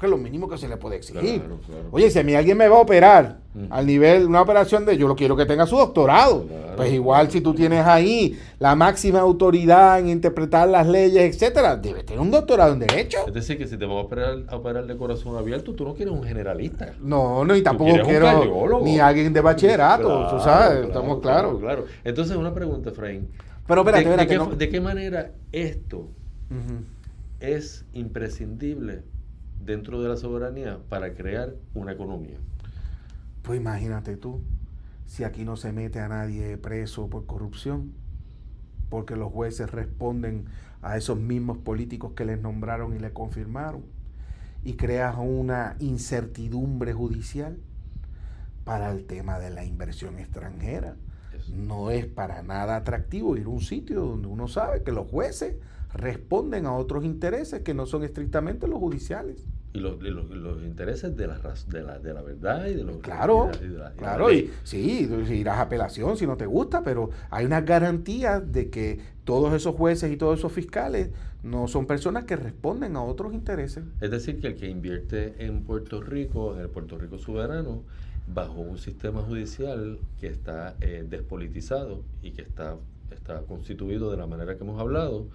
Que 0.00 0.06
es 0.06 0.10
lo 0.10 0.16
mínimo 0.18 0.48
que 0.48 0.58
se 0.58 0.68
le 0.68 0.76
puede 0.76 0.96
exigir. 0.96 1.40
Claro, 1.40 1.58
claro. 1.64 1.84
Oye, 1.92 2.10
si 2.10 2.18
a 2.18 2.24
mí 2.24 2.34
alguien 2.34 2.56
me 2.58 2.66
va 2.68 2.76
a 2.76 2.80
operar 2.80 3.38
Ujú. 3.54 3.66
al 3.70 3.86
nivel, 3.86 4.26
una 4.26 4.42
operación 4.42 4.84
de 4.84 4.96
yo 4.96 5.06
lo 5.06 5.14
quiero 5.14 5.36
que 5.36 5.46
tenga 5.46 5.64
su 5.66 5.76
doctorado. 5.76 6.44
Claro, 6.46 6.76
pues 6.76 6.92
igual 6.92 7.30
si 7.30 7.40
tú 7.40 7.54
tienes 7.54 7.86
ahí 7.86 8.36
la 8.58 8.74
máxima 8.74 9.20
autoridad 9.20 10.00
en 10.00 10.08
interpretar 10.08 10.68
las 10.68 10.88
leyes, 10.88 11.22
etcétera, 11.34 11.76
debe 11.76 12.02
tener 12.02 12.20
un 12.20 12.30
doctorado 12.32 12.72
en 12.72 12.80
derecho. 12.80 13.18
Es 13.28 13.34
decir, 13.34 13.56
que 13.58 13.68
si 13.68 13.76
te 13.76 13.84
vas 13.84 13.96
a 13.96 14.00
operar, 14.00 14.38
a 14.48 14.56
operar 14.56 14.86
de 14.86 14.96
corazón 14.96 15.36
abierto, 15.36 15.72
tú 15.74 15.84
no 15.84 15.94
quieres 15.94 16.12
un 16.12 16.24
generalista. 16.24 16.94
No, 17.00 17.44
no, 17.44 17.54
y 17.54 17.62
tampoco 17.62 17.92
quiero 18.04 18.80
ni 18.82 18.98
alguien 18.98 19.32
de 19.32 19.40
bachillerato, 19.40 20.28
tú 20.30 20.40
sabes, 20.40 20.68
claro, 20.78 20.86
estamos 20.88 21.20
claro, 21.20 21.58
claros. 21.58 21.60
Claro, 21.60 21.84
Entonces, 22.02 22.36
una 22.36 22.52
pregunta, 22.52 22.90
Efraín. 22.90 23.28
Pero 23.68 23.82
espérate, 23.82 24.08
¿De, 24.08 24.16
de 24.16 24.26
qué, 24.26 24.36
no- 24.36 24.46
de 24.46 24.68
qué 24.68 24.80
manera 24.80 25.30
esto 25.52 26.08
es 27.40 27.84
imprescindible 27.92 29.02
dentro 29.64 30.02
de 30.02 30.08
la 30.08 30.16
soberanía 30.16 30.78
para 30.88 31.14
crear 31.14 31.54
una 31.74 31.92
economía? 31.92 32.36
Pues 33.42 33.60
imagínate 33.60 34.16
tú, 34.16 34.40
si 35.06 35.24
aquí 35.24 35.44
no 35.44 35.56
se 35.56 35.72
mete 35.72 36.00
a 36.00 36.08
nadie 36.08 36.56
preso 36.56 37.08
por 37.08 37.26
corrupción, 37.26 37.92
porque 38.88 39.16
los 39.16 39.32
jueces 39.32 39.70
responden 39.70 40.46
a 40.82 40.96
esos 40.96 41.18
mismos 41.18 41.58
políticos 41.58 42.12
que 42.14 42.24
les 42.24 42.40
nombraron 42.40 42.94
y 42.94 42.98
le 42.98 43.12
confirmaron, 43.12 43.82
y 44.64 44.74
creas 44.74 45.16
una 45.18 45.76
incertidumbre 45.80 46.92
judicial 46.92 47.58
para 48.64 48.92
el 48.92 49.04
tema 49.06 49.38
de 49.38 49.50
la 49.50 49.64
inversión 49.64 50.18
extranjera. 50.18 50.96
Eso. 51.36 51.52
No 51.56 51.90
es 51.90 52.06
para 52.06 52.42
nada 52.42 52.76
atractivo 52.76 53.36
ir 53.36 53.46
a 53.46 53.48
un 53.48 53.60
sitio 53.60 54.02
donde 54.02 54.28
uno 54.28 54.46
sabe 54.46 54.82
que 54.82 54.92
los 54.92 55.08
jueces 55.10 55.56
responden 55.94 56.66
a 56.66 56.74
otros 56.76 57.04
intereses 57.04 57.60
que 57.62 57.74
no 57.74 57.86
son 57.86 58.04
estrictamente 58.04 58.66
los 58.66 58.78
judiciales. 58.78 59.46
Y 59.74 59.78
los, 59.80 59.96
y 60.02 60.10
los- 60.10 60.30
y 60.30 60.34
los 60.34 60.62
intereses 60.62 61.16
de 61.16 61.26
la, 61.26 61.38
de, 61.68 61.82
la, 61.82 61.98
de 61.98 62.12
la 62.12 62.20
verdad 62.20 62.66
y 62.66 62.74
de 62.74 62.84
los 62.84 62.98
Claro, 62.98 63.48
y 63.62 63.68
de 63.68 63.78
la- 63.78 63.88
de 63.90 63.96
claro, 63.96 64.30
y 64.30 64.50
sí, 64.64 65.08
irás 65.30 65.58
a 65.58 65.62
apelación 65.62 66.16
si 66.18 66.26
no 66.26 66.36
te 66.36 66.44
gusta, 66.44 66.82
pero 66.82 67.08
hay 67.30 67.46
una 67.46 67.62
garantía 67.62 68.40
de 68.40 68.68
que 68.68 69.00
todos 69.24 69.54
esos 69.54 69.74
jueces 69.74 70.12
y 70.12 70.16
todos 70.16 70.38
esos 70.38 70.52
fiscales 70.52 71.10
no 71.42 71.68
son 71.68 71.86
personas 71.86 72.24
que 72.24 72.36
responden 72.36 72.96
a 72.96 73.02
otros 73.02 73.32
intereses. 73.32 73.84
Es 74.00 74.10
decir, 74.10 74.40
que 74.40 74.48
el 74.48 74.56
que 74.56 74.68
invierte 74.68 75.34
en 75.38 75.62
Puerto 75.62 76.02
Rico, 76.02 76.54
en 76.54 76.60
el 76.60 76.68
Puerto 76.68 76.98
Rico 76.98 77.18
soberano, 77.18 77.82
bajo 78.26 78.60
un 78.60 78.76
sistema 78.78 79.22
judicial 79.22 79.98
que 80.20 80.26
está 80.26 80.76
eh, 80.82 81.04
despolitizado 81.08 82.02
y 82.22 82.32
que 82.32 82.42
está, 82.42 82.76
está 83.10 83.40
constituido 83.42 84.10
de 84.10 84.18
la 84.18 84.26
manera 84.26 84.56
que 84.56 84.64
hemos 84.64 84.78
hablado, 84.80 85.26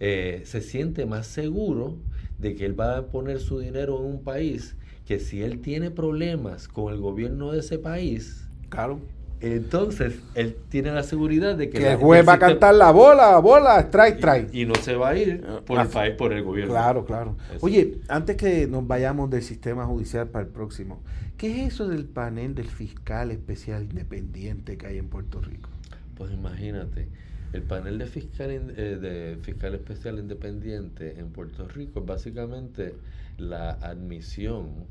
eh, 0.00 0.42
se 0.44 0.60
siente 0.62 1.06
más 1.06 1.26
seguro 1.26 1.96
de 2.38 2.54
que 2.54 2.64
él 2.66 2.78
va 2.78 2.96
a 2.96 3.02
poner 3.06 3.38
su 3.40 3.58
dinero 3.60 3.98
en 3.98 4.06
un 4.06 4.22
país 4.24 4.74
que 5.06 5.18
si 5.20 5.42
él 5.42 5.60
tiene 5.60 5.90
problemas 5.90 6.68
con 6.68 6.92
el 6.92 7.00
gobierno 7.00 7.52
de 7.52 7.60
ese 7.60 7.78
país, 7.78 8.46
Claro. 8.68 9.00
entonces 9.40 10.20
él 10.34 10.56
tiene 10.68 10.92
la 10.92 11.02
seguridad 11.02 11.56
de 11.56 11.68
que, 11.70 11.78
el 11.92 11.96
juez 11.96 12.26
va 12.26 12.34
a 12.34 12.38
cantar 12.38 12.74
la 12.74 12.92
bola, 12.92 13.36
bola, 13.38 13.80
strike, 13.80 14.16
strike. 14.18 14.54
y, 14.54 14.62
y 14.62 14.66
no 14.66 14.74
se 14.76 14.94
va 14.94 15.10
a 15.10 15.16
ir 15.18 15.42
por 15.66 15.78
Ah, 15.78 15.82
el 15.82 15.88
país, 15.88 16.14
por 16.16 16.32
el 16.32 16.42
gobierno. 16.44 16.72
Claro, 16.72 17.04
claro. 17.04 17.36
Eso. 17.50 17.66
Oye, 17.66 17.98
antes 18.08 18.36
que 18.36 18.66
nos 18.68 18.86
vayamos 18.86 19.28
del 19.30 19.42
sistema 19.42 19.84
judicial 19.86 20.28
para 20.28 20.44
el 20.44 20.50
próximo, 20.52 21.02
¿qué 21.36 21.64
es 21.66 21.74
eso 21.74 21.88
del 21.88 22.04
panel 22.04 22.54
del 22.54 22.68
fiscal 22.68 23.30
especial 23.32 23.82
independiente 23.84 24.76
que 24.78 24.86
hay 24.86 24.98
en 24.98 25.08
Puerto 25.08 25.40
Rico? 25.40 25.68
Pues 26.16 26.30
imagínate, 26.32 27.08
el 27.52 27.62
panel 27.62 27.98
de 27.98 28.06
fiscal, 28.06 28.50
eh, 28.50 28.98
de 29.00 29.38
fiscal 29.42 29.74
especial 29.74 30.18
independiente 30.18 31.18
en 31.18 31.30
Puerto 31.30 31.66
Rico 31.68 32.00
es 32.00 32.06
básicamente 32.06 32.94
la 33.38 33.72
admisión, 33.72 34.86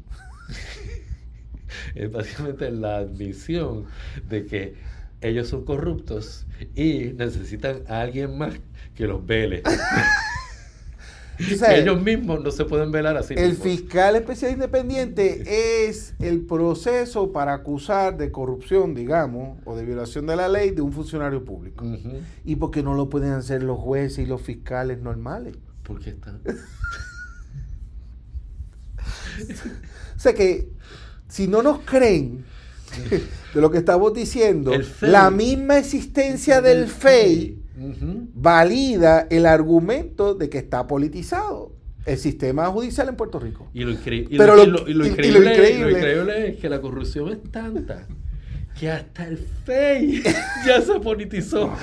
es 1.95 2.12
básicamente 2.12 2.72
la 2.72 2.98
admisión 2.98 3.86
de 4.28 4.45
que 4.45 4.76
ellos 5.22 5.48
son 5.48 5.65
corruptos 5.65 6.45
y 6.76 7.13
necesitan 7.15 7.84
a 7.88 8.02
alguien 8.02 8.38
más 8.38 8.56
que 8.95 9.08
los 9.08 9.26
vele. 9.26 9.63
Ellos 11.39 12.02
mismos 12.02 12.43
no 12.43 12.52
se 12.52 12.65
pueden 12.65 12.91
velar 12.91 13.17
así. 13.17 13.34
El 13.38 13.56
fiscal 13.56 14.15
especial 14.15 14.52
independiente 14.52 15.88
es 15.88 16.13
el 16.19 16.41
proceso 16.41 17.32
para 17.32 17.54
acusar 17.54 18.17
de 18.17 18.32
corrupción, 18.32 18.93
digamos, 18.93 19.58
o 19.65 19.75
de 19.75 19.86
violación 19.86 20.25
de 20.28 20.36
la 20.36 20.47
ley 20.47 20.71
de 20.71 20.82
un 20.82 20.91
funcionario 20.91 21.45
público. 21.45 21.86
Ujú. 21.86 22.19
¿Y 22.43 22.56
por 22.58 22.71
qué 22.71 22.84
no 22.84 22.93
lo 22.93 23.10
pueden 23.10 23.32
hacer 23.32 23.63
los 23.63 23.80
jueces 23.80 24.19
y 24.19 24.25
los 24.25 24.41
fiscales 24.41 24.99
normales? 24.99 25.56
¿Por 25.84 25.99
qué 25.99 26.12
están? 26.12 26.41
O 30.17 30.19
sea 30.19 30.34
que 30.34 30.69
si 31.30 31.47
no 31.47 31.63
nos 31.63 31.80
creen 31.80 32.43
de 33.54 33.62
lo 33.62 33.71
que 33.71 33.78
estamos 33.78 34.13
diciendo, 34.13 34.73
la 35.02 35.32
misma 35.32 35.78
existencia 35.78 36.62
del 36.62 36.88
FEI 36.88 37.59
Valida 38.34 39.28
el 39.30 39.46
argumento 39.46 40.36
de 40.36 40.50
que 40.50 40.58
está 40.58 40.88
politizado 40.88 41.74
el 42.06 42.18
sistema 42.18 42.68
judicial 42.68 43.10
en 43.10 43.15
Puerto 43.15 43.39
Rico. 43.39 43.68
Y 43.74 43.84
lo, 43.84 43.92
increíble, 43.92 44.38
es 46.50 46.58
que 46.58 46.70
la 46.70 46.82
corrupción 46.82 47.30
es 47.30 47.52
tanta 47.52 48.08
que 48.80 48.89
hasta 48.89 49.28
el 49.28 49.38
FEI 49.38 50.24
ya 50.65 50.82
se 50.82 51.00
politizó. 51.00 51.72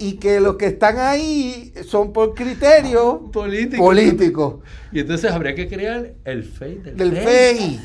Y 0.00 0.12
que 0.12 0.38
los 0.38 0.54
que 0.54 0.66
están 0.66 0.96
ahí 1.00 1.72
son 1.84 2.12
por 2.12 2.32
criterios 2.32 3.18
Político. 3.32 3.82
políticos 3.82 4.54
Y 4.92 5.00
entonces 5.00 5.28
habría 5.32 5.56
que 5.56 5.66
crear 5.66 6.14
el 6.24 6.44
FEI 6.44 6.74
del, 6.76 6.96
del 6.96 7.16
FEI, 7.16 7.80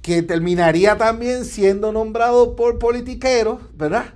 que 0.00 0.22
terminaría 0.22 0.96
también 0.96 1.44
siendo 1.44 1.92
nombrado 1.92 2.56
por 2.56 2.78
politiqueros, 2.78 3.60
¿verdad? 3.76 4.14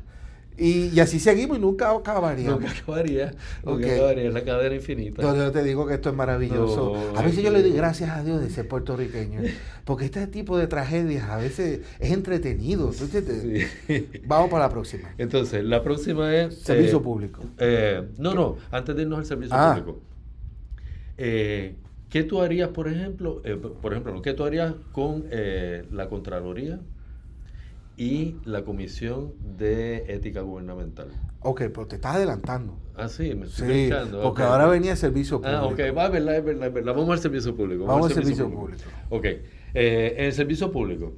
Y, 0.58 0.88
y 0.94 1.00
así 1.00 1.18
seguimos 1.18 1.56
y 1.58 1.60
nunca 1.60 1.90
acabaríamos. 1.90 2.60
Nunca 2.60 2.72
acabaría. 2.72 3.32
Nunca 3.64 3.86
Ok. 3.86 3.92
acabaría. 3.92 4.24
Es 4.28 4.34
la 4.34 4.44
cadena 4.44 4.74
infinita. 4.74 5.22
Yo, 5.22 5.34
yo 5.34 5.50
te 5.50 5.62
digo 5.64 5.86
que 5.86 5.94
esto 5.94 6.10
es 6.10 6.14
maravilloso. 6.14 6.92
No, 7.12 7.18
a 7.18 7.22
veces 7.22 7.38
es 7.38 7.44
yo 7.44 7.50
le 7.50 7.62
doy 7.62 7.72
gracias 7.72 8.10
a 8.10 8.22
Dios 8.22 8.40
de 8.40 8.50
ser 8.50 8.68
puertorriqueño, 8.68 9.40
porque 9.84 10.04
este 10.04 10.26
tipo 10.26 10.58
de 10.58 10.66
tragedias 10.66 11.28
a 11.30 11.36
veces 11.38 11.80
es 11.98 12.10
entretenido. 12.12 12.92
Vamos 14.26 14.50
para 14.50 14.64
la 14.66 14.70
próxima. 14.70 15.10
Entonces, 15.18 15.64
la 15.64 15.82
próxima 15.82 16.34
es... 16.36 16.54
Servicio 16.58 16.98
eh, 16.98 17.02
público. 17.02 17.40
eh, 17.58 18.08
no, 18.18 18.34
no, 18.34 18.56
antes 18.70 18.94
de 18.94 19.02
irnos 19.02 19.18
al 19.20 19.24
servicio 19.26 19.56
Ah. 19.58 19.74
público. 19.74 20.00
Eh, 21.18 21.76
¿Qué 22.08 22.24
tú 22.24 22.42
harías, 22.42 22.68
por 22.68 22.88
ejemplo, 22.88 23.40
por 23.80 23.92
ejemplo, 23.92 24.20
qué 24.20 24.34
tú 24.34 24.44
harías 24.44 24.74
con 24.92 25.24
la 25.90 26.08
Contraloría 26.10 26.78
y 28.02 28.36
la 28.44 28.64
Comisión 28.64 29.32
de 29.56 30.04
Ética 30.08 30.40
Gubernamental? 30.40 31.06
Ok, 31.38 31.60
pero 31.72 31.86
te 31.86 31.94
estás 31.96 32.16
adelantando. 32.16 32.76
Ah, 32.96 33.08
sí, 33.08 33.32
me 33.36 33.46
estoy 33.46 33.86
Sí, 33.86 33.94
porque 34.22 34.42
ahora 34.42 34.66
venía 34.66 34.92
el 34.92 34.96
servicio 34.96 35.40
público. 35.40 35.60
Ah, 35.60 35.66
ok, 35.66 35.78
va, 35.96 36.06
es 36.06 36.12
verdad, 36.12 36.36
es 36.36 36.44
verdad, 36.44 36.66
es 36.66 36.74
verdad. 36.74 36.94
Vamos 36.94 37.10
al 37.10 37.20
servicio 37.20 37.54
público. 37.54 37.84
Vamos 37.84 38.08
al 38.08 38.14
servicio 38.14 38.50
público. 38.50 38.82
Ok, 39.08 39.24
eh, 39.24 40.14
en 40.18 40.24
el 40.24 40.32
servicio 40.32 40.72
público 40.72 41.12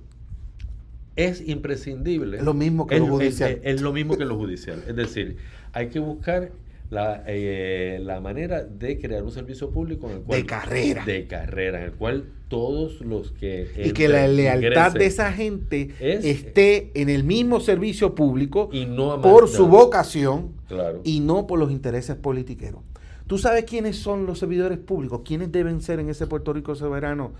es 1.16 1.48
imprescindible. 1.48 2.36
Es 2.36 2.44
lo 2.44 2.52
mismo 2.52 2.86
que 2.86 2.96
es, 2.96 3.00
lo 3.00 3.06
judicial. 3.06 3.50
Es, 3.62 3.76
es 3.76 3.80
lo 3.80 3.92
mismo 3.94 4.18
que 4.18 4.26
lo 4.26 4.36
judicial. 4.36 4.82
Es 4.86 4.94
decir, 4.94 5.38
hay 5.72 5.88
que 5.88 6.00
buscar 6.00 6.52
la, 6.90 7.24
eh, 7.26 7.98
la 8.02 8.20
manera 8.20 8.62
de 8.62 8.98
crear 8.98 9.22
un 9.22 9.32
servicio 9.32 9.70
público 9.70 10.10
en 10.10 10.16
el 10.18 10.22
cual... 10.22 10.40
De 10.40 10.46
carrera. 10.46 11.04
De 11.06 11.26
carrera, 11.26 11.78
en 11.78 11.84
el 11.84 11.92
cual 11.92 12.26
todos 12.54 13.00
los 13.00 13.32
que... 13.32 13.68
Y 13.84 13.92
que 13.92 14.08
la 14.08 14.26
lealtad 14.28 14.92
de 14.92 15.06
esa 15.06 15.32
gente 15.32 15.90
Es- 16.00 16.24
esté 16.24 16.90
en 16.94 17.08
el 17.08 17.24
mismo 17.24 17.60
servicio 17.60 18.14
público 18.14 18.68
Y 18.72 18.86
no 18.86 19.20
por 19.20 19.48
su 19.48 19.66
vocación 19.68 20.52
Claro. 20.68 21.00
y 21.04 21.20
no 21.20 21.46
por 21.46 21.58
los 21.58 21.70
intereses 21.70 22.16
politiqueros. 22.16 22.80
¿Tú 23.26 23.38
sabes 23.38 23.64
quiénes 23.64 23.96
son 23.96 24.26
los 24.26 24.38
servidores 24.38 24.78
públicos? 24.78 25.22
¿Quiénes 25.24 25.50
deben 25.52 25.80
ser 25.80 25.98
en 26.00 26.08
ese 26.10 26.26
Puerto 26.26 26.52
Rico 26.52 26.74
soberano 26.74 27.32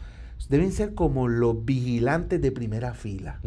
deben 0.49 0.73
ser 0.73 0.95
como 0.95 1.29
los 1.29 1.65
vigilantes 1.65 2.41
de 2.41 2.51
primera 2.53 2.93
fila. 2.93 3.41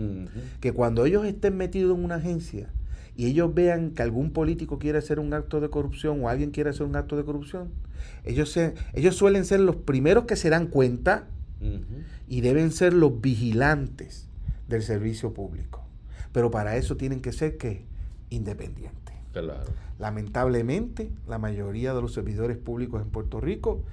Que 0.62 0.72
cuando 0.72 1.06
ellos 1.06 1.26
estén 1.26 1.58
metidos 1.58 1.96
en 1.98 2.04
una 2.04 2.16
agencia 2.16 2.70
y 3.16 3.26
ellos 3.26 3.54
vean 3.54 3.92
que 3.92 4.02
algún 4.04 4.32
político 4.32 4.80
quiere 4.80 4.98
hacer 4.98 5.20
un 5.20 5.34
acto 5.34 5.60
de 5.60 5.70
corrupción 5.70 6.24
o 6.24 6.30
alguien 6.30 6.50
quiere 6.52 6.70
hacer 6.70 6.84
un 6.88 6.96
acto 6.96 7.18
de 7.18 7.24
corrupción, 7.24 7.70
ellos, 8.24 8.52
se, 8.52 8.74
ellos 8.94 9.16
suelen 9.16 9.44
ser 9.46 9.60
los 9.60 9.76
primeros 9.76 10.26
que 10.26 10.36
se 10.36 10.50
dan 10.50 10.68
cuenta 10.68 11.28
y 12.28 12.42
deben 12.42 12.72
ser 12.72 12.94
los 12.94 13.22
vigilantes 13.22 14.28
del 14.68 14.84
servicio 14.84 15.34
público. 15.34 15.84
Pero 16.32 16.52
para 16.52 16.78
eso 16.78 16.98
tienen 16.98 17.22
que 17.22 17.32
ser 17.32 17.58
que 17.58 17.86
independientes. 18.30 19.16
Lamentablemente, 20.00 21.10
la 21.28 21.38
mayoría 21.38 21.94
de 21.94 22.02
los 22.02 22.14
servidores 22.14 22.58
públicos 22.58 23.02
en 23.02 23.10
Puerto 23.10 23.40
Rico 23.40 23.84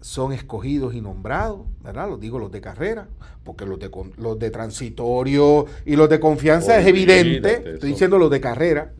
son 0.00 0.32
escogidos 0.32 0.94
y 0.94 1.00
nombrados, 1.00 1.66
¿verdad? 1.82 2.08
Los 2.08 2.20
digo 2.20 2.38
los 2.38 2.52
de 2.52 2.60
carrera, 2.60 3.08
porque 3.44 3.66
los 3.66 3.78
de, 3.78 3.90
los 4.18 4.38
de 4.38 4.50
transitorio 4.50 5.66
y 5.84 5.96
los 5.96 6.08
de 6.08 6.20
confianza 6.20 6.78
es 6.78 6.86
evidente, 6.86 7.72
estoy 7.74 7.90
diciendo 7.90 8.18
los 8.18 8.30
de 8.30 8.40
carrera, 8.40 8.92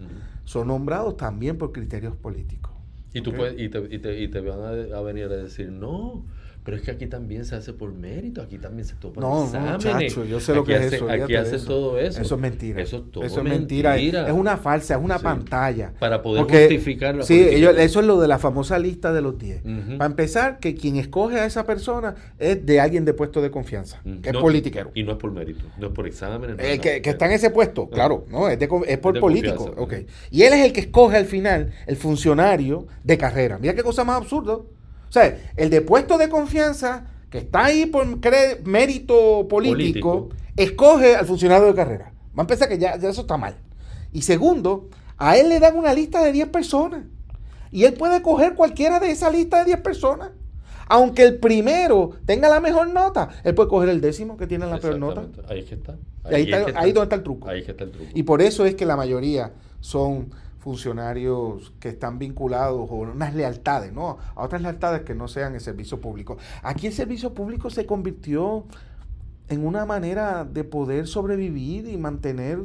son 0.44 0.68
nombrados 0.68 1.16
también 1.16 1.58
por 1.58 1.72
criterios 1.72 2.16
políticos. 2.16 2.72
Y, 3.12 3.20
tú 3.20 3.32
puedes, 3.32 3.58
y, 3.58 3.68
te, 3.68 3.78
y, 3.90 3.98
te, 3.98 4.20
y 4.20 4.28
te 4.28 4.40
van 4.40 4.60
a, 4.60 4.98
a 4.98 5.00
venir 5.02 5.24
a 5.24 5.28
decir, 5.28 5.70
no, 5.70 6.24
pero 6.66 6.78
es 6.78 6.82
que 6.82 6.90
aquí 6.90 7.06
también 7.06 7.44
se 7.44 7.54
hace 7.54 7.72
por 7.72 7.92
mérito, 7.92 8.42
aquí 8.42 8.58
también 8.58 8.84
se 8.84 8.96
toma 8.96 9.22
no, 9.22 9.44
exámenes. 9.44 10.16
No, 10.16 10.24
yo 10.24 10.40
sé 10.40 10.52
lo 10.52 10.64
que 10.64 10.74
es 10.74 10.94
eso. 10.94 11.08
Aquí 11.08 11.36
hace 11.36 11.60
todo 11.60 11.96
eso. 11.96 12.20
Eso 12.20 12.34
es 12.34 12.40
mentira. 12.40 12.82
Eso 12.82 12.96
es 12.96 13.02
todo 13.12 13.22
eso 13.22 13.38
es 13.38 13.44
mentira. 13.44 13.96
Es 13.96 14.32
una 14.32 14.56
falsa, 14.56 14.96
es 14.96 15.00
una 15.00 15.20
pantalla. 15.20 15.92
Para 16.00 16.20
poder 16.22 16.42
justificar 16.42 17.14
la 17.14 17.22
Sí, 17.22 17.40
ellos, 17.40 17.76
eso 17.78 18.00
es 18.00 18.06
lo 18.06 18.20
de 18.20 18.26
la 18.26 18.40
famosa 18.40 18.80
lista 18.80 19.12
de 19.12 19.22
los 19.22 19.38
10. 19.38 19.62
Para 19.96 20.06
empezar, 20.06 20.58
que 20.58 20.74
quien 20.74 20.96
escoge 20.96 21.38
a 21.38 21.46
esa 21.46 21.64
persona 21.64 22.16
es 22.36 22.66
de 22.66 22.80
alguien 22.80 23.04
de 23.04 23.14
puesto 23.14 23.40
de 23.40 23.52
confianza, 23.52 24.02
que 24.20 24.30
es 24.30 24.36
politiquero. 24.36 24.90
Y 24.92 25.04
no 25.04 25.12
es 25.12 25.18
por 25.18 25.30
mérito, 25.30 25.66
no 25.78 25.86
es 25.86 25.92
por 25.92 26.08
exámenes. 26.08 26.56
el 26.58 26.80
que, 26.80 27.00
está 27.04 27.26
en 27.26 27.32
ese 27.32 27.50
puesto, 27.50 27.88
claro, 27.88 28.24
no, 28.28 28.48
es, 28.48 28.58
es 28.60 28.98
por 28.98 29.20
político. 29.20 29.72
Okay. 29.76 30.08
Y 30.32 30.42
él 30.42 30.52
es 30.54 30.64
el 30.64 30.72
que 30.72 30.80
escoge 30.80 31.16
al 31.16 31.26
final 31.26 31.70
el 31.86 31.96
funcionario 31.96 32.88
de 33.04 33.16
carrera. 33.16 33.56
Mira 33.56 33.72
qué 33.74 33.84
cosa 33.84 34.02
más 34.02 34.16
absurda. 34.16 34.58
O 35.16 35.18
sea, 35.18 35.38
el 35.56 35.70
de 35.70 35.80
puesto 35.80 36.18
de 36.18 36.28
confianza, 36.28 37.06
que 37.30 37.38
está 37.38 37.64
ahí 37.64 37.86
por 37.86 38.06
mérito 38.66 39.48
político, 39.48 40.28
escoge 40.56 41.16
al 41.16 41.24
funcionario 41.24 41.66
de 41.68 41.74
carrera. 41.74 42.12
Va 42.38 42.42
a 42.42 42.44
empezar 42.44 42.68
que 42.68 42.76
ya, 42.76 42.90
eso 42.90 43.22
está 43.22 43.38
mal. 43.38 43.56
Y 44.12 44.22
segundo, 44.22 44.90
a 45.16 45.38
él 45.38 45.48
le 45.48 45.58
dan 45.58 45.74
una 45.76 45.94
lista 45.94 46.22
de 46.22 46.32
10 46.32 46.48
personas. 46.48 47.04
Y 47.72 47.84
él 47.84 47.94
puede 47.94 48.20
coger 48.20 48.54
cualquiera 48.54 49.00
de 49.00 49.10
esa 49.10 49.30
lista 49.30 49.60
de 49.60 49.66
10 49.66 49.80
personas. 49.80 50.32
Aunque 50.88 51.22
el 51.22 51.38
primero 51.38 52.10
tenga 52.26 52.50
la 52.50 52.60
mejor 52.60 52.90
nota, 52.90 53.30
él 53.42 53.54
puede 53.54 53.70
coger 53.70 53.88
el 53.88 54.02
décimo 54.02 54.36
que 54.36 54.46
tiene 54.46 54.66
la 54.66 54.78
peor 54.78 54.98
nota. 54.98 55.26
Ahí 55.48 55.60
es 55.60 55.64
que 55.64 55.76
está. 55.76 55.96
Ahí, 56.24 56.52
ahí, 56.52 56.92
donde 56.92 57.04
está 57.04 57.16
el 57.16 57.22
truco. 57.22 57.48
Ahí 57.48 57.60
es 57.60 57.64
que 57.64 57.70
está 57.70 57.84
el 57.84 57.90
truco. 57.90 58.10
Y 58.14 58.22
por 58.22 58.42
eso 58.42 58.66
es 58.66 58.74
que 58.74 58.84
la 58.84 58.96
mayoría 58.96 59.52
son 59.80 60.30
funcionarios 60.66 61.72
que 61.78 61.88
están 61.88 62.18
vinculados 62.18 62.90
o 62.90 62.94
unas 62.96 63.36
lealtades, 63.36 63.92
¿no? 63.92 64.18
A 64.34 64.42
otras 64.42 64.60
lealtades 64.62 65.02
que 65.02 65.14
no 65.14 65.28
sean 65.28 65.54
el 65.54 65.60
servicio 65.60 66.00
público. 66.00 66.38
Aquí 66.60 66.88
el 66.88 66.92
servicio 66.92 67.32
público 67.32 67.70
se 67.70 67.86
convirtió 67.86 68.64
en 69.48 69.64
una 69.64 69.86
manera 69.86 70.44
de 70.44 70.64
poder 70.64 71.06
sobrevivir 71.06 71.86
y 71.86 71.96
mantener 71.96 72.58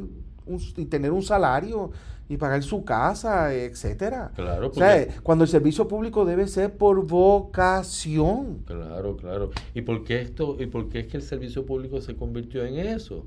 y 0.76 0.86
tener 0.86 1.12
un 1.12 1.22
salario 1.22 1.92
y 2.28 2.36
pagar 2.38 2.64
su 2.64 2.84
casa, 2.84 3.54
etcétera. 3.54 4.32
Claro, 4.34 4.70
o 4.70 4.74
sea, 4.74 5.06
cuando 5.22 5.44
el 5.44 5.50
servicio 5.50 5.86
público 5.86 6.24
debe 6.24 6.48
ser 6.48 6.76
por 6.76 7.06
vocación. 7.06 8.64
Claro, 8.66 9.16
claro. 9.16 9.50
¿Y 9.74 9.82
por 9.82 10.02
qué 10.02 10.22
esto 10.22 10.56
y 10.58 10.66
por 10.66 10.88
qué 10.88 10.98
es 11.00 11.06
que 11.06 11.18
el 11.18 11.22
servicio 11.22 11.64
público 11.64 12.00
se 12.00 12.16
convirtió 12.16 12.64
en 12.64 12.80
eso? 12.80 13.26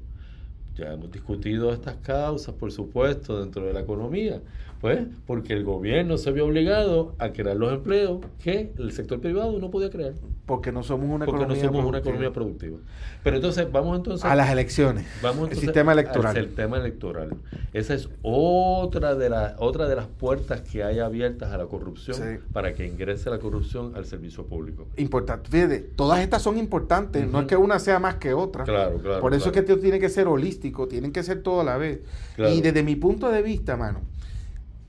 Ya 0.75 0.93
hemos 0.93 1.11
discutido 1.11 1.71
estas 1.71 1.95
causas, 1.97 2.53
por 2.55 2.71
supuesto, 2.71 3.39
dentro 3.39 3.65
de 3.65 3.73
la 3.73 3.79
economía. 3.81 4.41
Pues 4.81 4.99
porque 5.25 5.53
el 5.53 5.63
gobierno 5.63 6.17
se 6.17 6.31
vio 6.31 6.45
obligado 6.45 7.15
a 7.17 7.29
crear 7.29 7.55
los 7.55 7.73
empleos 7.73 8.19
que 8.43 8.71
el 8.77 8.91
sector 8.91 9.19
privado 9.19 9.57
no 9.59 9.71
podía 9.71 9.89
crear. 9.89 10.13
Porque 10.45 10.71
no 10.71 10.83
somos 10.83 11.09
una 11.09 11.25
porque 11.25 11.41
economía 11.41 11.63
no 11.63 11.69
somos 11.69 11.85
una 11.85 11.97
economía 11.99 12.31
productiva. 12.31 12.77
Pero 13.23 13.37
entonces, 13.37 13.71
vamos 13.71 13.97
entonces... 13.97 14.25
A 14.25 14.35
las 14.35 14.51
elecciones. 14.51 15.07
Vamos 15.23 15.49
el 15.49 15.57
sistema 15.57 15.93
electoral. 15.93 16.37
El 16.37 16.45
sistema 16.45 16.77
electoral. 16.77 17.35
Esa 17.73 17.95
es 17.95 18.09
otra 18.21 19.15
de, 19.15 19.29
la, 19.29 19.55
otra 19.57 19.87
de 19.87 19.95
las 19.95 20.05
puertas 20.05 20.61
que 20.61 20.83
hay 20.83 20.99
abiertas 20.99 21.51
a 21.51 21.57
la 21.57 21.65
corrupción 21.65 22.41
para 22.53 22.75
que 22.75 22.85
ingrese 22.85 23.31
la 23.31 23.39
corrupción 23.39 23.93
al 23.95 24.05
servicio 24.05 24.45
público. 24.45 24.85
Importante. 24.97 25.49
Fíjate, 25.49 25.79
todas 25.79 26.19
estas 26.19 26.43
son 26.43 26.59
importantes. 26.59 27.27
No 27.27 27.39
es 27.39 27.47
que 27.47 27.57
una 27.57 27.79
sea 27.79 27.97
más 27.97 28.15
que 28.15 28.35
otra. 28.35 28.65
Claro, 28.65 28.99
claro. 28.99 29.21
Por 29.21 29.33
eso 29.33 29.47
es 29.47 29.51
que 29.53 29.59
esto 29.61 29.79
tiene 29.79 29.99
que 29.99 30.09
ser 30.09 30.27
holístico, 30.27 30.64
tienen 30.71 31.11
que 31.11 31.23
ser 31.23 31.41
todo 31.43 31.61
a 31.61 31.63
la 31.63 31.77
vez. 31.77 31.99
Y 32.37 32.61
desde 32.61 32.83
mi 32.83 32.95
punto 32.95 33.29
de 33.29 33.41
vista, 33.41 33.77
mano, 33.77 34.01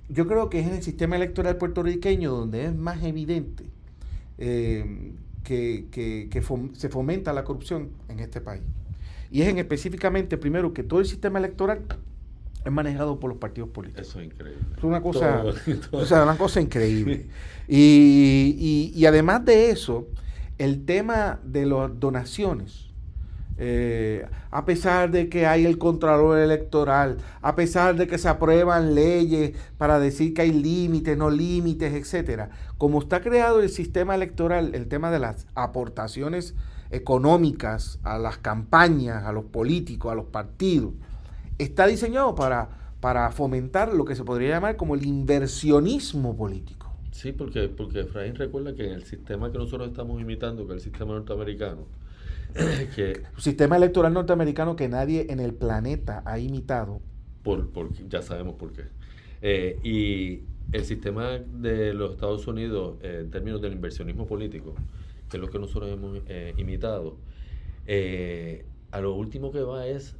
yo 0.09 0.27
creo 0.27 0.49
que 0.49 0.61
es 0.61 0.67
en 0.67 0.75
el 0.75 0.83
sistema 0.83 1.17
electoral 1.17 1.57
puertorriqueño 1.57 2.31
donde 2.31 2.67
es 2.67 2.75
más 2.75 3.03
evidente 3.03 3.65
eh, 4.39 5.13
que, 5.43 6.29
se 6.75 6.89
fomenta 6.89 7.33
la 7.33 7.45
corrupción 7.45 7.91
en 8.09 8.21
este 8.21 8.41
país. 8.41 8.63
Y 9.31 9.43
es 9.43 9.49
en 9.49 9.59
específicamente, 9.59 10.37
primero, 10.37 10.73
que 10.73 10.83
todo 10.83 11.01
el 11.01 11.07
sistema 11.07 11.39
electoral 11.39 11.83
es 12.65 12.73
manejado 12.73 13.19
por 13.19 13.31
los 13.31 13.39
partidos 13.39 13.71
políticos. 13.71 14.09
Eso 14.09 14.21
es 14.21 14.27
increíble. 14.27 14.63
Es 14.77 14.85
una 14.85 15.01
cosa, 15.01 15.45
una 16.23 16.37
cosa 16.37 16.61
increíble. 16.61 17.27
Y, 17.69 18.93
y 18.95 19.07
además 19.07 19.45
de 19.45 19.71
eso, 19.71 20.07
el 20.59 20.85
tema 20.85 21.41
de 21.45 21.67
las 21.67 21.99
donaciones 21.99 22.86
eh, 23.59 24.27
a 24.51 24.65
pesar 24.65 25.11
de 25.11 25.29
que 25.29 25.47
hay 25.47 25.65
el 25.65 25.79
Contralor 25.79 26.39
Electoral, 26.39 27.19
a 27.41 27.55
pesar 27.55 27.97
de 27.97 28.07
que 28.07 28.19
se 28.19 28.29
aprueban 28.29 28.95
leyes 28.95 29.57
para 29.79 29.99
decir 29.99 30.35
que 30.35 30.43
hay 30.43 30.53
límites, 30.53 31.17
no 31.17 31.31
límites, 31.31 31.95
etcétera. 31.95 32.51
Como 32.77 33.01
está 33.01 33.21
creado 33.21 33.61
el 33.61 33.71
sistema 33.71 34.15
electoral, 34.15 34.75
el 34.75 34.89
tema 34.89 35.11
de 35.11 35.21
las 35.21 35.47
aportaciones 35.55 36.55
económicas 36.91 37.99
a 38.03 38.19
las 38.19 38.39
campañas, 38.39 39.25
a 39.25 39.33
los 39.33 39.45
políticos, 39.45 40.13
a 40.13 40.15
los 40.15 40.27
partidos, 40.27 40.93
está 41.59 41.87
diseñado 41.87 42.35
para, 42.35 42.69
para 43.01 43.31
fomentar 43.33 43.93
lo 43.95 44.05
que 44.05 44.15
se 44.15 44.25
podría 44.25 44.51
llamar 44.51 44.77
como 44.77 44.95
el 44.95 45.07
inversionismo 45.07 46.37
político. 46.37 46.93
Sí, 47.13 47.33
porque, 47.33 47.69
porque 47.69 48.01
Efraín 48.01 48.35
recuerda 48.35 48.75
que 48.75 48.85
en 48.85 48.93
el 48.93 49.05
sistema 49.05 49.51
que 49.51 49.57
nosotros 49.57 49.89
estamos 49.89 50.21
imitando, 50.21 50.67
que 50.67 50.75
es 50.75 50.85
el 50.85 50.93
sistema 50.93 51.15
norteamericano, 51.15 51.87
que 52.95 53.23
un 53.35 53.41
sistema 53.41 53.77
electoral 53.77 54.13
norteamericano 54.13 54.77
que 54.77 54.89
nadie 54.89 55.27
en 55.31 55.41
el 55.41 55.55
planeta 55.55 56.23
ha 56.25 56.39
imitado. 56.39 57.01
Por, 57.43 57.71
por 57.71 57.93
ya 58.09 58.23
sabemos 58.23 58.55
por 58.57 58.73
qué. 58.73 58.85
Eh, 59.43 59.79
y 59.83 60.43
el 60.73 60.85
sistema 60.85 61.39
de 61.39 61.95
los 61.95 62.13
Estados 62.13 62.47
Unidos, 62.47 62.97
eh, 63.03 63.21
en 63.23 63.31
términos 63.31 63.61
del 63.61 63.73
inversionismo 63.73 64.27
político, 64.27 64.75
que 65.29 65.37
es 65.37 65.41
lo 65.41 65.49
que 65.49 65.59
nosotros 65.59 65.93
hemos 65.93 66.21
eh, 66.27 66.55
imitado, 66.57 67.19
a 68.91 69.01
lo 69.01 69.15
último 69.15 69.53
que 69.53 69.61
va 69.61 69.87
es 69.87 70.17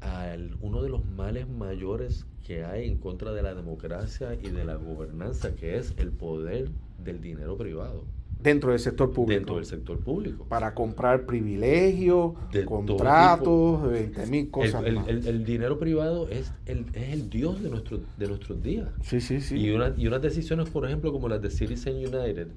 a 0.00 0.36
uno 0.60 0.82
de 0.82 0.90
los 0.90 1.04
males 1.04 1.48
mayores 1.48 2.26
que 2.46 2.64
hay 2.64 2.88
en 2.88 2.98
contra 2.98 3.32
de 3.32 3.42
la 3.42 3.54
democracia 3.54 4.34
y 4.34 4.50
de 4.50 4.64
la 4.64 4.76
gobernanza, 4.76 5.54
que 5.54 5.76
es 5.76 5.94
el 5.96 6.12
poder 6.12 6.70
del 7.02 7.20
dinero 7.20 7.56
privado. 7.56 8.04
Dentro 8.40 8.70
del 8.70 8.78
sector 8.78 9.12
público. 9.12 9.38
Dentro 9.38 9.56
del 9.56 9.64
sector 9.66 9.98
público. 9.98 10.44
Para 10.48 10.74
comprar 10.74 11.26
privilegios, 11.26 12.34
contratos, 12.64 13.90
20 13.90 14.26
mil 14.26 14.50
cosas. 14.50 14.84
El, 14.84 15.26
el, 15.26 15.44
dinero 15.44 15.78
privado 15.78 16.28
es 16.28 16.52
el, 16.66 16.86
es 16.92 17.12
el 17.12 17.28
dios 17.30 17.62
de, 17.62 17.70
nuestro, 17.70 18.00
de 18.16 18.26
nuestros 18.28 18.62
días. 18.62 18.88
Sí, 19.02 19.20
sí, 19.20 19.40
sí. 19.40 19.56
Y, 19.56 19.70
una, 19.70 19.92
y 19.96 20.06
unas 20.06 20.22
decisiones, 20.22 20.70
por 20.70 20.86
ejemplo, 20.86 21.12
como 21.12 21.28
las 21.28 21.42
de 21.42 21.50
Citizen 21.50 21.96
United, 21.96 22.48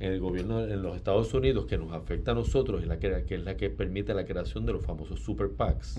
en 0.00 0.12
el 0.12 0.20
gobierno 0.20 0.64
en 0.64 0.82
los 0.82 0.96
Estados 0.96 1.32
Unidos, 1.32 1.66
que 1.66 1.78
nos 1.78 1.92
afecta 1.92 2.32
a 2.32 2.34
nosotros, 2.34 2.82
y 2.82 2.86
la 2.86 2.98
que, 2.98 3.24
que 3.28 3.36
es 3.36 3.44
la 3.44 3.56
que 3.56 3.70
permite 3.70 4.14
la 4.14 4.24
creación 4.24 4.66
de 4.66 4.72
los 4.72 4.84
famosos 4.84 5.20
super 5.20 5.50
PACs. 5.50 5.96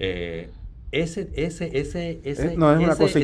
eh, 0.00 0.48
ese, 0.90 1.30
ese, 1.34 1.78
ese, 1.78 2.20
ese, 2.24 2.56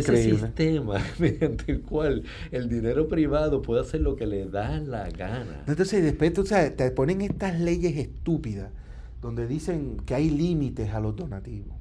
sistema 0.03 1.03
mediante 1.19 1.73
el 1.73 1.81
cual 1.81 2.25
el 2.51 2.69
dinero 2.69 3.09
privado 3.09 3.63
puede 3.63 3.81
hacer 3.81 4.03
lo 4.03 4.17
que 4.17 4.27
le 4.27 4.47
da 4.47 4.79
la 4.81 5.09
gana. 5.09 5.65
Entonces 5.67 6.03
después 6.03 6.33
te 6.77 6.91
ponen 6.91 7.23
estas 7.23 7.59
leyes 7.59 7.97
estúpidas 7.97 8.71
donde 9.23 9.47
dicen 9.47 9.97
que 10.05 10.15
hay 10.15 10.29
límites 10.29 10.93
a 10.93 11.01
los 11.01 11.17
donativos. 11.17 11.75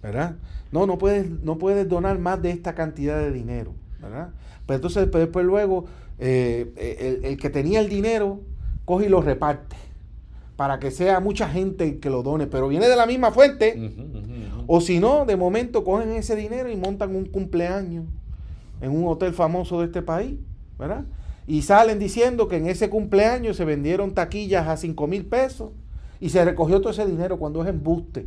¿Verdad? 0.00 0.36
No, 0.70 0.86
no 0.86 0.98
puedes, 0.98 1.28
no 1.28 1.58
puedes 1.58 1.88
donar 1.88 2.18
más 2.18 2.40
de 2.40 2.50
esta 2.50 2.74
cantidad 2.74 3.18
de 3.18 3.32
dinero. 3.32 3.74
¿Verdad? 4.00 4.30
Pero 4.66 4.76
entonces 4.76 5.10
después, 5.10 5.44
luego 5.44 5.86
eh, 6.18 6.72
el, 7.00 7.24
el 7.24 7.36
que 7.38 7.50
tenía 7.50 7.80
el 7.80 7.88
dinero 7.88 8.42
coge 8.84 9.06
y 9.06 9.08
lo 9.08 9.22
reparte 9.22 9.76
para 10.56 10.78
que 10.78 10.90
sea 10.90 11.20
mucha 11.20 11.48
gente 11.48 11.98
que 11.98 12.10
lo 12.10 12.22
done, 12.22 12.46
pero 12.46 12.68
viene 12.68 12.88
de 12.88 12.96
la 12.96 13.06
misma 13.06 13.30
fuente. 13.32 13.92
O 14.66 14.80
si 14.80 15.00
no, 15.00 15.24
de 15.26 15.36
momento 15.36 15.84
cogen 15.84 16.12
ese 16.12 16.36
dinero 16.36 16.70
y 16.70 16.76
montan 16.76 17.14
un 17.14 17.26
cumpleaños 17.26 18.04
en 18.80 18.90
un 18.90 19.06
hotel 19.08 19.32
famoso 19.32 19.80
de 19.80 19.86
este 19.86 20.02
país, 20.02 20.38
¿verdad? 20.78 21.04
y 21.46 21.62
salen 21.62 21.98
diciendo 21.98 22.48
que 22.48 22.56
en 22.56 22.66
ese 22.66 22.88
cumpleaños 22.88 23.56
se 23.58 23.64
vendieron 23.66 24.14
taquillas 24.14 24.66
a 24.66 24.76
5 24.78 25.06
mil 25.06 25.26
pesos 25.26 25.72
y 26.20 26.30
se 26.30 26.42
recogió 26.44 26.80
todo 26.80 26.90
ese 26.90 27.04
dinero 27.06 27.38
cuando 27.38 27.62
es 27.62 27.68
embuste, 27.68 28.26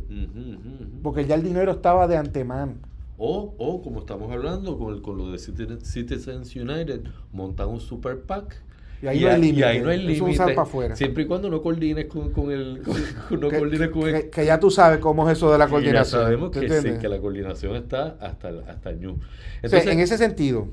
porque 1.02 1.26
ya 1.26 1.34
el 1.34 1.42
dinero 1.42 1.72
estaba 1.72 2.06
de 2.06 2.16
antemano. 2.16 2.74
O, 3.16 3.54
o 3.58 3.82
como 3.82 3.98
estamos 3.98 4.30
hablando 4.30 4.78
con, 4.78 5.00
con 5.02 5.18
lo 5.18 5.32
de 5.32 5.38
Citizens 5.38 6.54
United, 6.54 7.00
montan 7.32 7.68
un 7.68 7.80
super 7.80 8.22
PAC 8.22 8.62
y 9.00 9.06
ahí, 9.06 9.20
no, 9.20 9.28
hay 9.28 9.40
límite. 9.40 9.60
y 9.60 9.62
ahí 9.62 9.80
no 9.80 9.90
hay 9.90 9.98
límite. 9.98 10.96
Siempre 10.96 11.22
y 11.22 11.26
cuando 11.26 11.48
no 11.48 11.62
coordines 11.62 12.06
con, 12.06 12.32
con 12.32 12.50
el. 12.50 12.82
no 13.30 13.48
que, 13.48 13.58
coordines 13.58 13.88
con 13.90 14.08
el, 14.08 14.30
que, 14.30 14.44
ya 14.44 14.58
tú 14.58 14.70
sabes 14.70 14.98
cómo 14.98 15.28
es 15.28 15.36
eso 15.36 15.52
de 15.52 15.58
la 15.58 15.68
coordinación. 15.68 16.20
Ya 16.20 16.26
sabemos 16.26 16.50
que, 16.50 16.68
sí, 16.68 16.90
que 17.00 17.08
la 17.08 17.18
coordinación 17.18 17.76
está 17.76 18.16
hasta, 18.20 18.48
hasta 18.66 18.90
el 18.90 19.00
ñu. 19.00 19.18
Entonces, 19.62 19.86
en 19.86 20.00
ese 20.00 20.18
sentido, 20.18 20.68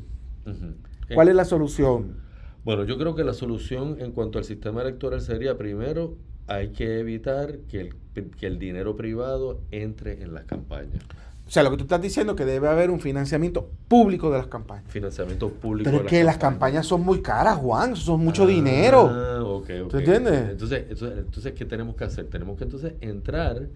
¿cuál 1.13 1.29
es 1.29 1.35
la 1.35 1.45
solución? 1.45 2.17
Bueno, 2.63 2.83
yo 2.83 2.97
creo 2.97 3.13
que 3.13 3.23
la 3.23 3.33
solución 3.33 3.97
en 3.99 4.11
cuanto 4.11 4.39
al 4.39 4.43
sistema 4.43 4.81
electoral 4.81 5.21
sería 5.21 5.55
primero 5.55 6.17
hay 6.47 6.69
que 6.69 6.99
evitar 6.99 7.59
que 7.69 7.81
el, 7.81 8.31
que 8.31 8.47
el 8.47 8.57
dinero 8.57 8.95
privado 8.95 9.61
entre 9.69 10.23
en 10.23 10.33
las 10.33 10.45
campañas. 10.45 11.03
O 11.47 11.51
sea, 11.51 11.61
lo 11.61 11.69
que 11.69 11.77
tú 11.77 11.83
estás 11.83 12.01
diciendo 12.01 12.33
es 12.33 12.37
que 12.37 12.45
debe 12.45 12.67
haber 12.67 12.89
un 12.89 12.99
financiamiento 12.99 13.69
público 13.87 14.31
de 14.31 14.39
las 14.39 14.47
campañas. 14.47 14.85
Financiamiento 14.91 15.49
público. 15.49 15.89
Pero 15.89 16.03
es 16.03 16.09
que 16.09 16.23
las 16.23 16.37
campañas 16.37 16.87
son 16.87 17.01
muy 17.01 17.21
caras, 17.21 17.57
Juan, 17.57 17.95
son 17.95 18.21
mucho 18.25 18.43
ah, 18.43 18.47
dinero. 18.47 19.09
Ah, 19.11 19.43
ok, 19.43 19.69
ok. 19.83 19.91
¿Tú 19.91 19.97
entiendes? 19.99 20.49
Entonces, 20.49 20.85
entonces, 20.89 21.53
¿qué 21.53 21.65
tenemos 21.65 21.95
que 21.95 22.05
hacer? 22.05 22.27
Tenemos 22.29 22.57
que 22.57 22.63
entonces 22.63 22.93
entrar 22.99 23.67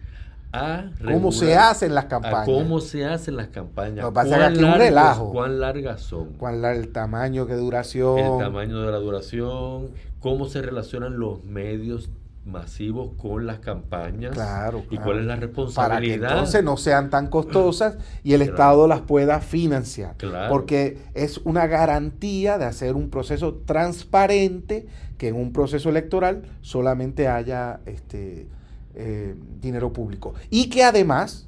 a 0.51 0.89
cómo 1.05 1.31
se 1.31 1.55
hacen 1.55 1.93
las 1.93 2.05
campañas. 2.05 2.45
cómo 2.45 2.79
se 2.79 3.05
hacen 3.05 3.35
las 3.37 3.49
campañas. 3.49 4.03
Lo 4.03 4.09
que 4.09 4.15
pasa 4.15 4.47
es 4.47 4.57
que 4.57 4.63
un 4.63 4.73
relajo. 4.73 5.31
¿Cuán 5.31 5.59
largas 5.59 6.01
son? 6.01 6.33
¿Cuál 6.33 6.65
el 6.65 6.91
tamaño, 6.91 7.45
qué 7.45 7.53
duración? 7.53 8.17
El 8.17 8.39
tamaño 8.39 8.81
de 8.81 8.91
la 8.91 8.97
duración, 8.97 9.91
cómo 10.19 10.45
se 10.45 10.63
relacionan 10.63 11.19
los 11.19 11.43
medios 11.43 12.09
masivos 12.49 13.11
con 13.17 13.45
las 13.45 13.59
campañas 13.59 14.33
claro, 14.33 14.83
y 14.89 14.97
cuál 14.97 15.19
es 15.19 15.25
la 15.25 15.35
responsabilidad 15.35 15.89
para 15.89 16.01
que 16.01 16.13
entonces 16.13 16.63
no 16.63 16.77
sean 16.77 17.09
tan 17.09 17.27
costosas 17.27 17.97
y 18.23 18.33
el 18.33 18.41
Estado 18.41 18.87
las 18.87 19.01
pueda 19.01 19.39
financiar. 19.39 20.15
Porque 20.49 20.97
es 21.13 21.37
una 21.39 21.67
garantía 21.67 22.57
de 22.57 22.65
hacer 22.65 22.95
un 22.95 23.09
proceso 23.09 23.55
transparente 23.65 24.87
que 25.17 25.27
en 25.27 25.35
un 25.35 25.53
proceso 25.53 25.89
electoral 25.89 26.43
solamente 26.61 27.27
haya 27.27 27.81
este 27.85 28.47
eh, 28.95 29.35
dinero 29.61 29.93
público. 29.93 30.33
Y 30.49 30.69
que 30.69 30.83
además 30.83 31.47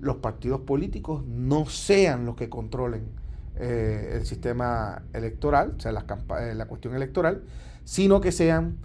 los 0.00 0.16
partidos 0.16 0.60
políticos 0.60 1.24
no 1.26 1.66
sean 1.66 2.24
los 2.24 2.36
que 2.36 2.48
controlen 2.48 3.02
eh, 3.56 4.12
el 4.14 4.26
sistema 4.26 5.02
electoral, 5.12 5.74
o 5.76 5.80
sea, 5.80 5.90
la, 5.90 6.04
eh, 6.40 6.54
la 6.54 6.66
cuestión 6.66 6.94
electoral, 6.94 7.42
sino 7.84 8.20
que 8.20 8.30
sean 8.30 8.76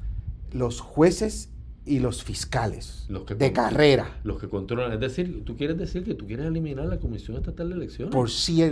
los 0.53 0.79
jueces 0.79 1.49
y 1.85 1.99
los 1.99 2.23
fiscales 2.23 3.07
de 3.37 3.51
carrera. 3.51 4.19
Los 4.23 4.39
que 4.39 4.47
controlan. 4.47 4.93
Es 4.93 4.99
decir, 5.01 5.43
tú 5.43 5.57
quieres 5.57 5.77
decir 5.77 6.03
que 6.03 6.13
tú 6.13 6.25
quieres 6.25 6.45
eliminar 6.45 6.85
la 6.85 6.97
Comisión 6.97 7.35
Estatal 7.35 7.69
de 7.69 7.75
Elecciones. 7.75 8.13
Por 8.13 8.29
si 8.29 8.63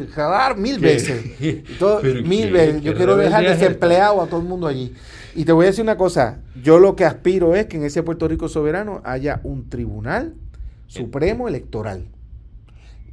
mil 0.57 0.79
veces. 0.79 1.39
mil 2.23 2.51
veces. 2.51 2.82
Yo 2.82 2.95
quiero 2.95 3.17
dejar 3.17 3.43
desempleado 3.43 4.21
a 4.21 4.27
todo 4.27 4.39
el 4.39 4.47
mundo 4.47 4.67
allí. 4.67 4.93
Y 5.36 5.43
te 5.43 5.51
voy 5.51 5.65
a 5.65 5.67
decir 5.67 5.84
una 5.84 5.97
cosa. 5.97 6.41
Yo 6.63 6.79
lo 6.79 6.95
que 6.95 7.03
aspiro 7.03 7.55
es 7.55 7.65
que 7.65 7.77
en 7.77 7.84
ese 7.84 8.01
Puerto 8.01 8.27
Rico 8.29 8.47
soberano 8.47 9.01
haya 9.03 9.41
un 9.43 9.69
tribunal 9.69 10.36
supremo 10.88 11.49
electoral. 11.49 12.05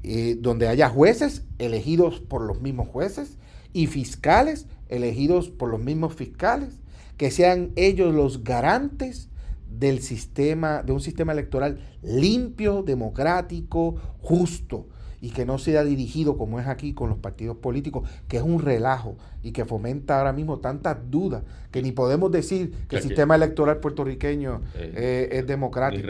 Eh, 0.04 0.36
donde 0.38 0.68
haya 0.68 0.88
jueces 0.88 1.42
elegidos 1.58 2.20
por 2.20 2.42
los 2.42 2.60
mismos 2.60 2.86
jueces 2.86 3.36
y 3.72 3.88
fiscales 3.88 4.66
elegidos 4.88 5.50
por 5.50 5.68
los 5.70 5.80
mismos 5.80 6.14
fiscales 6.14 6.77
que 7.18 7.30
sean 7.30 7.72
ellos 7.76 8.14
los 8.14 8.44
garantes 8.44 9.28
del 9.68 10.00
sistema, 10.00 10.82
de 10.82 10.92
un 10.92 11.00
sistema 11.00 11.32
electoral 11.32 11.80
limpio, 12.02 12.82
democrático, 12.82 13.96
justo 14.22 14.86
y 15.20 15.30
que 15.30 15.44
no 15.44 15.58
sea 15.58 15.82
dirigido 15.82 16.38
como 16.38 16.60
es 16.60 16.68
aquí 16.68 16.94
con 16.94 17.08
los 17.10 17.18
partidos 17.18 17.56
políticos, 17.56 18.08
que 18.28 18.36
es 18.36 18.42
un 18.42 18.62
relajo 18.62 19.16
y 19.42 19.50
que 19.50 19.64
fomenta 19.64 20.18
ahora 20.18 20.32
mismo 20.32 20.60
tantas 20.60 20.96
dudas 21.10 21.42
que 21.72 21.82
ni 21.82 21.90
podemos 21.90 22.30
decir 22.30 22.72
que 22.88 22.96
el 22.96 23.02
sistema 23.02 23.34
electoral 23.34 23.78
puertorriqueño 23.78 24.62
eh, 24.76 24.92
eh, 24.96 25.28
es 25.32 25.46
democrático. 25.46 26.08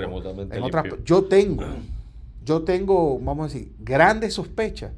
En 0.50 1.04
yo 1.04 1.24
tengo, 1.24 1.64
yo 2.44 2.62
tengo, 2.62 3.18
vamos 3.18 3.50
a 3.50 3.54
decir, 3.54 3.72
grandes 3.78 4.34
sospechas 4.34 4.92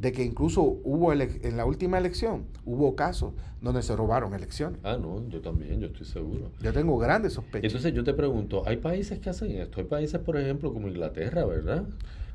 de 0.00 0.12
que 0.12 0.22
incluso 0.22 0.62
hubo 0.62 1.12
en 1.12 1.56
la 1.56 1.64
última 1.64 1.98
elección, 1.98 2.44
hubo 2.64 2.94
casos 2.94 3.32
donde 3.60 3.82
se 3.82 3.96
robaron 3.96 4.32
elecciones. 4.34 4.78
Ah, 4.84 4.96
no, 5.00 5.28
yo 5.28 5.40
también, 5.40 5.80
yo 5.80 5.88
estoy 5.88 6.06
seguro. 6.06 6.52
Yo 6.60 6.72
tengo 6.72 6.96
grandes 6.98 7.32
sospechas. 7.32 7.64
Entonces 7.64 7.92
yo 7.92 8.04
te 8.04 8.14
pregunto, 8.14 8.62
¿hay 8.66 8.76
países 8.76 9.18
que 9.18 9.30
hacen 9.30 9.50
esto? 9.52 9.80
Hay 9.80 9.86
países, 9.86 10.20
por 10.20 10.36
ejemplo, 10.36 10.72
como 10.72 10.88
Inglaterra, 10.88 11.44
¿verdad? 11.44 11.84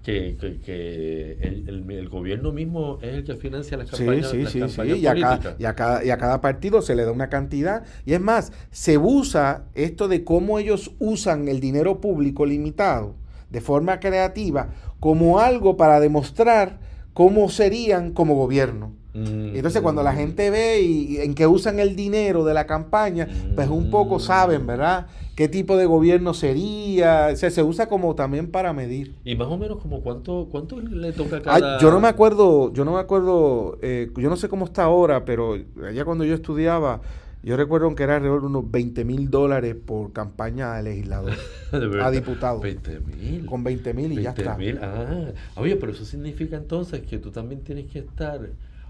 Que, 0.03 0.35
que, 0.65 1.37
el, 1.41 1.89
el, 1.89 2.09
gobierno 2.09 2.51
mismo 2.51 2.99
es 3.01 3.13
el 3.13 3.23
que 3.23 3.35
financia 3.35 3.77
las 3.77 3.89
campañas, 3.89 4.31
sí, 4.31 4.45
sí, 4.45 4.59
sí, 4.59 4.69
sí. 4.69 4.81
Y, 4.81 5.07
a 5.07 5.15
cada, 5.15 5.55
y, 5.57 5.63
a 5.63 5.75
cada, 5.75 6.03
y 6.03 6.09
a 6.09 6.17
cada 6.17 6.41
partido 6.41 6.81
se 6.81 6.93
le 6.93 7.05
da 7.05 7.13
una 7.13 7.29
cantidad. 7.29 7.85
Y 8.05 8.11
es 8.11 8.19
más, 8.19 8.51
se 8.71 8.97
usa 8.97 9.63
esto 9.75 10.09
de 10.09 10.25
cómo 10.25 10.59
ellos 10.59 10.91
usan 10.99 11.47
el 11.47 11.61
dinero 11.61 12.01
público 12.01 12.45
limitado 12.45 13.15
de 13.49 13.61
forma 13.61 14.01
creativa 14.01 14.71
como 14.99 15.39
algo 15.39 15.77
para 15.77 16.01
demostrar 16.01 16.79
cómo 17.13 17.49
serían 17.49 18.11
como 18.11 18.35
gobierno. 18.35 18.93
Mm, 19.13 19.55
Entonces 19.55 19.81
cuando 19.81 20.01
la 20.01 20.13
gente 20.13 20.49
ve 20.49 20.81
y, 20.81 21.17
en 21.17 21.35
qué 21.35 21.45
usan 21.45 21.79
el 21.79 21.95
dinero 21.95 22.43
de 22.43 22.53
la 22.53 22.65
campaña, 22.65 23.27
pues 23.55 23.69
un 23.69 23.91
poco 23.91 24.15
mm. 24.15 24.19
saben, 24.19 24.65
¿verdad? 24.65 25.07
¿Qué 25.35 25.47
tipo 25.47 25.77
de 25.77 25.85
gobierno 25.85 26.33
sería? 26.33 27.29
O 27.31 27.35
sea, 27.35 27.49
se 27.49 27.63
usa 27.63 27.87
como 27.87 28.13
también 28.15 28.51
para 28.51 28.73
medir. 28.73 29.15
Y 29.23 29.35
más 29.35 29.47
o 29.47 29.57
menos 29.57 29.79
como 29.79 30.01
cuánto, 30.01 30.47
cuánto 30.51 30.79
le 30.79 31.11
toca 31.11 31.37
a 31.37 31.41
cada... 31.41 31.79
yo 31.79 31.91
no 31.91 31.99
me 31.99 32.07
acuerdo, 32.07 32.71
yo 32.73 32.85
no 32.85 32.93
me 32.93 32.99
acuerdo, 32.99 33.77
eh, 33.81 34.11
yo 34.15 34.29
no 34.29 34.35
sé 34.35 34.47
cómo 34.47 34.65
está 34.65 34.83
ahora, 34.83 35.25
pero 35.25 35.57
allá 35.87 36.05
cuando 36.05 36.23
yo 36.23 36.35
estudiaba, 36.35 37.01
yo 37.43 37.57
recuerdo 37.57 37.93
que 37.93 38.03
era 38.03 38.15
alrededor 38.15 38.41
de 38.41 38.47
unos 38.47 38.71
20 38.71 39.03
mil 39.03 39.29
dólares 39.29 39.75
por 39.75 40.13
campaña 40.13 40.75
de 40.75 40.83
legislador 40.83 41.33
a 42.01 42.09
diputado. 42.09 42.61
20 42.61 42.99
mil. 43.01 43.45
Con 43.45 43.63
20 43.63 43.93
mil 43.93 44.13
y 44.13 44.23
ya 44.23 44.29
está. 44.29 44.57
Ah, 44.81 45.31
oye, 45.55 45.75
pero 45.75 45.91
eso 45.91 46.05
significa 46.05 46.55
entonces 46.55 47.01
que 47.01 47.17
tú 47.17 47.31
también 47.31 47.61
tienes 47.61 47.91
que 47.91 47.99
estar 47.99 48.39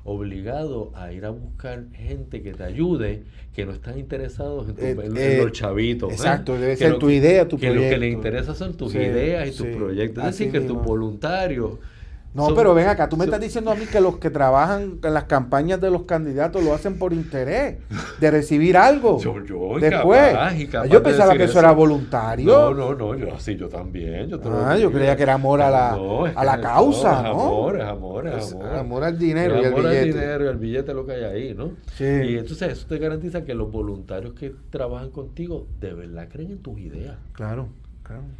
obligado 0.05 0.91
a 0.95 1.11
ir 1.13 1.25
a 1.25 1.29
buscar 1.29 1.85
gente 1.93 2.41
que 2.41 2.53
te 2.53 2.63
ayude, 2.63 3.23
que 3.55 3.65
no 3.65 3.71
están 3.71 3.97
interesados 3.97 4.67
en, 4.69 4.75
eh, 4.77 4.97
eh, 5.15 5.41
los 5.41 5.51
chavitos. 5.53 6.11
¿eh? 6.11 6.15
Exacto, 6.15 6.53
debe 6.55 6.75
ser 6.75 6.99
tu 6.99 7.09
idea, 7.09 7.47
tu 7.47 7.57
proyecto. 7.57 7.81
Que 7.81 7.85
lo 7.85 7.95
que 7.95 7.97
les 7.97 8.13
interesa 8.13 8.53
son 8.53 8.75
tus 8.75 8.93
ideas 8.93 9.47
y 9.47 9.51
tus 9.51 9.67
proyectos. 9.67 10.25
Es 10.25 10.37
decir, 10.37 10.51
que 10.51 10.59
tus 10.59 10.77
voluntarios 10.83 11.79
no, 12.33 12.55
pero 12.55 12.73
ven 12.73 12.87
acá, 12.87 13.07
tú 13.09 13.15
me 13.15 13.25
estás 13.25 13.39
diciendo 13.39 13.71
a 13.71 13.75
mí 13.75 13.85
que 13.85 14.01
los 14.01 14.17
que 14.17 14.29
trabajan 14.29 14.99
en 15.03 15.13
las 15.13 15.25
campañas 15.25 15.79
de 15.79 15.91
los 15.91 16.03
candidatos 16.03 16.63
lo 16.63 16.73
hacen 16.73 16.97
por 16.97 17.13
interés 17.13 17.77
de 18.19 18.31
recibir 18.31 18.75
algo. 18.75 19.19
Yo, 19.19 19.43
yo 19.43 19.79
después. 19.79 20.35
yo 20.89 21.03
pensaba 21.03 21.35
que 21.35 21.43
eso, 21.43 21.59
era 21.59 21.71
voluntario. 21.71 22.45
No, 22.45 22.73
no, 22.73 22.95
no, 22.95 23.15
yo 23.15 23.37
sí, 23.37 23.55
yo 23.55 23.69
también. 23.69 24.29
Yo 24.29 24.39
ah, 24.45 24.77
yo 24.77 24.91
creía 24.91 25.15
que 25.15 25.23
era 25.23 25.35
amor 25.35 25.61
a 25.61 25.69
la, 25.69 25.97
a 26.35 26.43
la 26.45 26.59
causa, 26.59 27.21
¿no? 27.21 27.43
Amor, 27.43 27.79
es 27.79 27.85
amor, 27.85 28.27
es 28.27 28.53
amor. 28.53 28.75
amor 28.77 29.03
al 29.03 29.17
dinero 29.17 29.61
y 29.61 29.65
al 29.65 29.73
billete. 29.73 29.79
Amor 29.79 29.97
al 29.97 30.05
dinero 30.05 30.45
y 30.45 30.47
al 30.47 30.57
billete 30.57 30.93
lo 30.93 31.05
que 31.05 31.11
hay 31.13 31.23
ahí, 31.23 31.53
¿no? 31.53 31.71
Sí. 31.95 32.03
Y 32.03 32.37
entonces 32.37 32.71
eso 32.71 32.87
te 32.87 32.97
garantiza 32.97 33.43
que 33.43 33.53
los 33.53 33.71
voluntarios 33.71 34.33
que 34.33 34.55
trabajan 34.69 35.11
contigo 35.11 35.67
de 35.79 35.93
verdad 35.93 36.27
creen 36.31 36.51
en 36.51 36.59
tus 36.59 36.79
ideas. 36.79 37.17
Claro 37.33 37.67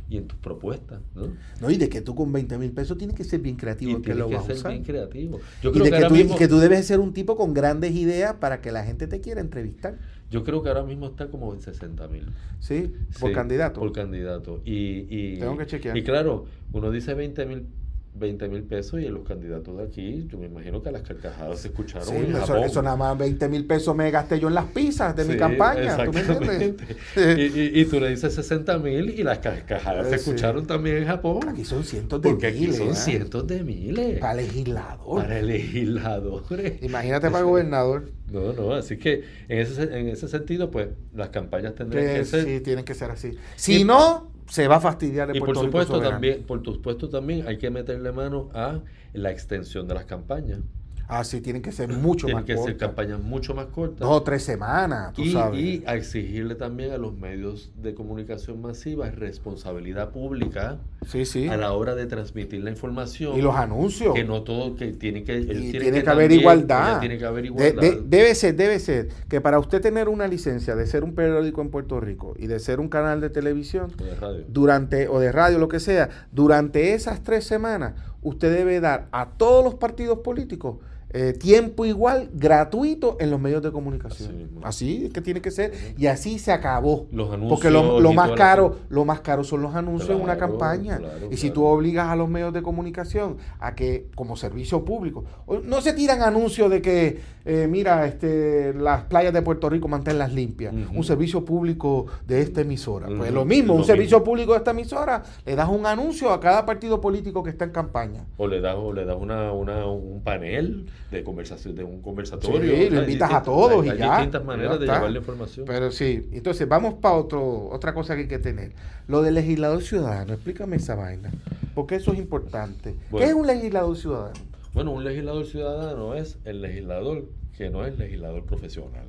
y 0.09 0.17
en 0.17 0.27
tus 0.27 0.37
propuestas. 0.39 1.01
¿no? 1.15 1.29
no, 1.61 1.71
y 1.71 1.77
de 1.77 1.89
que 1.89 2.01
tú 2.01 2.15
con 2.15 2.31
20 2.31 2.57
mil 2.57 2.71
pesos 2.71 2.97
tienes 2.97 3.15
que 3.15 3.23
ser 3.23 3.39
bien 3.39 3.55
creativo. 3.55 4.01
que 4.01 4.13
lo 4.13 4.29
que 4.29 4.39
ser 4.55 4.71
bien 4.71 4.83
creativo. 4.83 5.39
Yo 5.61 5.71
creo 5.71 5.85
y, 5.85 5.89
de 5.89 5.97
que, 5.97 6.05
tú, 6.07 6.15
y 6.15 6.35
que 6.35 6.47
tú 6.47 6.59
debes 6.59 6.85
ser 6.85 6.99
un 6.99 7.13
tipo 7.13 7.35
con 7.35 7.53
grandes 7.53 7.93
ideas 7.95 8.35
para 8.35 8.61
que 8.61 8.71
la 8.71 8.83
gente 8.83 9.07
te 9.07 9.21
quiera 9.21 9.41
entrevistar. 9.41 9.97
Yo 10.29 10.43
creo 10.43 10.63
que 10.63 10.69
ahora 10.69 10.83
mismo 10.83 11.07
está 11.07 11.27
como 11.29 11.53
en 11.53 11.61
60 11.61 12.07
mil. 12.07 12.25
¿Sí? 12.59 12.93
Por 13.19 13.31
candidato. 13.33 13.79
Por 13.79 13.91
candidato. 13.93 14.61
Y, 14.65 15.05
y, 15.09 15.39
Tengo 15.39 15.57
que 15.57 15.67
chequear. 15.67 15.95
Y 15.95 16.03
claro, 16.03 16.45
uno 16.71 16.89
dice 16.91 17.13
20 17.13 17.45
mil 17.45 17.67
20 18.15 18.47
mil 18.47 18.63
pesos 18.63 19.01
y 19.01 19.07
en 19.07 19.13
los 19.15 19.27
candidatos 19.27 19.75
de 19.75 19.83
aquí, 19.83 20.27
yo 20.29 20.37
me 20.37 20.45
imagino 20.45 20.83
que 20.83 20.91
las 20.91 21.01
carcajadas 21.01 21.59
se 21.59 21.69
escucharon. 21.69 22.07
Sí, 22.07 22.15
eso, 22.63 22.81
nada 22.81 22.95
más 22.95 23.17
20 23.17 23.49
mil 23.49 23.65
pesos 23.65 23.95
me 23.95 24.11
gasté 24.11 24.39
yo 24.39 24.49
en 24.49 24.53
las 24.53 24.65
pizzas 24.65 25.15
de 25.15 25.25
mi 25.25 25.35
campaña. 25.35 25.97
¿tú 26.05 26.11
me 26.11 26.75
y, 27.37 27.81
y, 27.81 27.85
tú 27.85 27.99
le 27.99 28.09
dices 28.09 28.33
60 28.35 28.77
mil 28.79 29.09
y 29.09 29.23
las 29.23 29.39
carcajadas 29.39 30.09
se 30.09 30.15
escucharon 30.15 30.67
también 30.67 30.97
en 30.97 31.05
Japón. 31.05 31.49
Aquí 31.49 31.65
son 31.65 31.83
cientos 31.83 32.21
de 32.21 32.29
Porque 32.29 32.51
miles. 32.51 32.75
Aquí 32.75 32.77
son 32.77 32.89
¿eh? 32.89 32.95
cientos 32.95 33.47
de 33.47 33.63
miles. 33.63 34.19
Para 34.19 34.35
legislador. 34.35 35.21
Para 35.23 35.41
legisladores. 35.41 36.83
Imagínate 36.83 37.31
para 37.31 37.43
gobernador. 37.43 38.11
No, 38.31 38.53
no, 38.53 38.73
así 38.73 38.97
que 38.97 39.23
en 39.47 39.59
ese, 39.59 39.83
en 39.83 40.07
ese 40.07 40.27
sentido, 40.27 40.69
pues 40.71 40.89
las 41.13 41.29
campañas 41.29 41.75
tendrían 41.75 42.15
que, 42.15 42.25
ser. 42.25 42.45
Sí, 42.45 42.59
tienen 42.61 42.85
que 42.85 42.93
ser 42.93 43.11
así. 43.11 43.37
Si 43.55 43.83
no 43.83 44.32
se 44.47 44.67
va 44.67 44.77
a 44.77 44.79
fastidiar 44.79 45.29
el 45.29 45.37
y 45.37 45.39
por 45.39 45.57
supuesto 45.57 45.99
también 45.99 46.43
por 46.43 46.63
supuesto 46.63 47.09
también 47.09 47.47
hay 47.47 47.57
que 47.57 47.69
meterle 47.69 48.11
mano 48.11 48.49
a 48.53 48.81
la 49.13 49.31
extensión 49.31 49.87
de 49.87 49.93
las 49.93 50.05
campañas 50.05 50.59
Ah, 51.07 51.23
sí, 51.23 51.41
tienen 51.41 51.61
que 51.61 51.71
ser 51.71 51.89
mucho 51.89 52.25
Tienen 52.27 52.37
más 52.43 52.45
que 52.45 52.53
ser 52.53 52.61
cortas. 52.73 52.77
campañas 52.87 53.19
mucho 53.21 53.53
más 53.53 53.65
cortas. 53.67 53.99
Dos 53.99 54.09
o 54.09 54.23
tres 54.23 54.41
semanas, 54.43 55.13
tú 55.13 55.21
y, 55.21 55.31
sabes. 55.33 55.59
y 55.59 55.83
a 55.85 55.95
exigirle 55.95 56.55
también 56.55 56.91
a 56.91 56.97
los 56.97 57.13
medios 57.17 57.71
de 57.81 57.93
comunicación 57.93 58.61
masiva 58.61 59.09
responsabilidad 59.11 60.09
pública 60.11 60.77
sí, 61.05 61.25
sí. 61.25 61.47
a 61.49 61.57
la 61.57 61.73
hora 61.73 61.93
de 61.95 62.05
transmitir 62.05 62.63
la 62.63 62.69
información. 62.71 63.37
Y 63.37 63.41
los 63.41 63.55
anuncios. 63.55 64.13
Que 64.15 64.23
no 64.23 64.43
todo, 64.43 64.75
que 64.75 64.93
tiene 64.93 65.23
que... 65.23 65.39
Y 65.39 65.45
tienen 65.45 65.71
tiene 65.71 66.03
que, 66.03 66.09
haber 66.09 66.29
también- 66.29 66.39
igualdad. 66.39 66.99
Tiene 66.99 67.17
que 67.17 67.25
haber 67.25 67.41
De- 67.43 67.47
igualdad. 67.47 67.81
de- 67.81 68.01
debe 68.05 68.33
ser, 68.35 68.55
debe 68.55 68.79
ser 68.79 69.09
que 69.29 69.41
para 69.41 69.59
usted 69.59 69.81
tener 69.81 70.07
una 70.09 70.27
licencia 70.27 70.75
de 70.75 70.87
ser 70.87 71.03
un 71.03 71.13
periódico 71.13 71.61
en 71.61 71.69
Puerto 71.69 71.99
Rico 71.99 72.33
y 72.39 72.47
de 72.47 72.59
ser 72.59 72.79
un 72.79 72.87
canal 72.89 73.19
de 73.21 73.29
televisión, 73.29 73.91
O 73.99 74.03
de 74.03 74.15
radio. 74.15 74.45
durante 74.47 75.07
o 75.09 75.19
de 75.19 75.31
radio, 75.31 75.59
lo 75.59 75.67
que 75.67 75.79
sea, 75.79 76.09
durante 76.31 76.93
esas 76.93 77.21
tres 77.23 77.43
semanas, 77.45 77.93
usted 78.21 78.53
debe 78.55 78.79
dar 78.79 79.07
a 79.11 79.31
todos 79.31 79.63
los 79.63 79.75
partidos 79.75 80.19
políticos 80.19 80.77
eh, 81.15 81.33
tiempo 81.33 81.85
igual, 81.85 82.29
gratuito 82.33 83.17
en 83.19 83.29
los 83.29 83.39
medios 83.39 83.61
de 83.61 83.71
comunicación. 83.71 84.49
Así 84.63 85.05
es 85.05 85.13
que 85.13 85.21
tiene 85.21 85.41
que 85.41 85.51
ser 85.51 85.71
y 85.95 86.07
así 86.07 86.39
se 86.39 86.51
acabó. 86.51 87.05
Los 87.11 87.31
anuncios 87.31 87.49
Porque 87.49 87.69
lo, 87.69 88.13
más 88.13 88.31
la 88.31 88.35
caro, 88.35 88.79
lo 88.89 89.05
más 89.05 89.21
caro 89.21 89.43
son 89.43 89.61
los 89.61 89.75
anuncios 89.75 90.09
en 90.09 90.21
una 90.21 90.37
campaña. 90.37 90.97
claro, 90.97 91.29
y 91.29 91.37
si 91.37 91.51
tú 91.51 91.65
obligas 91.65 92.07
a 92.07 92.15
los 92.15 92.27
medios 92.27 92.51
de 92.51 92.63
comunicación 92.63 93.37
a 93.59 93.75
que, 93.75 94.07
como 94.15 94.35
servicio 94.35 94.83
público, 94.83 95.23
no 95.63 95.81
se 95.81 95.93
tiran 95.93 96.23
anuncios 96.23 96.71
de 96.71 96.81
que, 96.81 97.19
eh, 97.45 97.67
mira, 97.69 98.07
este, 98.07 98.73
las 98.73 99.03
playas 99.03 99.33
de 99.33 99.43
Puerto 99.43 99.69
Rico 99.69 99.87
manténlas 99.87 100.33
limpias. 100.33 100.73
Un 100.73 101.03
servicio 101.03 101.45
público 101.45 102.07
de 102.25 102.41
esta 102.41 102.61
emisora. 102.61 103.07
Pues 103.15 103.31
lo 103.31 103.45
mismo, 103.45 103.73
lo 103.73 103.79
un 103.81 103.85
servicio 103.85 104.23
público 104.23 104.53
de 104.53 104.57
esta 104.57 104.71
emisora, 104.71 105.21
le 105.45 105.55
das 105.55 105.69
un 105.69 105.85
anuncio 105.85 106.31
a 106.31 106.39
cada 106.39 106.65
partido 106.65 106.99
político 106.99 107.43
que 107.43 107.51
está 107.51 107.65
en 107.65 107.71
campaña. 107.71 108.25
O 108.37 108.47
le 108.47 108.61
das, 108.61 108.75
o 108.75 108.91
le 108.91 109.05
das 109.05 109.17
una, 109.19 109.51
una, 109.51 109.85
un 109.85 110.21
panel 110.23 110.87
de 111.13 111.23
conversación, 111.23 111.75
de 111.75 111.83
un 111.83 112.01
conversatorio. 112.01 112.59
Sí, 112.75 112.89
lo 112.89 112.97
Hay 112.99 113.05
invitas 113.05 113.31
a 113.33 113.43
todos 113.43 113.81
hay- 113.83 113.87
y 113.87 113.91
hay 113.91 113.97
ya. 113.99 114.15
distintas 114.17 114.43
maneras 114.45 114.79
de 114.79 114.85
llevar 114.85 115.11
la 115.11 115.17
información. 115.19 115.65
Pero 115.65 115.91
sí, 115.91 116.27
entonces 116.31 116.67
vamos 116.67 116.95
para 116.95 117.15
otro 117.15 117.69
otra 117.71 117.93
cosa 117.93 118.15
que 118.15 118.21
hay 118.23 118.27
que 118.27 118.39
tener. 118.39 118.71
Lo 119.07 119.21
del 119.21 119.35
legislador 119.35 119.81
ciudadano, 119.83 120.33
explícame 120.33 120.75
esa 120.77 120.95
vaina, 120.95 121.31
porque 121.75 121.95
eso 121.95 122.11
es 122.13 122.19
importante. 122.19 122.95
Bueno. 123.11 123.25
¿Qué 123.25 123.31
es 123.31 123.35
un 123.37 123.47
legislador 123.47 123.95
ciudadano? 123.97 124.33
Bueno, 124.73 124.91
un 124.91 125.03
legislador 125.03 125.45
ciudadano 125.45 126.15
es 126.15 126.37
el 126.45 126.61
legislador 126.61 127.25
que 127.57 127.69
no 127.69 127.85
es 127.85 127.97
legislador 127.99 128.43
profesional. 128.43 129.05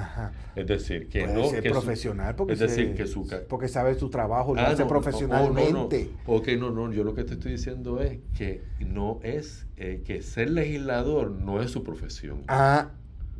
Ajá. 0.00 0.32
Es 0.54 0.66
decir, 0.66 1.08
que 1.08 1.24
Puede 1.24 1.34
no... 1.34 1.48
ser 1.50 1.62
que 1.62 1.68
su- 1.68 1.74
profesional 1.74 2.34
porque, 2.36 2.52
es 2.54 2.58
decir, 2.58 2.88
se- 2.88 2.94
que 2.94 3.06
su... 3.06 3.26
porque 3.48 3.68
sabe 3.68 3.94
su 3.94 4.10
trabajo, 4.10 4.54
lo 4.54 4.60
Ah, 4.60 4.68
hace 4.68 4.82
no, 4.82 4.88
profesionalmente. 4.88 6.04
No, 6.26 6.32
no. 6.32 6.36
Ok, 6.36 6.48
no, 6.58 6.70
no, 6.70 6.92
yo 6.92 7.04
lo 7.04 7.14
que 7.14 7.24
te 7.24 7.34
estoy 7.34 7.52
diciendo 7.52 8.00
es 8.00 8.18
que 8.36 8.62
no 8.80 9.20
es, 9.22 9.66
eh, 9.76 10.02
que 10.04 10.22
ser 10.22 10.50
legislador 10.50 11.30
no 11.30 11.60
es 11.62 11.70
su 11.70 11.82
profesión. 11.84 12.42
Ah, 12.48 12.90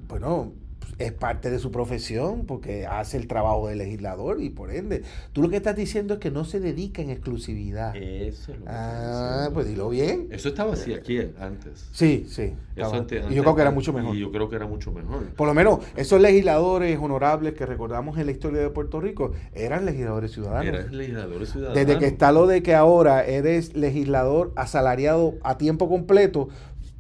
bueno, 0.09 0.53
es 0.99 1.13
parte 1.13 1.51
de 1.51 1.59
su 1.61 1.71
profesión 1.71 2.45
porque 2.45 2.87
hace 2.87 3.17
el 3.19 3.29
trabajo 3.29 3.69
de 3.69 3.77
legislador 3.77 4.43
y 4.43 4.51
por 4.51 4.73
ende. 4.73 5.03
Tú 5.33 5.43
lo 5.43 5.49
que 5.49 5.57
estás 5.57 5.77
diciendo 5.77 6.15
es 6.15 6.21
que 6.21 6.31
no 6.33 6.45
se 6.45 6.59
dedica 6.59 7.01
en 7.03 7.11
exclusividad. 7.11 7.95
Eso 7.95 8.53
es 8.53 8.59
lo 8.59 8.65
que 8.65 8.71
ah, 8.73 9.51
pues 9.55 9.69
dilo 9.69 9.89
bien. 9.91 10.27
Eso 10.31 10.49
estaba 10.49 10.73
así 10.73 10.93
aquí 10.95 11.21
antes. 11.39 11.89
Sí, 11.93 12.27
sí. 12.29 12.55
Eso 12.75 12.95
antes- 12.95 13.25
y 13.31 13.35
yo 13.35 13.43
creo 13.43 13.55
que 13.55 13.63
era 13.63 13.71
mucho 13.71 13.93
mejor. 13.93 14.17
Y 14.17 14.21
yo 14.21 14.33
creo 14.33 14.49
que 14.49 14.57
era 14.57 14.67
mucho 14.67 14.91
mejor. 14.91 15.25
Por 15.37 15.47
lo 15.47 15.55
menos 15.55 15.81
esos 15.97 16.21
legisladores 16.21 16.99
honorables 17.01 17.55
que 17.55 17.65
recordamos 17.65 18.19
en 18.19 18.27
la 18.27 18.33
historia 18.33 18.61
de 18.61 18.71
Puerto 18.71 19.01
Rico 19.01 19.33
eran 19.55 19.85
legisladores 19.87 20.33
ciudadanos. 20.33 20.67
Eran 20.67 20.97
legisladores 20.97 21.51
ciudadanos. 21.51 21.87
Desde 21.87 21.99
que 22.01 22.07
está 22.07 22.33
lo 22.33 22.47
de 22.49 22.63
que 22.63 22.75
ahora 22.75 23.25
eres 23.25 23.75
legislador 23.77 24.53
asalariado 24.57 25.35
a 25.45 25.59
tiempo 25.59 25.89
completo, 25.89 26.49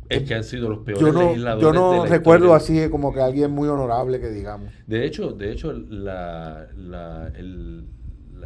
Es 0.09 0.23
que 0.25 0.35
han 0.35 0.45
sido 0.45 0.71
los 0.71 0.79
peores 0.81 1.01
yo 1.03 1.13
no, 1.13 1.21
legisladores 1.29 1.63
yo 1.63 1.73
de 1.73 1.97
no 1.99 2.05
la 2.05 2.11
recuerdo 2.11 2.57
historia. 2.57 2.85
así 2.85 2.91
como 2.91 3.13
que 3.13 3.21
alguien 3.21 3.51
muy 3.51 3.69
honorable 3.69 4.21
que 4.21 4.31
digamos. 4.31 4.71
De 4.87 5.05
hecho, 5.05 5.33
de 5.33 5.53
hecho 5.53 5.73
la, 5.73 6.67
la, 6.77 7.31
el- 7.37 7.85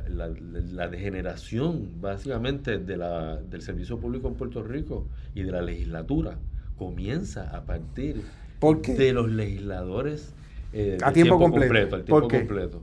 la- 0.08 0.28
la- 0.72 0.88
degeneración 0.88 2.00
básicamente 2.00 2.78
de 2.78 2.96
la, 2.96 3.36
del 3.36 3.62
servicio 3.62 3.98
público 3.98 4.28
en 4.28 4.34
Puerto 4.34 4.62
Rico 4.62 5.06
y 5.34 5.42
de 5.42 5.52
la 5.52 5.62
legislatura 5.62 6.38
comienza 6.76 7.48
a 7.56 7.62
partir 7.64 8.22
de 8.94 9.12
los 9.12 9.30
legisladores 9.30 10.32
eh, 10.72 10.98
A 11.02 11.12
tiempo 11.12 11.38
completo. 11.38 11.96
al 11.96 12.04
tiempo 12.04 12.28
completo. 12.28 12.82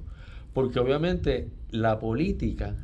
Porque 0.53 0.79
obviamente 0.79 1.49
la 1.71 1.99
política 1.99 2.75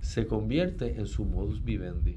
se 0.00 0.26
convierte 0.26 0.96
en 0.96 1.06
su 1.06 1.24
modus 1.24 1.62
vivendi. 1.64 2.16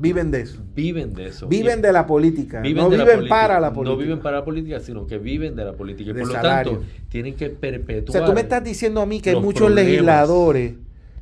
Viven 0.00 0.30
de 0.30 0.40
eso. 0.40 0.62
Viven 0.74 1.12
de 1.14 1.26
eso. 1.26 1.46
Viven 1.46 1.82
de 1.82 1.92
la 1.92 2.06
política. 2.06 2.60
viven 2.60 2.84
no 2.84 2.90
la 2.90 2.96
viven 2.96 3.16
política. 3.16 3.34
para 3.36 3.60
la 3.60 3.72
política. 3.72 3.90
No 3.96 4.02
viven 4.02 4.18
para 4.20 4.36
la 4.38 4.44
política, 4.44 4.80
sino 4.80 5.06
que 5.06 5.18
viven 5.18 5.54
de 5.56 5.64
la 5.64 5.72
política. 5.74 6.10
Y 6.10 6.14
por 6.14 6.26
lo 6.26 6.32
salario. 6.32 6.72
tanto, 6.72 6.86
tienen 7.08 7.34
que 7.36 7.46
O 7.48 7.54
perpetuar. 7.54 8.12
sea, 8.18 8.26
tú 8.26 8.32
me 8.32 8.40
estás 8.40 8.64
diciendo 8.64 9.00
a 9.02 9.06
mí 9.06 9.20
que 9.20 9.30
hay 9.30 9.36
muchos 9.36 9.66
problemas. 9.66 9.84
legisladores, 9.92 10.74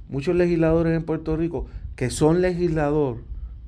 muchos 0.08 0.36
legisladores 0.36 0.96
en 0.96 1.02
Puerto 1.04 1.36
Rico 1.36 1.66
que 1.96 2.10
son 2.10 2.40
legislador, 2.40 3.16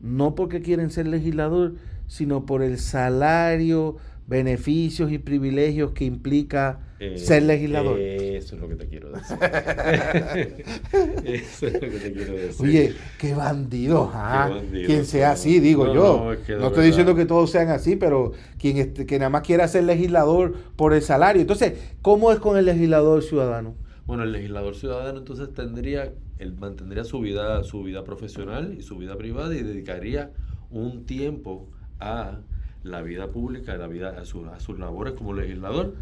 no 0.01 0.37
porque 0.37 0.63
quieren 0.63 0.91
ser 0.91 1.09
legislador, 1.09 1.75
sino 2.07 2.47
por 2.47 2.63
el 2.63 2.79
salario, 2.79 3.97
beneficios 4.29 5.11
y 5.11 5.19
privilegios 5.19 5.91
que 5.91 6.05
implica 6.05 6.79
Eh, 7.03 7.19
ser 7.19 7.43
legislador. 7.45 7.99
Eso 7.99 8.55
es 8.57 8.61
lo 8.61 8.69
que 8.69 8.77
te 8.77 8.87
quiero 8.89 9.11
decir. 9.11 9.39
eso 11.25 11.67
es 11.67 11.75
lo 11.75 11.81
que 11.81 11.99
te 11.99 12.13
quiero 12.13 12.35
decir. 12.35 12.61
Oye, 12.67 12.95
qué 13.19 13.35
bandido, 13.35 14.11
ah, 14.13 14.49
bandido, 14.51 14.87
quien 14.87 15.05
sea 15.07 15.29
no. 15.29 15.33
así, 15.33 15.61
digo 15.61 15.87
No, 15.87 15.95
yo. 15.95 16.25
no, 16.25 16.33
es 16.33 16.41
que 16.41 16.53
de 16.53 16.59
no 16.59 16.67
estoy 16.67 16.83
verdad. 16.83 16.87
diciendo 16.87 17.15
que 17.15 17.25
todos 17.27 17.51
sean 17.51 17.69
así, 17.71 17.97
pero 17.97 18.33
quien, 18.59 18.93
que 18.95 19.19
nada 19.19 19.31
más 19.31 19.43
quiera 19.43 19.67
ser 19.69 19.85
legislador 19.85 20.55
por 20.77 20.93
el 20.93 21.03
salario. 21.03 21.41
Entonces, 21.41 21.75
¿cómo 22.03 22.33
es 22.33 22.39
con 22.39 22.59
el 22.59 22.67
legislador 22.67 23.23
ciudadano? 23.23 23.75
Bueno, 24.07 24.25
el 24.25 24.33
legislador 24.33 24.75
ciudadano 24.75 25.19
entonces 25.21 25.53
tendría, 25.55 26.13
él 26.39 26.55
mantendría 26.57 27.05
su 27.05 27.21
vida, 27.21 27.63
su 27.65 27.83
vida 27.83 28.03
profesional 28.05 28.75
y 28.77 28.83
su 28.83 28.97
vida 28.99 29.17
privada 29.17 29.55
y 29.55 29.63
dedicaría 29.63 30.33
un 30.71 31.07
tiempo 31.07 31.71
a 32.01 32.41
la 32.83 33.03
vida 33.03 33.31
pública, 33.31 33.73
a 33.75 33.77
la 33.77 33.87
vida, 33.87 34.19
a, 34.21 34.25
su- 34.25 34.47
a 34.47 34.59
sus 34.61 34.79
labores 34.79 35.15
como 35.15 35.33
legislador. 35.35 35.95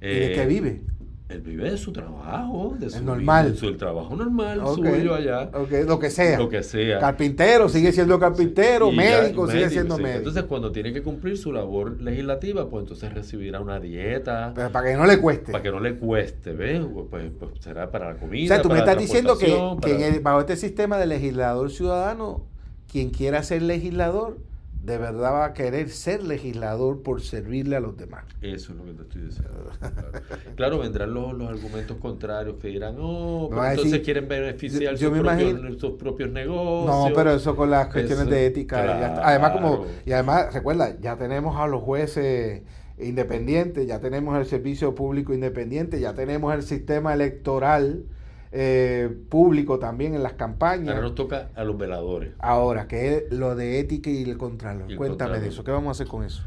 ¿Y 0.00 0.06
de 0.06 0.32
Eh, 0.32 0.34
qué 0.34 0.46
vive? 0.46 0.82
Él 1.28 1.42
vive 1.42 1.70
de 1.70 1.78
su 1.78 1.92
trabajo, 1.92 2.74
de 2.76 2.90
su 2.90 3.04
normal. 3.04 3.52
de 3.52 3.56
su 3.58 3.68
el 3.68 3.76
trabajo 3.76 4.16
normal, 4.16 4.62
Ok, 4.64 4.78
suyo 4.84 5.14
allá, 5.14 5.48
lo 5.86 6.00
que 6.00 6.10
sea. 6.10 6.36
lo 6.38 6.48
que 6.48 6.60
sea. 6.64 6.98
Carpintero, 6.98 7.68
sigue 7.68 7.92
siendo 7.92 8.18
carpintero, 8.18 8.90
ya, 8.90 8.96
médico, 8.96 9.46
sigue 9.46 9.58
médico, 9.60 9.70
siendo 9.70 9.96
sí. 9.96 10.02
médico. 10.02 10.18
Entonces, 10.18 10.42
cuando 10.44 10.72
tiene 10.72 10.92
que 10.92 11.02
cumplir 11.04 11.38
su 11.38 11.52
labor 11.52 12.00
legislativa, 12.00 12.68
pues 12.68 12.82
entonces 12.82 13.14
recibirá 13.14 13.60
una 13.60 13.78
dieta 13.78 14.50
Pero 14.56 14.72
para 14.72 14.90
que 14.90 14.96
no 14.96 15.06
le 15.06 15.18
cueste. 15.20 15.52
para 15.52 15.62
que 15.62 15.70
no 15.70 15.78
le 15.78 15.94
cueste, 15.94 16.52
¿ves? 16.52 16.80
Pues, 17.08 17.30
pues 17.38 17.50
será 17.60 17.92
para 17.92 18.08
la 18.10 18.16
o 18.16 18.18
comida. 18.18 18.48
sea, 18.48 18.62
tú 18.62 18.68
me 18.68 18.80
para 18.80 18.90
estás 18.90 18.98
diciendo 19.00 19.38
que, 19.38 19.46
transportación, 19.46 19.80
que 19.82 19.90
en 19.92 19.96
para- 20.02 20.16
el- 20.16 20.20
bajo 20.24 20.40
este 20.40 20.56
sistema 20.56 20.98
de 20.98 21.06
legislador 21.06 21.70
ciudadano, 21.70 22.44
quien 22.90 23.10
quiera 23.10 23.44
ser 23.44 23.62
legislador, 23.62 24.38
de 24.82 24.96
verdad 24.96 25.32
va 25.32 25.44
a 25.44 25.52
querer 25.52 25.90
ser 25.90 26.22
legislador 26.22 27.02
por 27.02 27.20
servirle 27.20 27.76
a 27.76 27.80
los 27.80 27.96
demás. 27.98 28.24
Eso 28.40 28.72
es 28.72 28.78
lo 28.78 28.84
que 28.86 28.92
te 28.94 29.02
estoy 29.02 29.22
diciendo. 29.22 29.70
Claro, 29.78 30.10
Claro, 30.56 30.78
vendrán 30.78 31.12
los, 31.12 31.34
los 31.34 31.48
argumentos 31.50 31.98
contrarios 31.98 32.56
que 32.60 32.68
dirán, 32.68 32.96
oh, 32.98 33.48
pero 33.50 33.60
a 33.60 33.70
entonces 33.72 34.00
quieren 34.00 34.26
beneficiar 34.26 34.94
yo- 34.94 35.10
yo 35.10 35.10
sus, 35.10 35.18
propios, 35.18 35.50
imagino- 35.52 35.78
sus 35.78 35.92
propios 35.98 36.30
negocios. 36.30 36.86
No, 37.10 37.14
pero 37.14 37.32
eso 37.34 37.54
con 37.54 37.70
las 37.70 37.88
cuestiones 37.88 38.22
Eso, 38.26 38.30
de 38.30 38.46
ética. 38.46 39.20
Además, 39.22 39.52
como, 39.52 39.84
y 40.06 40.12
además, 40.12 40.52
recuerda, 40.54 40.98
ya 40.98 41.16
tenemos 41.16 41.56
a 41.56 41.66
los 41.66 41.82
jueces 41.82 42.62
independientes, 42.98 43.86
ya 43.86 44.00
tenemos 44.00 44.38
el 44.38 44.46
servicio 44.46 44.94
público 44.94 45.34
independiente, 45.34 46.00
ya 46.00 46.14
tenemos 46.14 46.54
el 46.54 46.62
sistema 46.62 47.12
electoral 47.14 48.04
eh, 48.52 49.08
público 49.28 49.78
también 49.78 50.14
en 50.14 50.22
las 50.22 50.32
campañas. 50.34 50.88
Ahora 50.88 51.02
nos 51.02 51.14
toca 51.14 51.50
a 51.54 51.64
los 51.64 51.78
veladores. 51.78 52.32
Ahora, 52.38 52.88
que 52.88 53.16
es 53.16 53.32
lo 53.32 53.54
de 53.54 53.78
ética 53.78 54.10
y 54.10 54.22
el 54.28 54.38
contralor. 54.38 54.88
Y 54.88 54.92
el 54.92 54.98
Cuéntame 54.98 55.30
contralor. 55.30 55.40
de 55.42 55.48
eso. 55.48 55.64
¿Qué 55.64 55.70
vamos 55.70 55.88
a 55.88 55.90
hacer 55.92 56.06
con 56.08 56.24
eso? 56.24 56.42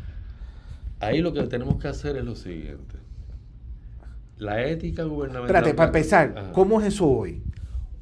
Ahí 1.00 1.22
lo 1.22 1.34
que 1.34 1.44
tenemos 1.44 1.78
que 1.82 1.88
hacer 1.88 2.18
es 2.18 2.24
lo 2.24 2.36
siguiente. 2.36 2.98
La 4.38 4.66
ética 4.66 5.04
gubernamental. 5.04 5.56
Espérate, 5.56 5.74
para 5.76 5.88
empezar, 5.88 6.34
Ajá. 6.38 6.52
¿cómo 6.52 6.82
es 6.82 6.88
eso 6.88 7.08
hoy? 7.08 7.42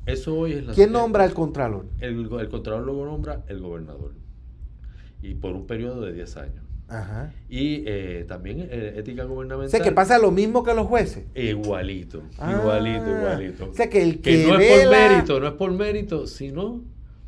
Eso 0.05 0.35
hoy 0.35 0.53
es 0.53 0.65
la 0.65 0.73
¿Quién 0.73 0.91
nombra 0.91 1.23
al 1.23 1.33
contralor? 1.33 1.85
El, 1.99 2.31
el 2.39 2.49
contralor 2.49 2.85
lo 2.85 3.05
nombra 3.05 3.43
el 3.47 3.59
gobernador. 3.59 4.13
Y 5.21 5.35
por 5.35 5.53
un 5.53 5.67
periodo 5.67 6.01
de 6.01 6.13
10 6.13 6.37
años. 6.37 6.60
Ajá. 6.91 7.33
Y 7.49 7.83
eh, 7.87 8.25
también 8.27 8.67
eh, 8.69 8.93
ética 8.97 9.25
O 9.25 9.29
gubernamental. 9.29 9.69
sea, 9.71 9.79
que 9.81 9.91
pasa 9.91 10.19
lo 10.19 10.31
mismo 10.31 10.63
que 10.63 10.73
los 10.73 10.87
jueces. 10.87 11.23
Igualito, 11.35 12.23
Ah. 12.37 12.51
igualito, 12.59 13.09
igualito. 13.09 13.69
O 13.69 13.73
sea, 13.73 13.89
que 13.89 14.01
el 14.03 14.21
que, 14.21 14.45
no 14.45 14.59
es 14.59 14.81
por 14.83 14.91
mérito, 14.91 15.39
no 15.39 15.47
es 15.47 15.53
por 15.53 15.71
mérito, 15.71 16.27
sino 16.27 16.81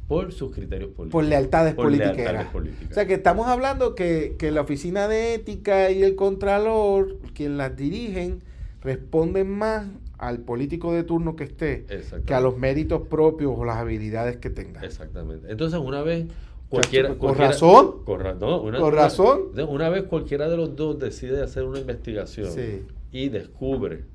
por 0.08 0.34
sus 0.34 0.52
criterios 0.54 0.90
políticos. 0.92 1.12
por 1.12 1.24
lealtades 1.24 1.74
Por 1.76 1.86
políticas. 1.86 2.18
lealtades 2.18 2.48
políticas. 2.52 2.92
O 2.92 2.94
sea, 2.94 3.08
que 3.08 3.14
estamos 3.14 3.48
hablando 3.48 3.96
que, 3.96 4.36
que 4.38 4.52
la 4.52 4.62
oficina 4.62 5.08
de 5.08 5.34
ética 5.36 5.90
y 5.92 6.04
el 6.04 6.16
contralor, 6.16 7.18
quien 7.34 7.58
las 7.58 7.76
dirigen, 7.78 8.44
responden 8.82 9.50
más 9.50 9.86
al 10.18 10.40
político 10.40 10.94
de 10.94 11.04
turno 11.04 11.36
que 11.36 11.46
esté 11.46 11.86
que 12.26 12.34
a 12.34 12.40
los 12.42 12.58
méritos 12.58 13.08
propios 13.08 13.54
o 13.58 13.66
las 13.66 13.78
habilidades 13.78 14.38
que 14.38 14.50
tenga. 14.50 14.82
Exactamente. 14.82 15.50
Entonces, 15.52 15.80
una 15.80 16.02
vez, 16.02 16.26
cualquiera, 16.74 17.14
¿Con 17.16 17.36
razón? 17.38 18.04
Con, 18.04 18.24
no, 18.40 18.62
una, 18.62 18.80
¿Con 18.80 18.94
razón? 18.94 19.42
Una, 19.70 19.90
vez 19.90 20.04
cualquiera 20.04 20.50
de 20.50 20.58
los 20.58 20.76
dos 20.76 20.98
decide 21.00 21.42
hacer 21.44 21.64
una 21.66 21.80
investigación 21.80 22.52
Sí. 22.52 22.84
y 23.12 23.30
descubre 23.30 24.06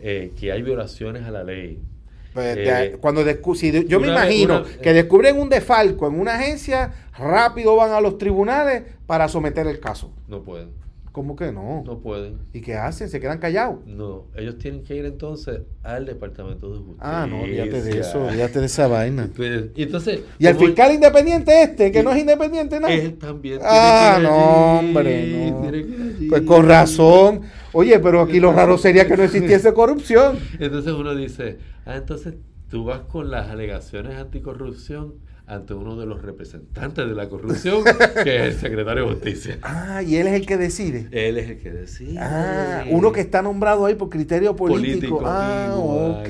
eh, 0.00 0.32
que 0.38 0.50
hay 0.52 0.62
violaciones 0.62 1.24
a 1.24 1.30
la 1.30 1.44
ley, 1.44 1.78
Pues, 2.32 2.56
Eh, 2.56 2.96
cuando 3.00 3.24
si 3.56 3.72
yo 3.88 3.98
me 4.00 4.06
vez- 4.06 4.12
imagino 4.12 4.60
una- 4.60 4.78
que 4.80 4.92
descubren 4.92 5.38
un 5.38 5.48
defalco 5.48 6.06
en 6.06 6.18
una 6.20 6.36
agencia, 6.36 6.92
rápido 7.18 7.74
van 7.74 7.90
a 7.90 8.00
los 8.00 8.16
tribunales 8.18 8.84
para 9.06 9.28
someter 9.28 9.66
el 9.66 9.80
caso. 9.80 10.12
no 10.28 10.40
pueden, 10.42 10.70
¿Cómo 11.12 11.34
que 11.34 11.50
no? 11.50 11.82
no 11.84 11.98
pueden. 11.98 12.38
¿Y 12.52 12.60
qué 12.60 12.74
hacen? 12.76 13.08
¿Se 13.08 13.18
quedan 13.18 13.38
callados? 13.38 13.84
No, 13.84 14.26
ellos 14.36 14.58
tienen 14.58 14.84
que 14.84 14.94
ir 14.94 15.04
entonces 15.04 15.62
al 15.82 16.06
Departamento 16.06 16.70
de 16.70 16.78
Justicia. 16.78 17.00
Ah, 17.00 17.26
no, 17.28 17.40
olvídate 17.42 17.82
de 17.82 17.98
eso, 17.98 18.24
olvídate 18.26 18.60
de 18.60 18.66
esa 18.66 18.86
vaina. 18.86 19.28
Y 19.74 19.82
entonces, 19.82 20.20
Y 20.38 20.46
el 20.46 20.54
fiscal 20.56 20.92
independiente 20.94 21.62
este, 21.64 21.90
que 21.90 22.02
no 22.04 22.12
es 22.12 22.20
independiente 22.20 22.78
nada. 22.78 22.94
él 22.94 23.18
también 23.18 23.58
tiene 23.58 23.68
Ah, 23.72 24.14
que 24.16 24.22
ir 24.22 24.28
no, 24.28 24.78
hombre, 24.78 25.26
no. 25.50 25.60
tiene 25.62 25.82
que 25.82 25.88
ir 25.90 26.14
allí. 26.16 26.28
Pues 26.28 26.42
con 26.42 26.68
razón. 26.68 27.40
Oye, 27.72 27.98
pero 27.98 28.20
aquí 28.20 28.38
lo 28.38 28.52
raro 28.52 28.78
sería 28.78 29.06
que 29.08 29.16
no 29.16 29.24
existiese 29.24 29.72
corrupción. 29.74 30.38
Entonces 30.60 30.92
uno 30.92 31.14
dice, 31.16 31.58
ah, 31.86 31.96
entonces 31.96 32.34
tú 32.68 32.84
vas 32.84 33.00
con 33.00 33.30
las 33.32 33.48
alegaciones 33.50 34.16
anticorrupción 34.16 35.14
ante 35.50 35.74
uno 35.74 35.96
de 35.96 36.06
los 36.06 36.22
representantes 36.22 37.08
de 37.08 37.14
la 37.14 37.28
corrupción, 37.28 37.82
que 38.22 38.36
es 38.36 38.54
el 38.54 38.60
secretario 38.60 39.04
de 39.06 39.12
Justicia. 39.14 39.58
Ah, 39.62 40.02
y 40.02 40.16
él 40.16 40.28
es 40.28 40.34
el 40.34 40.46
que 40.46 40.56
decide. 40.56 41.08
Él 41.10 41.36
es 41.38 41.50
el 41.50 41.58
que 41.58 41.70
decide. 41.72 42.18
Ah, 42.20 42.84
uno 42.90 43.10
que 43.12 43.20
está 43.20 43.42
nombrado 43.42 43.84
ahí 43.86 43.96
por 43.96 44.08
criterio 44.08 44.54
político. 44.54 45.22
ah, 45.24 45.74
ok. 45.76 46.28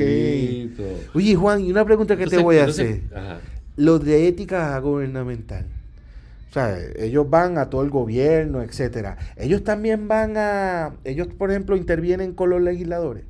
Oye, 1.14 1.34
Juan, 1.34 1.60
y 1.60 1.70
una 1.70 1.84
pregunta 1.84 2.16
que 2.16 2.26
te 2.26 2.38
voy 2.38 2.56
a 2.56 2.60
entonces- 2.60 3.02
hacer. 3.06 3.18
ajá. 3.18 3.38
Los 3.76 4.04
de 4.04 4.26
ética 4.28 4.78
gubernamental. 4.78 5.66
O 6.50 6.52
sea, 6.52 6.76
ellos 6.98 7.30
van 7.30 7.58
a 7.58 7.70
todo 7.70 7.82
el 7.82 7.90
gobierno, 7.90 8.62
etcétera. 8.62 9.16
Ellos 9.36 9.62
también 9.64 10.08
van 10.08 10.36
a. 10.36 10.94
Ellos, 11.04 11.28
por 11.28 11.50
ejemplo, 11.50 11.76
intervienen 11.76 12.34
con 12.34 12.50
los 12.50 12.60
legisladores. 12.60 13.24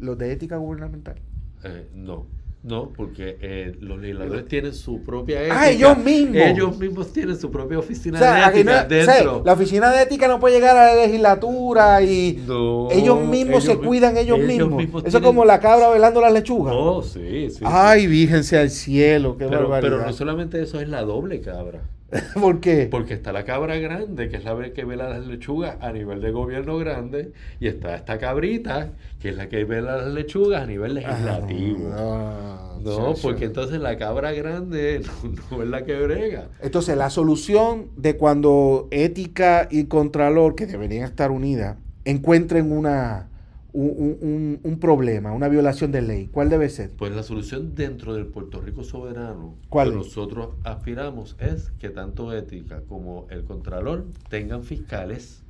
Los 0.00 0.18
de 0.18 0.32
ética 0.32 0.56
gubernamental. 0.56 1.14
Eh, 1.62 1.86
no, 1.94 2.26
no, 2.64 2.92
porque 2.96 3.36
eh, 3.42 3.76
los 3.80 3.98
legisladores 4.00 4.48
tienen 4.48 4.72
su 4.72 5.02
propia 5.02 5.38
Ah, 5.40 5.68
ética. 5.68 5.70
ellos 5.70 5.98
mismos. 5.98 6.36
Ellos 6.36 6.78
mismos 6.78 7.12
tienen 7.12 7.36
su 7.38 7.50
propia 7.50 7.76
O 7.76 7.80
oficina 7.80 8.18
sea, 8.18 8.50
de 8.50 8.64
no- 8.64 8.72
ética 8.72 8.86
o 9.00 9.04
sea, 9.04 9.14
dentro. 9.16 9.42
la 9.44 9.52
oficina 9.52 9.90
de 9.92 10.02
ética 10.02 10.28
no 10.28 10.40
puede 10.40 10.54
llegar 10.56 10.74
a 10.76 10.94
la 10.94 11.02
legislatura 11.06 12.00
y 12.02 12.42
No, 12.46 12.90
ellos 12.90 13.20
mismos 13.26 13.64
se 13.64 13.76
cuidan 13.76 14.16
ellos, 14.16 14.38
mismos. 14.38 14.82
Eso 14.82 14.96
es 14.98 15.04
tienen- 15.04 15.22
como 15.22 15.44
la 15.44 15.60
cabra 15.60 15.90
velando 15.90 16.20
las 16.22 16.32
lechugas. 16.32 16.74
No, 16.74 17.02
sí, 17.02 17.50
sí. 17.50 17.50
sí. 17.50 17.64
Ay, 17.66 18.06
víjense 18.06 18.56
al 18.58 18.70
cielo, 18.70 19.36
qué 19.36 19.44
pero, 19.44 19.68
barbaridad. 19.68 19.90
pero 19.98 20.06
no 20.06 20.12
solamente 20.14 20.62
eso, 20.62 20.80
es 20.80 20.88
la 20.88 21.02
doble 21.02 21.40
cabra. 21.42 21.82
¿Por 22.40 22.60
qué? 22.60 22.88
Porque 22.90 23.14
está 23.14 23.32
la 23.32 23.44
cabra 23.44 23.76
grande, 23.76 24.28
que 24.28 24.36
es 24.36 24.44
la 24.44 24.54
que 24.72 24.84
vela 24.84 25.08
las 25.08 25.26
lechugas 25.26 25.76
a 25.80 25.92
nivel 25.92 26.20
de 26.20 26.30
gobierno 26.30 26.76
grande, 26.78 27.32
y 27.60 27.66
está 27.66 27.94
esta 27.94 28.18
cabrita, 28.18 28.92
que 29.20 29.30
es 29.30 29.36
la 29.36 29.48
que 29.48 29.64
vela 29.64 29.96
las 29.96 30.12
lechugas 30.12 30.62
a 30.62 30.66
nivel 30.66 30.94
legislativo. 30.94 31.90
Ah, 31.92 32.76
no, 32.82 33.14
porque 33.20 33.46
entonces 33.46 33.80
la 33.80 33.96
cabra 33.96 34.32
grande 34.32 35.02
no, 35.50 35.56
no 35.56 35.62
es 35.62 35.68
la 35.68 35.84
que 35.84 35.98
brega. 35.98 36.48
Entonces, 36.60 36.96
la 36.96 37.10
solución 37.10 37.90
de 37.96 38.16
cuando 38.16 38.88
ética 38.90 39.68
y 39.70 39.84
contralor, 39.84 40.54
que 40.54 40.66
deberían 40.66 41.04
estar 41.04 41.30
unidas, 41.30 41.76
encuentren 42.04 42.70
una, 42.70 43.28
un, 43.74 44.16
un- 44.22 44.60
un- 44.62 44.78
problema, 44.78 45.32
una 45.32 45.48
violación 45.48 45.90
de 45.92 46.00
ley, 46.02 46.28
¿cuál 46.30 46.48
debe 46.48 46.68
ser? 46.68 46.90
Pues 46.96 47.12
la 47.14 47.22
solución 47.22 47.74
dentro 47.74 48.14
del 48.14 48.26
Puerto 48.26 48.60
Rico 48.60 48.84
soberano 48.84 49.56
¿Cuál 49.68 49.88
que 49.92 49.98
es? 49.98 50.06
nosotros 50.06 50.48
aspiramos 50.64 51.36
es 51.40 51.70
que 51.80 51.90
tanto 51.90 52.32
ética 52.32 52.82
como 52.88 53.26
el 53.30 53.44
contralor 53.44 54.04
tengan 54.30 54.62
fiscales 54.62 55.42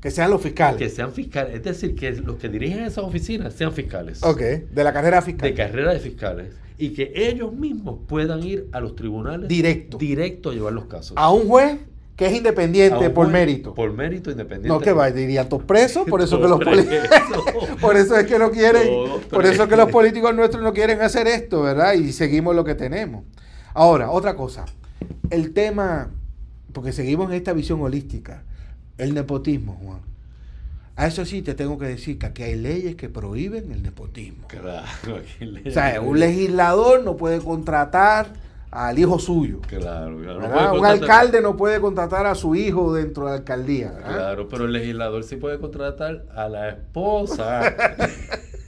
Que 0.00 0.10
sean 0.10 0.30
los 0.30 0.40
fiscales. 0.42 0.78
que 0.78 0.88
sean 0.90 1.12
fiscales, 1.12 1.54
es 1.56 1.62
decir, 1.64 1.94
que 1.94 2.12
los 2.12 2.36
que 2.36 2.48
dirigen 2.48 2.80
esas 2.84 3.04
oficinas 3.04 3.54
sean 3.54 3.72
fiscales. 3.72 4.22
Ok, 4.22 4.40
de 4.40 4.84
la 4.84 4.92
carrera 4.92 5.22
fiscal. 5.22 5.48
de 5.48 5.54
carrera 5.54 5.92
de 5.92 6.00
fiscales 6.00 6.54
y 6.78 6.90
que 6.94 7.12
ellos 7.14 7.52
mismos 7.52 7.98
puedan 8.06 8.42
ir 8.42 8.66
a 8.72 8.80
los 8.80 8.94
tribunales 8.96 9.48
Directo. 9.48 9.98
directo 9.98 10.50
a 10.50 10.54
llevar 10.54 10.72
los 10.72 10.86
casos. 10.86 11.14
A 11.16 11.30
un 11.32 11.46
juez 11.48 11.78
que 12.20 12.26
es 12.26 12.34
independiente 12.34 13.08
por 13.08 13.28
mérito. 13.28 13.72
Por 13.72 13.94
mérito 13.94 14.30
independiente. 14.30 14.68
no 14.68 14.78
que 14.78 14.92
va, 14.92 15.10
dirían 15.10 15.48
todos 15.48 15.64
presos, 15.64 16.06
por 16.06 16.20
eso 16.20 16.38
que 16.38 16.48
los. 16.48 16.60
Por 17.80 17.96
eso 17.96 18.14
es 18.14 18.26
que 18.26 18.38
no 18.38 18.50
quieren, 18.50 18.86
por 19.30 19.46
eso 19.46 19.66
que 19.66 19.74
los 19.74 19.90
políticos 19.90 20.34
nuestros 20.34 20.62
no 20.62 20.74
quieren 20.74 21.00
hacer 21.00 21.26
esto, 21.26 21.62
¿verdad? 21.62 21.94
Y 21.94 22.12
seguimos 22.12 22.54
lo 22.54 22.62
que 22.62 22.74
tenemos. 22.74 23.24
Ahora, 23.72 24.10
otra 24.10 24.36
cosa. 24.36 24.66
El 25.30 25.54
tema, 25.54 26.10
porque 26.74 26.92
seguimos 26.92 27.30
en 27.30 27.36
esta 27.36 27.54
visión 27.54 27.80
holística, 27.80 28.42
el 28.98 29.14
nepotismo, 29.14 29.80
Juan. 29.82 30.00
A 30.96 31.06
eso 31.06 31.24
sí 31.24 31.40
te 31.40 31.54
tengo 31.54 31.78
que 31.78 31.86
decir 31.86 32.18
que 32.18 32.26
aquí 32.26 32.42
hay 32.42 32.56
leyes 32.56 32.96
que 32.96 33.08
prohíben 33.08 33.72
el 33.72 33.82
nepotismo. 33.82 34.46
Claro, 34.48 35.22
O 35.64 35.70
sea, 35.70 36.02
un 36.02 36.20
legislador 36.20 37.02
no 37.02 37.16
puede 37.16 37.38
contratar 37.38 38.34
al 38.70 38.98
hijo 38.98 39.18
suyo. 39.18 39.60
Claro, 39.66 40.18
claro. 40.18 40.78
un 40.78 40.86
alcalde 40.86 41.40
no 41.40 41.56
puede 41.56 41.80
contratar 41.80 42.26
a 42.26 42.34
su 42.34 42.54
hijo 42.54 42.94
dentro 42.94 43.24
de 43.24 43.30
la 43.30 43.36
alcaldía. 43.38 43.92
¿verdad? 43.92 44.14
Claro, 44.14 44.48
pero 44.48 44.64
el 44.66 44.72
legislador 44.72 45.24
sí 45.24 45.36
puede 45.36 45.58
contratar 45.58 46.24
a 46.34 46.48
la 46.48 46.68
esposa. 46.70 47.62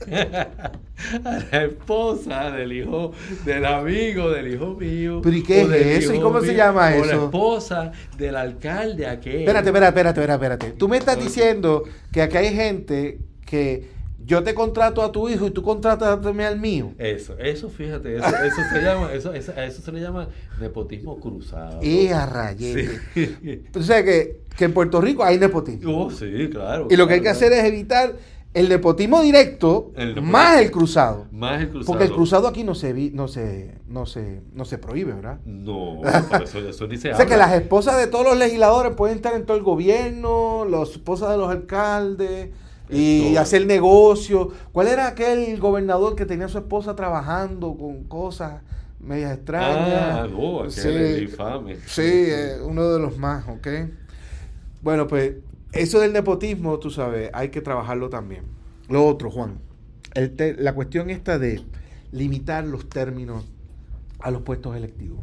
a 1.23 1.39
la 1.51 1.63
esposa 1.63 2.51
del 2.51 2.73
hijo, 2.73 3.13
del 3.45 3.65
amigo, 3.65 4.29
del 4.29 4.53
hijo 4.53 4.75
mío. 4.75 5.21
¿Pero 5.23 5.35
y 5.35 5.43
qué 5.43 5.61
es 5.61 6.03
eso? 6.03 6.13
¿Y 6.13 6.19
cómo 6.19 6.41
se 6.41 6.55
llama 6.55 6.91
O 6.99 7.05
la 7.05 7.15
esposa 7.15 7.91
del 8.17 8.35
alcalde 8.35 9.07
aquel. 9.07 9.41
Espérate, 9.41 9.69
espérate, 9.69 9.99
espérate, 9.99 10.33
espérate. 10.33 10.71
Tú 10.71 10.87
me 10.87 10.97
estás 10.97 11.19
diciendo 11.19 11.83
que 12.11 12.21
aquí 12.21 12.37
hay 12.37 12.53
gente 12.53 13.19
que 13.45 13.92
yo 14.25 14.43
te 14.43 14.53
contrato 14.53 15.01
a 15.01 15.11
tu 15.11 15.27
hijo 15.29 15.47
y 15.47 15.51
tú 15.51 15.61
contratas 15.63 16.19
al 16.25 16.59
mío. 16.59 16.91
Eso, 16.97 17.37
eso, 17.39 17.69
fíjate, 17.69 18.15
eso, 18.17 18.27
eso 18.27 18.55
se 18.71 18.81
llama, 18.83 19.11
eso, 19.13 19.33
eso- 19.33 19.53
a 19.55 19.65
eso 19.65 19.81
se 19.81 19.91
le 19.91 19.99
llama 20.01 20.29
nepotismo 20.59 21.19
cruzado. 21.19 21.83
Y 21.83 22.07
a 22.07 22.25
rayete. 22.25 22.99
Sí. 23.13 23.63
O 23.77 23.81
sea 23.83 24.03
que, 24.03 24.41
que 24.57 24.65
en 24.65 24.73
Puerto 24.73 25.01
Rico 25.01 25.23
hay 25.23 25.37
nepotismo. 25.39 26.05
Oh, 26.05 26.11
sí, 26.11 26.49
claro. 26.51 26.87
y 26.89 26.95
lo 26.95 27.07
que 27.07 27.13
hay 27.15 27.19
que 27.19 27.23
claro, 27.23 27.37
hacer 27.37 27.53
es 27.53 27.63
evitar 27.65 28.13
el 28.53 28.69
nepotismo 28.69 29.21
directo 29.23 29.91
El 29.95 30.09
nepotismo. 30.09 30.31
más 30.31 30.61
el 30.61 30.69
cruzado. 30.71 31.25
Más 31.31 31.59
el 31.61 31.69
cruzado. 31.69 31.85
Porque 31.87 32.03
el 32.05 32.11
cruzado 32.11 32.47
aquí 32.47 32.63
no 32.63 32.75
se 32.75 32.93
vi- 32.93 33.09
no 33.11 33.27
se, 33.27 33.79
no 33.87 34.05
se, 34.05 34.41
no 34.53 34.63
se 34.63 34.77
prohíbe, 34.77 35.13
¿verdad? 35.13 35.39
No, 35.43 36.01
por 36.29 36.43
eso, 36.43 36.59
eso 36.59 36.87
ni 36.87 36.97
se 36.97 37.11
O 37.11 37.17
sea 37.17 37.25
que 37.25 37.35
las 37.35 37.51
esposas 37.53 37.97
de 37.97 38.05
todos 38.07 38.25
los 38.25 38.37
legisladores 38.37 38.93
pueden 38.93 39.15
estar 39.15 39.33
en 39.35 39.45
todo 39.45 39.57
el 39.57 39.63
gobierno, 39.63 40.65
las 40.69 40.91
esposas 40.91 41.31
de 41.31 41.37
los 41.37 41.49
alcaldes 41.49 42.49
y 42.93 43.31
Todo. 43.31 43.41
hacer 43.41 43.65
negocio. 43.65 44.51
¿Cuál 44.71 44.87
era 44.87 45.07
aquel 45.07 45.59
gobernador 45.59 46.15
que 46.15 46.25
tenía 46.25 46.45
a 46.45 46.49
su 46.49 46.57
esposa 46.59 46.95
trabajando 46.95 47.75
con 47.75 48.03
cosas 48.05 48.61
medias 48.99 49.33
extrañas? 49.33 50.19
Ah, 50.19 50.27
no, 50.31 50.59
aquel 50.59 50.71
Sí. 50.71 50.89
es 50.89 51.21
infame. 51.23 51.75
Sí, 51.87 52.01
eh, 52.03 52.57
uno 52.63 52.89
de 52.89 52.99
los 52.99 53.17
más, 53.17 53.47
¿ok? 53.47 53.67
Bueno, 54.81 55.07
pues 55.07 55.33
eso 55.71 55.99
del 55.99 56.13
nepotismo, 56.13 56.77
tú 56.79 56.89
sabes, 56.89 57.29
hay 57.33 57.49
que 57.49 57.61
trabajarlo 57.61 58.09
también. 58.09 58.43
Lo 58.89 59.05
otro, 59.05 59.31
Juan, 59.31 59.59
el 60.13 60.35
la 60.59 60.73
cuestión 60.75 61.09
esta 61.09 61.39
de 61.39 61.61
limitar 62.11 62.65
los 62.65 62.87
términos 62.89 63.45
a 64.19 64.29
los 64.31 64.41
puestos 64.43 64.75
electivos. 64.75 65.19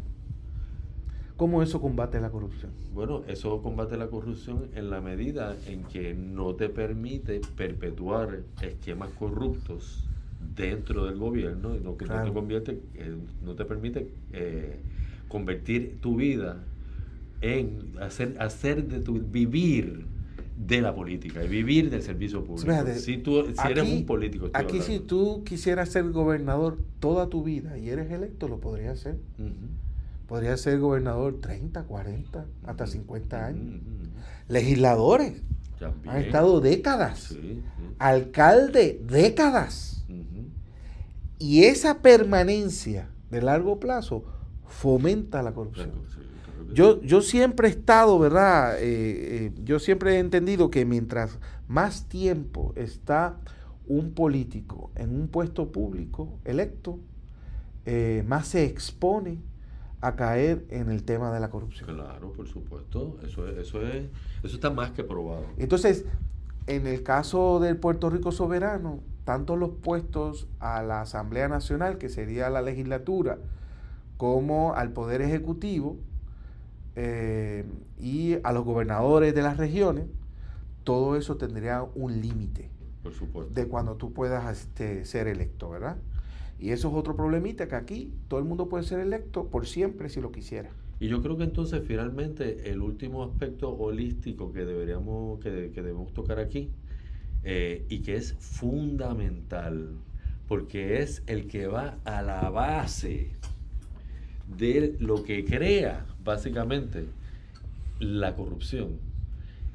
¿Cómo 1.40 1.62
eso 1.62 1.80
combate 1.80 2.20
la 2.20 2.28
corrupción? 2.28 2.70
Bueno, 2.92 3.22
eso 3.26 3.62
combate 3.62 3.96
la 3.96 4.08
corrupción 4.08 4.68
en 4.74 4.90
la 4.90 5.00
medida 5.00 5.56
en 5.66 5.84
que 5.84 6.12
no 6.12 6.54
te 6.54 6.68
permite 6.68 7.40
perpetuar 7.56 8.40
esquemas 8.60 9.08
corruptos 9.18 10.04
dentro 10.54 11.06
del 11.06 11.16
gobierno 11.18 11.74
y 11.74 11.80
no, 11.80 11.96
que 11.96 12.04
no 12.04 12.22
te 12.22 12.30
convierte, 12.34 12.82
eh, 12.92 13.16
no 13.42 13.54
te 13.54 13.64
permite 13.64 14.10
eh, 14.34 14.80
convertir 15.28 15.96
tu 16.02 16.16
vida 16.16 16.58
en 17.40 17.94
hacer, 18.02 18.36
hacer 18.38 18.86
de 18.86 19.00
tu 19.00 19.14
vivir 19.14 20.04
de 20.58 20.82
la 20.82 20.94
política 20.94 21.42
y 21.42 21.48
vivir 21.48 21.88
del 21.88 22.02
servicio 22.02 22.44
público. 22.44 22.70
Fíjate, 22.70 22.96
si 22.96 23.16
tú, 23.16 23.46
si 23.46 23.66
eres 23.66 23.84
aquí- 23.84 23.96
un 23.96 24.04
político, 24.04 24.50
Aquí 24.52 24.82
si 24.82 24.98
tú 24.98 25.42
quisieras 25.44 25.88
ser 25.88 26.10
gobernador 26.10 26.76
toda 26.98 27.30
tu 27.30 27.42
vida 27.42 27.78
y 27.78 27.88
eres 27.88 28.10
electo, 28.10 28.46
lo 28.46 28.60
podrías 28.60 28.98
hacer. 28.98 29.16
Podrías 30.30 30.60
ser 30.60 30.78
gobernador 30.78 31.40
30, 31.40 31.82
40, 31.82 32.46
hasta 32.64 32.84
Ujú. 32.84 32.92
50 32.92 33.46
años. 33.46 33.64
Ujú, 33.64 33.74
ujú. 33.78 34.10
Legisladores 34.46 35.42
También. 35.80 36.08
han 36.14 36.22
estado 36.22 36.60
décadas. 36.60 37.18
Sí, 37.18 37.34
sí. 37.40 37.62
Alcalde, 37.98 39.02
décadas. 39.04 40.04
Y 41.40 41.64
esa 41.64 42.00
permanencia 42.00 43.08
de 43.28 43.42
largo 43.42 43.80
plazo 43.80 44.22
fomenta 44.68 45.42
la 45.42 45.52
corrupción. 45.52 45.90
Claro, 45.90 46.06
sí, 46.08 46.18
claro 46.44 46.68
que 46.68 46.74
Yo, 46.74 47.02
yo 47.02 47.22
siempre 47.22 47.66
he 47.66 47.70
estado, 47.72 48.16
¿verdad? 48.20 48.76
Eh, 48.78 49.46
eh, 49.46 49.52
yo 49.64 49.80
siempre 49.80 50.14
he 50.14 50.18
entendido 50.20 50.70
que 50.70 50.84
mientras 50.84 51.40
más 51.66 52.04
tiempo 52.08 52.72
está 52.76 53.36
un 53.88 54.12
político 54.12 54.92
en 54.94 55.10
un 55.12 55.26
puesto 55.26 55.72
público 55.72 56.38
electo, 56.44 57.00
eh, 57.84 58.22
más 58.28 58.46
se 58.46 58.64
expone 58.64 59.38
a 60.00 60.16
caer 60.16 60.64
en 60.70 60.90
el 60.90 61.02
tema 61.04 61.30
de 61.30 61.40
la 61.40 61.50
corrupción. 61.50 61.94
Claro, 61.94 62.32
por 62.32 62.48
supuesto. 62.48 63.18
Eso, 63.22 63.46
es, 63.48 63.58
eso, 63.58 63.82
es, 63.82 64.06
eso 64.42 64.54
está 64.54 64.70
más 64.70 64.92
que 64.92 65.04
probado. 65.04 65.44
Entonces, 65.58 66.06
en 66.66 66.86
el 66.86 67.02
caso 67.02 67.60
del 67.60 67.76
Puerto 67.76 68.10
Rico 68.10 68.32
soberano, 68.32 69.00
tanto 69.24 69.56
los 69.56 69.70
puestos 69.70 70.48
a 70.58 70.82
la 70.82 71.02
Asamblea 71.02 71.48
Nacional, 71.48 71.98
que 71.98 72.08
sería 72.08 72.48
la 72.50 72.62
legislatura, 72.62 73.38
como 74.16 74.74
al 74.74 74.92
Poder 74.92 75.22
Ejecutivo 75.22 75.96
eh, 76.96 77.64
y 77.98 78.36
a 78.42 78.52
los 78.52 78.64
gobernadores 78.64 79.34
de 79.34 79.42
las 79.42 79.56
regiones, 79.56 80.06
todo 80.84 81.16
eso 81.16 81.36
tendría 81.36 81.82
un 81.94 82.20
límite. 82.20 82.70
Por 83.02 83.12
supuesto. 83.12 83.52
De 83.54 83.66
cuando 83.66 83.96
tú 83.96 84.12
puedas 84.12 84.58
este, 84.58 85.04
ser 85.04 85.26
electo, 85.26 85.70
¿verdad? 85.70 85.96
Y 86.60 86.72
eso 86.72 86.88
es 86.88 86.94
otro 86.94 87.16
problemita, 87.16 87.68
que 87.68 87.74
aquí 87.74 88.12
todo 88.28 88.38
el 88.38 88.44
mundo 88.44 88.68
puede 88.68 88.84
ser 88.84 89.00
electo 89.00 89.46
por 89.46 89.66
siempre 89.66 90.10
si 90.10 90.20
lo 90.20 90.30
quisiera. 90.30 90.70
Y 91.00 91.08
yo 91.08 91.22
creo 91.22 91.38
que 91.38 91.44
entonces 91.44 91.82
finalmente 91.86 92.70
el 92.70 92.82
último 92.82 93.24
aspecto 93.24 93.70
holístico 93.70 94.52
que 94.52 94.66
deberíamos, 94.66 95.40
que, 95.40 95.50
debemos 95.50 96.12
tocar 96.12 96.38
aquí, 96.38 96.68
eh, 97.44 97.86
y 97.88 98.00
que 98.00 98.16
es 98.16 98.34
fundamental, 98.34 99.96
porque 100.46 101.00
es 101.00 101.22
el 101.26 101.46
que 101.46 101.66
va 101.66 101.96
a 102.04 102.20
la 102.20 102.50
base 102.50 103.30
de 104.58 104.96
lo 105.00 105.22
que 105.22 105.46
crea 105.46 106.04
básicamente 106.22 107.06
la 108.00 108.36
corrupción, 108.36 108.98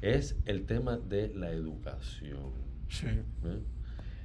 es 0.02 0.36
el 0.44 0.66
tema 0.66 0.98
de 0.98 1.34
la 1.34 1.50
educación. 1.50 2.52
Sí. 2.88 3.06
¿Eh? 3.08 3.75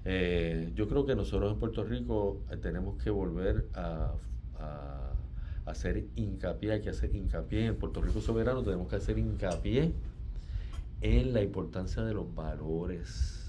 Eh, 0.05 0.71
yo 0.75 0.87
creo 0.87 1.05
que 1.05 1.15
nosotros 1.15 1.53
en 1.53 1.59
Puerto 1.59 1.83
Rico 1.83 2.41
eh, 2.49 2.57
tenemos 2.57 3.01
que 3.01 3.09
volver 3.09 3.67
a, 3.73 4.13
hacer 5.65 6.05
hincapié, 6.15 6.73
hay 6.73 6.81
que 6.81 6.89
hacer 6.89 7.15
hincapié 7.15 7.67
en 7.67 7.75
Puerto 7.75 8.01
Rico 8.01 8.19
soberano, 8.19 8.63
tenemos 8.63 8.89
que 8.89 8.95
hacer 8.97 9.17
hincapié 9.17 9.93
en 11.01 11.33
la 11.33 11.41
importancia 11.41 12.03
de 12.03 12.13
los 12.13 12.33
valores 12.35 13.41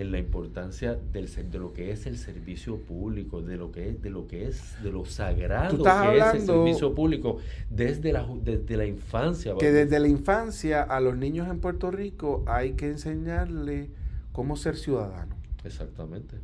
en 0.00 0.12
la 0.12 0.18
importancia 0.18 0.98
del, 1.12 1.28
de 1.50 1.58
lo 1.58 1.74
que 1.74 1.90
es 1.90 2.06
el 2.06 2.16
servicio 2.16 2.78
público, 2.78 3.42
de 3.42 3.58
lo 3.58 3.70
que 3.70 3.90
es, 3.90 4.00
de 4.00 4.08
lo 4.08 4.26
que 4.26 4.48
es, 4.48 4.82
de 4.82 4.90
lo 4.90 5.04
sagrado 5.04 5.84
que 5.84 6.18
es 6.18 6.34
el 6.34 6.46
servicio 6.46 6.94
público 6.94 7.36
desde 7.68 8.10
la, 8.14 8.26
desde 8.42 8.78
la 8.78 8.86
infancia. 8.86 9.54
Que 9.58 9.70
desde 9.70 10.00
la 10.00 10.08
infancia 10.08 10.82
a 10.82 11.00
los 11.00 11.18
niños 11.18 11.48
en 11.48 11.60
Puerto 11.60 11.90
Rico 11.90 12.42
hay 12.46 12.72
que 12.72 12.86
enseñarle 12.86 13.90
cómo 14.32 14.56
ser 14.56 14.76
ciudadano. 14.76 15.39
Exactamente. 15.64 16.36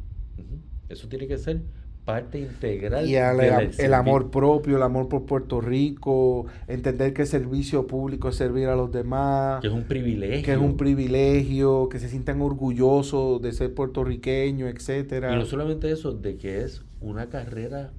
Eso 0.89 1.09
tiene 1.09 1.27
que 1.27 1.39
ser 1.39 1.63
parte 2.07 2.39
integral. 2.39 3.07
Y 3.07 3.17
el, 3.17 3.93
amor 3.93 4.31
propio, 4.31 4.77
el 4.77 4.83
amor 4.83 5.09
por 5.09 5.27
Puerto 5.27 5.61
Rico, 5.61 6.47
entender 6.69 7.13
que 7.13 7.23
el 7.23 7.29
servicio 7.29 7.87
público 7.87 8.29
es 8.29 8.37
servir 8.37 8.69
a 8.69 8.77
los 8.77 8.93
demás. 8.93 9.61
Que 9.61 9.67
es 9.67 9.73
un 9.73 9.85
privilegio. 9.85 10.45
Que 10.45 10.53
es 10.53 10.59
un 10.59 10.77
privilegio, 10.77 11.89
que 11.89 11.99
se 11.99 12.09
sientan 12.09 12.41
orgullosos 12.41 13.43
de 13.43 13.53
ser 13.53 13.75
puertorriqueño, 13.75 14.69
etcétera. 14.69 15.35
Y 15.35 15.37
no 15.37 15.45
solamente 15.45 15.91
eso, 15.91 16.13
de 16.13 16.37
que 16.37 16.63
es 16.63 16.83
una 17.01 17.29
carrera, 17.29 17.93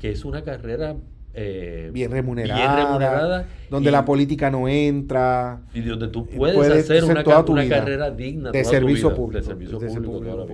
que 0.00 0.10
es 0.10 0.24
una 0.24 0.42
carrera 0.42 0.96
eh, 1.32 1.90
bien, 1.92 2.10
remunerada, 2.10 3.46
donde 3.70 3.90
la 3.90 4.04
política 4.04 4.50
no 4.50 4.66
entra 4.68 5.60
y 5.72 5.80
donde 5.80 6.08
tú 6.08 6.26
puedes, 6.26 6.84
hacer 6.84 7.04
una, 7.04 7.22
carrera 7.22 8.10
digna 8.10 8.50
de 8.50 8.64
servicio 8.64 9.14
público, 9.14 9.38
de 9.38 9.44
servicio 9.44 9.78
público, 9.78 10.44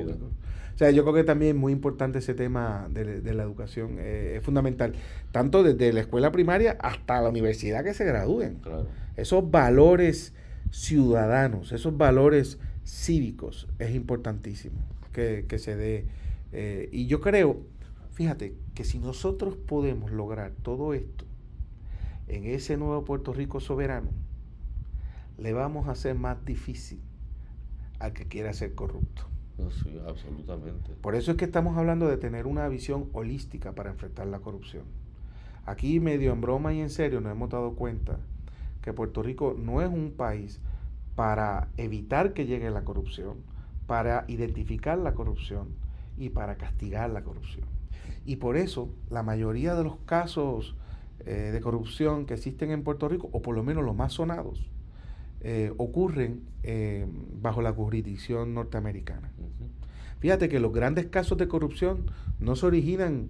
O 0.74 0.79
sea, 0.79 0.91
yo 0.91 1.03
creo 1.03 1.14
que 1.14 1.24
también 1.24 1.57
es 1.57 1.61
muy 1.61 1.72
importante 1.72 2.18
ese 2.18 2.35
tema 2.35 2.89
de, 2.91 3.33
la 3.33 3.43
educación, 3.43 3.97
eh, 3.99 4.35
es 4.37 4.43
fundamental, 4.43 4.93
tanto 5.33 5.62
desde 5.62 5.95
la 5.95 6.01
escuela 6.01 6.31
primaria 6.31 6.77
hasta 6.79 7.22
la 7.22 7.31
universidad 7.31 7.83
que 7.83 7.95
se 7.95 8.05
gradúen. 8.05 8.59
Esos 9.16 9.51
valores 9.51 10.35
ciudadanos, 10.70 11.72
esos 11.72 11.97
valores 11.97 12.59
cívicos, 12.85 13.66
es 13.79 13.95
importantísimo 13.95 14.77
que, 15.12 15.59
se 15.59 15.74
dé. 15.74 16.05
Eh, 16.53 16.91
y 16.93 17.07
yo 17.07 17.22
creo 17.22 17.62
Fíjate 18.16 18.56
que 18.74 18.82
si 18.84 18.98
nosotros 18.98 19.56
podemos 19.56 20.10
lograr 20.10 20.52
todo 20.62 20.94
esto 20.94 21.26
en 22.28 22.46
ese 22.46 22.78
nuevo 22.78 23.04
Puerto 23.04 23.34
Rico 23.34 23.60
soberano, 23.60 24.08
le 25.36 25.52
vamos 25.52 25.86
a 25.86 25.90
hacer 25.90 26.14
más 26.14 26.42
difícil 26.46 26.98
al 27.98 28.14
que 28.14 28.26
quiera 28.26 28.54
ser 28.54 28.74
corrupto. 28.74 29.24
sí, 29.82 30.00
absolutamente. 30.08 30.92
Por 31.02 31.14
eso 31.14 31.32
es 31.32 31.36
que 31.36 31.44
estamos 31.44 31.76
hablando 31.76 32.08
de 32.08 32.16
tener 32.16 32.46
una 32.46 32.66
visión 32.68 33.10
holística 33.12 33.72
para 33.72 33.90
enfrentar 33.90 34.26
la 34.28 34.38
corrupción. 34.38 34.84
Aquí 35.66 36.00
medio 36.00 36.32
en 36.32 36.40
broma 36.40 36.72
y 36.72 36.80
en 36.80 36.88
serio 36.88 37.20
nos 37.20 37.32
hemos 37.32 37.50
dado 37.50 37.74
cuenta 37.74 38.18
que 38.80 38.94
Puerto 38.94 39.22
Rico 39.22 39.54
no 39.58 39.82
es 39.82 39.90
un 39.90 40.12
país 40.12 40.58
para 41.16 41.68
evitar 41.76 42.32
que 42.32 42.46
llegue 42.46 42.70
la 42.70 42.82
corrupción, 42.82 43.42
para 43.86 44.24
identificar 44.26 44.96
la 44.96 45.12
corrupción 45.12 45.68
y 46.16 46.30
para 46.30 46.56
castigar 46.56 47.10
la 47.10 47.22
corrupción. 47.22 47.76
Y 48.24 48.36
por 48.36 48.57
eso 48.57 48.88
la 49.11 49.22
mayoría 49.22 49.74
de 49.74 49.84
los 49.84 49.96
casos 50.07 50.74
eh, 51.24 51.50
de 51.52 51.61
corrupción 51.61 52.26
que 52.26 52.34
existen 52.34 52.70
en 52.70 52.82
Puerto 52.82 53.09
Rico, 53.09 53.28
o 53.32 53.42
por 53.42 53.54
lo 53.54 53.62
menos 53.62 53.84
los 53.84 53.96
más 53.96 54.12
sonados, 54.12 54.70
eh, 55.40 55.72
ocurren 55.76 56.40
eh, 56.62 57.07
bajo 57.40 57.62
la 57.62 57.72
jurisdicción 57.72 58.54
norteamericana. 58.54 59.30
Fíjate 60.18 60.48
que 60.48 60.61
los 60.61 60.72
grandes 60.72 61.07
casos 61.07 61.36
de 61.38 61.46
corrupción 61.46 62.11
no 62.40 62.57
se 62.57 62.66
originan 62.66 63.28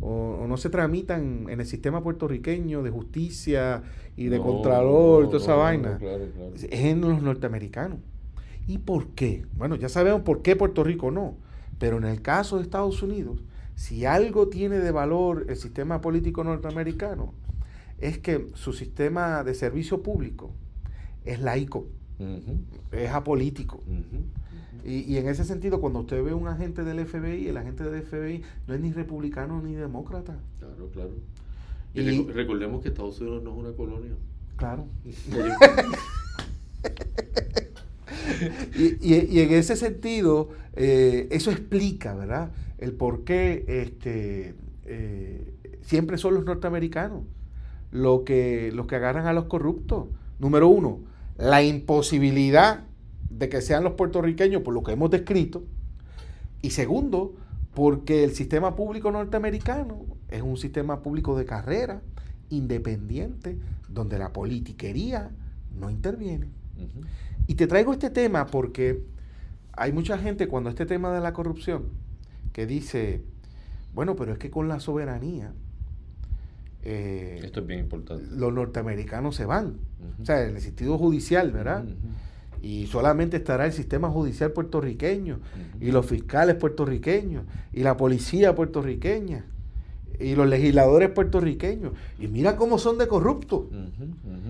o, 0.00 0.46
no 0.48 0.56
se 0.56 0.70
tramitan 0.70 1.46
en 1.48 1.60
el 1.60 1.66
sistema 1.66 2.02
puertorriqueño 2.02 2.82
de 2.82 2.90
justicia 2.90 3.82
y 4.16 4.26
de 4.26 4.38
contralor 4.38 5.24
y 5.24 5.26
toda 5.26 5.38
esa 5.38 5.54
vaina. 5.54 5.98
Es 6.54 6.80
en 6.84 7.00
los 7.00 7.22
norteamericanos. 7.22 7.98
¿Y 8.66 8.78
por 8.78 9.08
qué? 9.08 9.44
Bueno, 9.56 9.76
ya 9.76 9.88
sabemos 9.88 10.22
por 10.22 10.42
qué 10.42 10.56
Puerto 10.56 10.84
Rico 10.84 11.10
no. 11.10 11.34
Pero 11.78 11.96
en 11.98 12.04
el 12.04 12.22
caso 12.22 12.56
de 12.56 12.62
Estados 12.62 13.02
Unidos, 13.02 13.38
si 13.82 14.06
algo 14.06 14.46
tiene 14.46 14.78
de 14.78 14.92
valor 14.92 15.46
el 15.48 15.56
sistema 15.56 16.00
político 16.00 16.44
norteamericano, 16.44 17.34
es 17.98 18.16
que 18.16 18.46
su 18.54 18.72
sistema 18.72 19.42
de 19.42 19.56
servicio 19.56 20.04
público 20.04 20.52
es 21.24 21.40
laico, 21.40 21.88
es 22.92 23.10
apolítico. 23.10 23.82
y, 24.84 25.16
en 25.16 25.28
ese 25.28 25.44
sentido, 25.44 25.80
cuando 25.80 25.98
usted 25.98 26.22
ve 26.22 26.32
un 26.32 26.46
agente 26.46 26.84
del 26.84 27.04
FBI, 27.04 27.48
el 27.48 27.56
agente 27.56 27.82
del 27.82 28.02
FBI 28.04 28.44
no 28.68 28.74
es 28.74 28.80
ni 28.80 28.92
republicano 28.92 29.60
ni 29.60 29.74
demócrata. 29.74 30.38
Claro, 30.60 30.88
claro. 30.92 31.10
Y, 31.92 32.22
recordemos 32.28 32.82
que 32.82 32.88
Estados 32.90 33.20
Unidos 33.20 33.42
no 33.42 33.50
es 33.50 33.56
una 33.56 33.72
colonia. 33.72 34.12
Claro. 34.58 34.86
y, 39.00 39.40
en 39.40 39.52
ese 39.54 39.74
sentido, 39.74 40.50
eh, 40.76 41.26
eso 41.32 41.50
explica, 41.50 42.14
¿verdad? 42.14 42.52
El 42.82 42.92
por 42.92 43.22
qué 43.22 43.64
este, 43.68 44.54
eh, 44.84 45.54
siempre 45.82 46.18
son 46.18 46.34
los 46.34 46.44
norteamericanos 46.44 47.22
lo 47.92 48.24
que, 48.24 48.72
los 48.72 48.86
que 48.86 48.96
agarran 48.96 49.26
a 49.26 49.32
los 49.32 49.44
corruptos. 49.44 50.06
Número 50.40 50.66
uno, 50.66 50.98
la 51.36 51.62
imposibilidad 51.62 52.84
de 53.30 53.48
que 53.48 53.60
sean 53.60 53.84
los 53.84 53.92
puertorriqueños 53.92 54.62
por 54.62 54.74
lo 54.74 54.82
que 54.82 54.92
hemos 54.92 55.10
descrito. 55.10 55.62
Y 56.60 56.70
segundo, 56.70 57.34
porque 57.74 58.24
el 58.24 58.34
sistema 58.34 58.74
público 58.74 59.12
norteamericano 59.12 60.04
es 60.28 60.42
un 60.42 60.56
sistema 60.56 61.02
público 61.02 61.38
de 61.38 61.44
carrera, 61.44 62.02
independiente, 62.48 63.58
donde 63.88 64.18
la 64.18 64.32
politiquería 64.32 65.30
no 65.78 65.90
interviene. 65.90 66.48
Y 67.46 67.54
te 67.54 67.66
traigo 67.66 67.92
este 67.92 68.10
tema 68.10 68.46
porque 68.46 69.04
hay 69.72 69.92
mucha 69.92 70.18
gente 70.18 70.48
cuando 70.48 70.70
este 70.70 70.86
tema 70.86 71.12
de 71.12 71.20
la 71.20 71.32
corrupción 71.32 72.01
que 72.52 72.66
dice, 72.66 73.22
bueno, 73.94 74.16
pero 74.16 74.32
es 74.32 74.38
que 74.38 74.50
con 74.50 74.68
la 74.68 74.80
soberanía... 74.80 75.52
Eh, 76.84 77.40
Esto 77.44 77.60
es 77.60 77.66
bien 77.66 77.80
importante. 77.80 78.26
Los 78.34 78.52
norteamericanos 78.52 79.36
se 79.36 79.46
van. 79.46 79.76
O 80.20 80.24
sea, 80.24 80.44
en 80.44 80.56
el 80.56 80.60
sentido 80.60 80.98
judicial, 80.98 81.52
¿verdad? 81.52 81.84
Y 82.60 82.86
solamente 82.86 83.36
estará 83.36 83.66
el 83.66 83.72
sistema 83.72 84.10
judicial 84.10 84.52
puertorriqueño, 84.52 85.40
y 85.80 85.90
los 85.90 86.06
fiscales 86.06 86.56
puertorriqueños, 86.56 87.44
y 87.72 87.82
la 87.82 87.96
policía 87.96 88.54
puertorriqueña, 88.54 89.46
y 90.18 90.34
los 90.34 90.46
legisladores 90.48 91.10
puertorriqueños. 91.10 91.92
Y 92.18 92.28
mira 92.28 92.56
cómo 92.56 92.78
son 92.78 92.98
de 92.98 93.08
corruptos. 93.08 93.66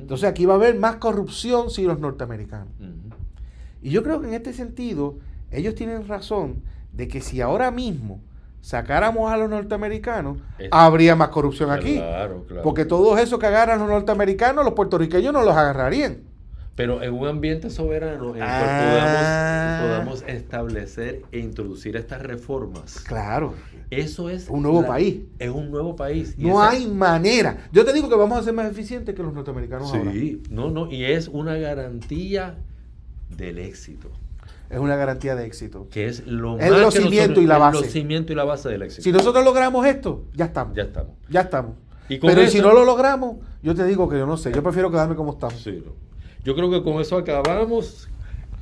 Entonces 0.01 0.29
aquí 0.29 0.47
va 0.47 0.55
a 0.55 0.57
haber 0.57 0.79
más 0.79 0.97
corrupción 0.97 1.71
si 1.71 1.85
los 1.85 2.01
norteamericanos. 2.01 2.73
Y 3.83 3.91
yo 3.91 4.03
creo 4.03 4.21
que 4.21 4.29
en 4.29 4.35
este 4.35 4.53
sentido, 4.53 5.19
ellos 5.51 5.75
tienen 5.75 6.07
razón 6.09 6.63
de 6.93 7.09
que 7.09 7.21
si 7.21 7.41
ahora 7.41 7.71
mismo 7.71 8.21
sacáramos 8.61 9.33
a 9.33 9.37
los 9.37 9.51
norteamericanos, 9.51 10.39
habría 10.71 11.17
más 11.17 11.29
corrupción 11.29 11.71
aquí. 11.71 12.01
Porque 12.63 12.85
todos 12.85 13.19
esos 13.21 13.39
que 13.39 13.47
agarran 13.47 13.79
los 13.81 13.89
norteamericanos, 13.89 14.65
los 14.65 14.75
puertorriqueños 14.75 15.33
no 15.33 15.43
los 15.43 15.57
agarrarían. 15.57 16.19
Pero 16.75 17.03
en 17.03 17.13
un 17.13 17.27
ambiente 17.29 17.69
soberano 17.69 18.31
en 18.31 18.37
el 18.37 18.43
Ah. 18.49 19.81
cual 19.83 19.91
podamos, 19.99 20.17
podamos 20.23 20.25
establecer 20.35 21.23
e 21.31 21.39
introducir 21.39 21.97
estas 21.97 22.23
reformas. 22.23 23.01
Claro. 23.01 23.53
Eso 23.91 24.31
es 24.31 24.49
Un 24.49 24.63
nuevo 24.63 24.81
la- 24.81 24.89
país. 24.89 25.21
Es 25.39 25.51
un 25.51 25.71
nuevo 25.71 25.95
país. 25.97 26.35
Y 26.39 26.47
No 26.47 26.63
esa- 26.65 26.71
hay 26.71 26.87
manera. 26.87 27.69
Yo 27.73 27.85
te 27.85 27.93
digo 27.93 28.09
que 28.09 28.15
vamos 28.17 28.39
a 28.39 28.43
ser 28.43 28.55
más 28.55 28.71
eficientes 28.71 29.15
que 29.15 29.23
los 29.23 29.35
norteamericanos 29.35 29.93
ahora. 29.93 30.13
Sí, 30.13 30.43
no, 30.49 30.71
no, 30.71 30.91
y 30.91 31.05
es 31.05 31.29
una 31.29 31.57
garantía 31.57 32.55
del 33.29 33.59
éxito, 33.59 34.09
Es 34.73 34.79
una 34.79 34.97
garantía 34.97 35.35
de 35.37 35.45
éxito. 35.47 35.87
que 35.91 36.07
es 36.07 36.27
lo 36.27 36.59
Es 36.59 36.71
más 36.71 36.81
los 36.81 36.95
que 36.95 37.01
cimientos 37.03 37.29
nosotros- 37.29 37.45
y 37.45 37.47
la 37.47 37.55
es 37.55 37.61
base. 37.61 37.81
Los 37.81 37.87
cimientos 37.93 38.31
y 38.33 38.35
la 38.35 38.45
base 38.45 38.69
del 38.71 38.83
éxito. 38.83 39.03
Si 39.03 39.13
nosotros 39.13 39.45
logramos 39.45 39.87
esto, 39.87 40.23
ya 40.35 40.47
estamos. 40.47 40.75
Ya 40.77 40.83
estamos. 40.85 41.13
Ya 41.29 41.41
estamos. 41.43 41.73
Y 42.09 42.19
Pero 42.19 42.47
si 42.49 42.61
no 42.61 42.73
lo 42.73 42.85
logramos, 42.85 43.37
yo 43.63 43.75
te 43.75 43.85
digo 43.85 44.09
que 44.09 44.19
yo 44.19 44.27
no 44.27 44.37
sé. 44.37 44.53
Yo 44.53 44.63
prefiero 44.63 44.91
quedarme 44.91 45.15
como 45.15 45.33
estamos. 45.33 45.55
Sí, 45.63 45.83
no. 45.85 45.93
Yo 46.45 46.55
creo 46.57 46.71
que 46.71 46.83
con 46.83 47.01
eso 47.01 47.17
acabamos. 47.17 48.09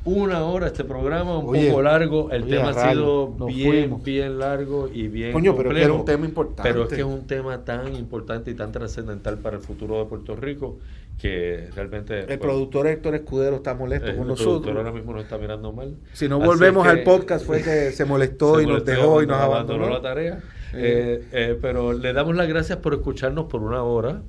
Una 0.02 0.44
hora 0.44 0.66
este 0.68 0.82
programa, 0.82 1.36
un 1.38 1.50
Oye, 1.50 1.68
poco 1.68 1.82
largo. 1.82 2.30
El 2.30 2.44
oye, 2.44 2.56
tema 2.56 2.70
ha 2.70 2.90
sido 2.92 3.28
bien, 3.46 3.68
fuimos. 3.82 4.02
bien 4.02 4.38
largo 4.38 4.88
y 4.92 5.08
bien. 5.08 5.32
Coño, 5.32 5.52
pero 5.54 5.68
que 5.68 5.74
complejo. 5.74 5.84
era 5.84 5.94
un 5.94 6.04
tema 6.06 6.24
importante. 6.24 6.62
Pero 6.62 6.82
es 6.84 6.88
que 6.88 7.00
es 7.00 7.04
un 7.04 7.26
tema 7.26 7.58
tan 7.66 7.94
importante 7.94 8.50
y 8.50 8.54
tan 8.54 8.72
trascendental 8.72 9.36
para 9.38 9.56
el 9.56 9.62
futuro 9.62 9.98
de 9.98 10.06
Puerto 10.06 10.34
Rico 10.36 10.78
que 11.20 11.68
realmente. 11.74 12.20
El 12.20 12.26
pues, 12.26 12.38
productor 12.38 12.86
Héctor 12.86 13.14
Escudero 13.14 13.56
está 13.56 13.74
molesto 13.74 14.06
el 14.08 14.16
con 14.16 14.24
productor 14.26 14.46
nosotros. 14.46 14.76
ahora 14.76 14.92
mismo 14.92 15.12
nos 15.12 15.22
está 15.24 15.36
mirando 15.38 15.72
mal. 15.72 15.96
Si 16.12 16.28
no 16.28 16.38
volvemos 16.38 16.84
que- 16.84 16.90
al 16.90 17.02
podcast 17.02 17.44
fue 17.46 17.62
que 17.62 17.92
se 17.92 18.04
molestó 18.04 18.56
se 18.56 18.62
y 18.62 18.66
nos 18.66 18.84
dejó 18.84 19.22
y 19.22 19.26
nos 19.26 19.36
abandonó. 19.38 19.88
la 19.90 20.00
tarea. 20.00 20.40
Eh, 20.72 21.24
eh, 21.32 21.58
pero 21.60 21.92
le 21.92 22.12
damos 22.12 22.36
las 22.36 22.46
gracias 22.46 22.78
por 22.78 22.94
escucharnos 22.94 23.46
por 23.46 23.60
una 23.60 23.82
hora 23.82 24.22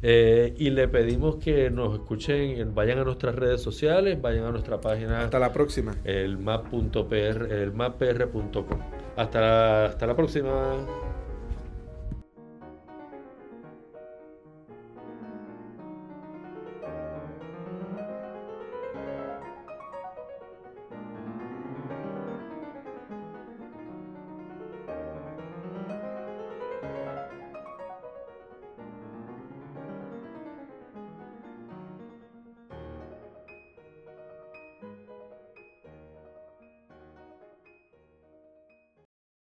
eh, 0.00 0.54
y 0.56 0.70
le 0.70 0.86
pedimos 0.86 1.36
que 1.36 1.70
nos 1.70 1.92
escuchen, 1.92 2.72
vayan 2.72 3.00
a 3.00 3.04
nuestras 3.04 3.34
redes 3.34 3.60
sociales, 3.60 4.22
vayan 4.22 4.44
a 4.44 4.52
nuestra 4.52 4.80
página 4.80 5.22
Hasta 5.22 5.40
la 5.40 5.52
próxima. 5.52 5.96
el 6.04 6.38
map.pr, 6.38 7.52
el 7.52 7.72
mappr.com. 7.72 8.78
Hasta, 9.16 9.86
hasta 9.86 10.06
la 10.06 10.14
próxima. 10.14 11.07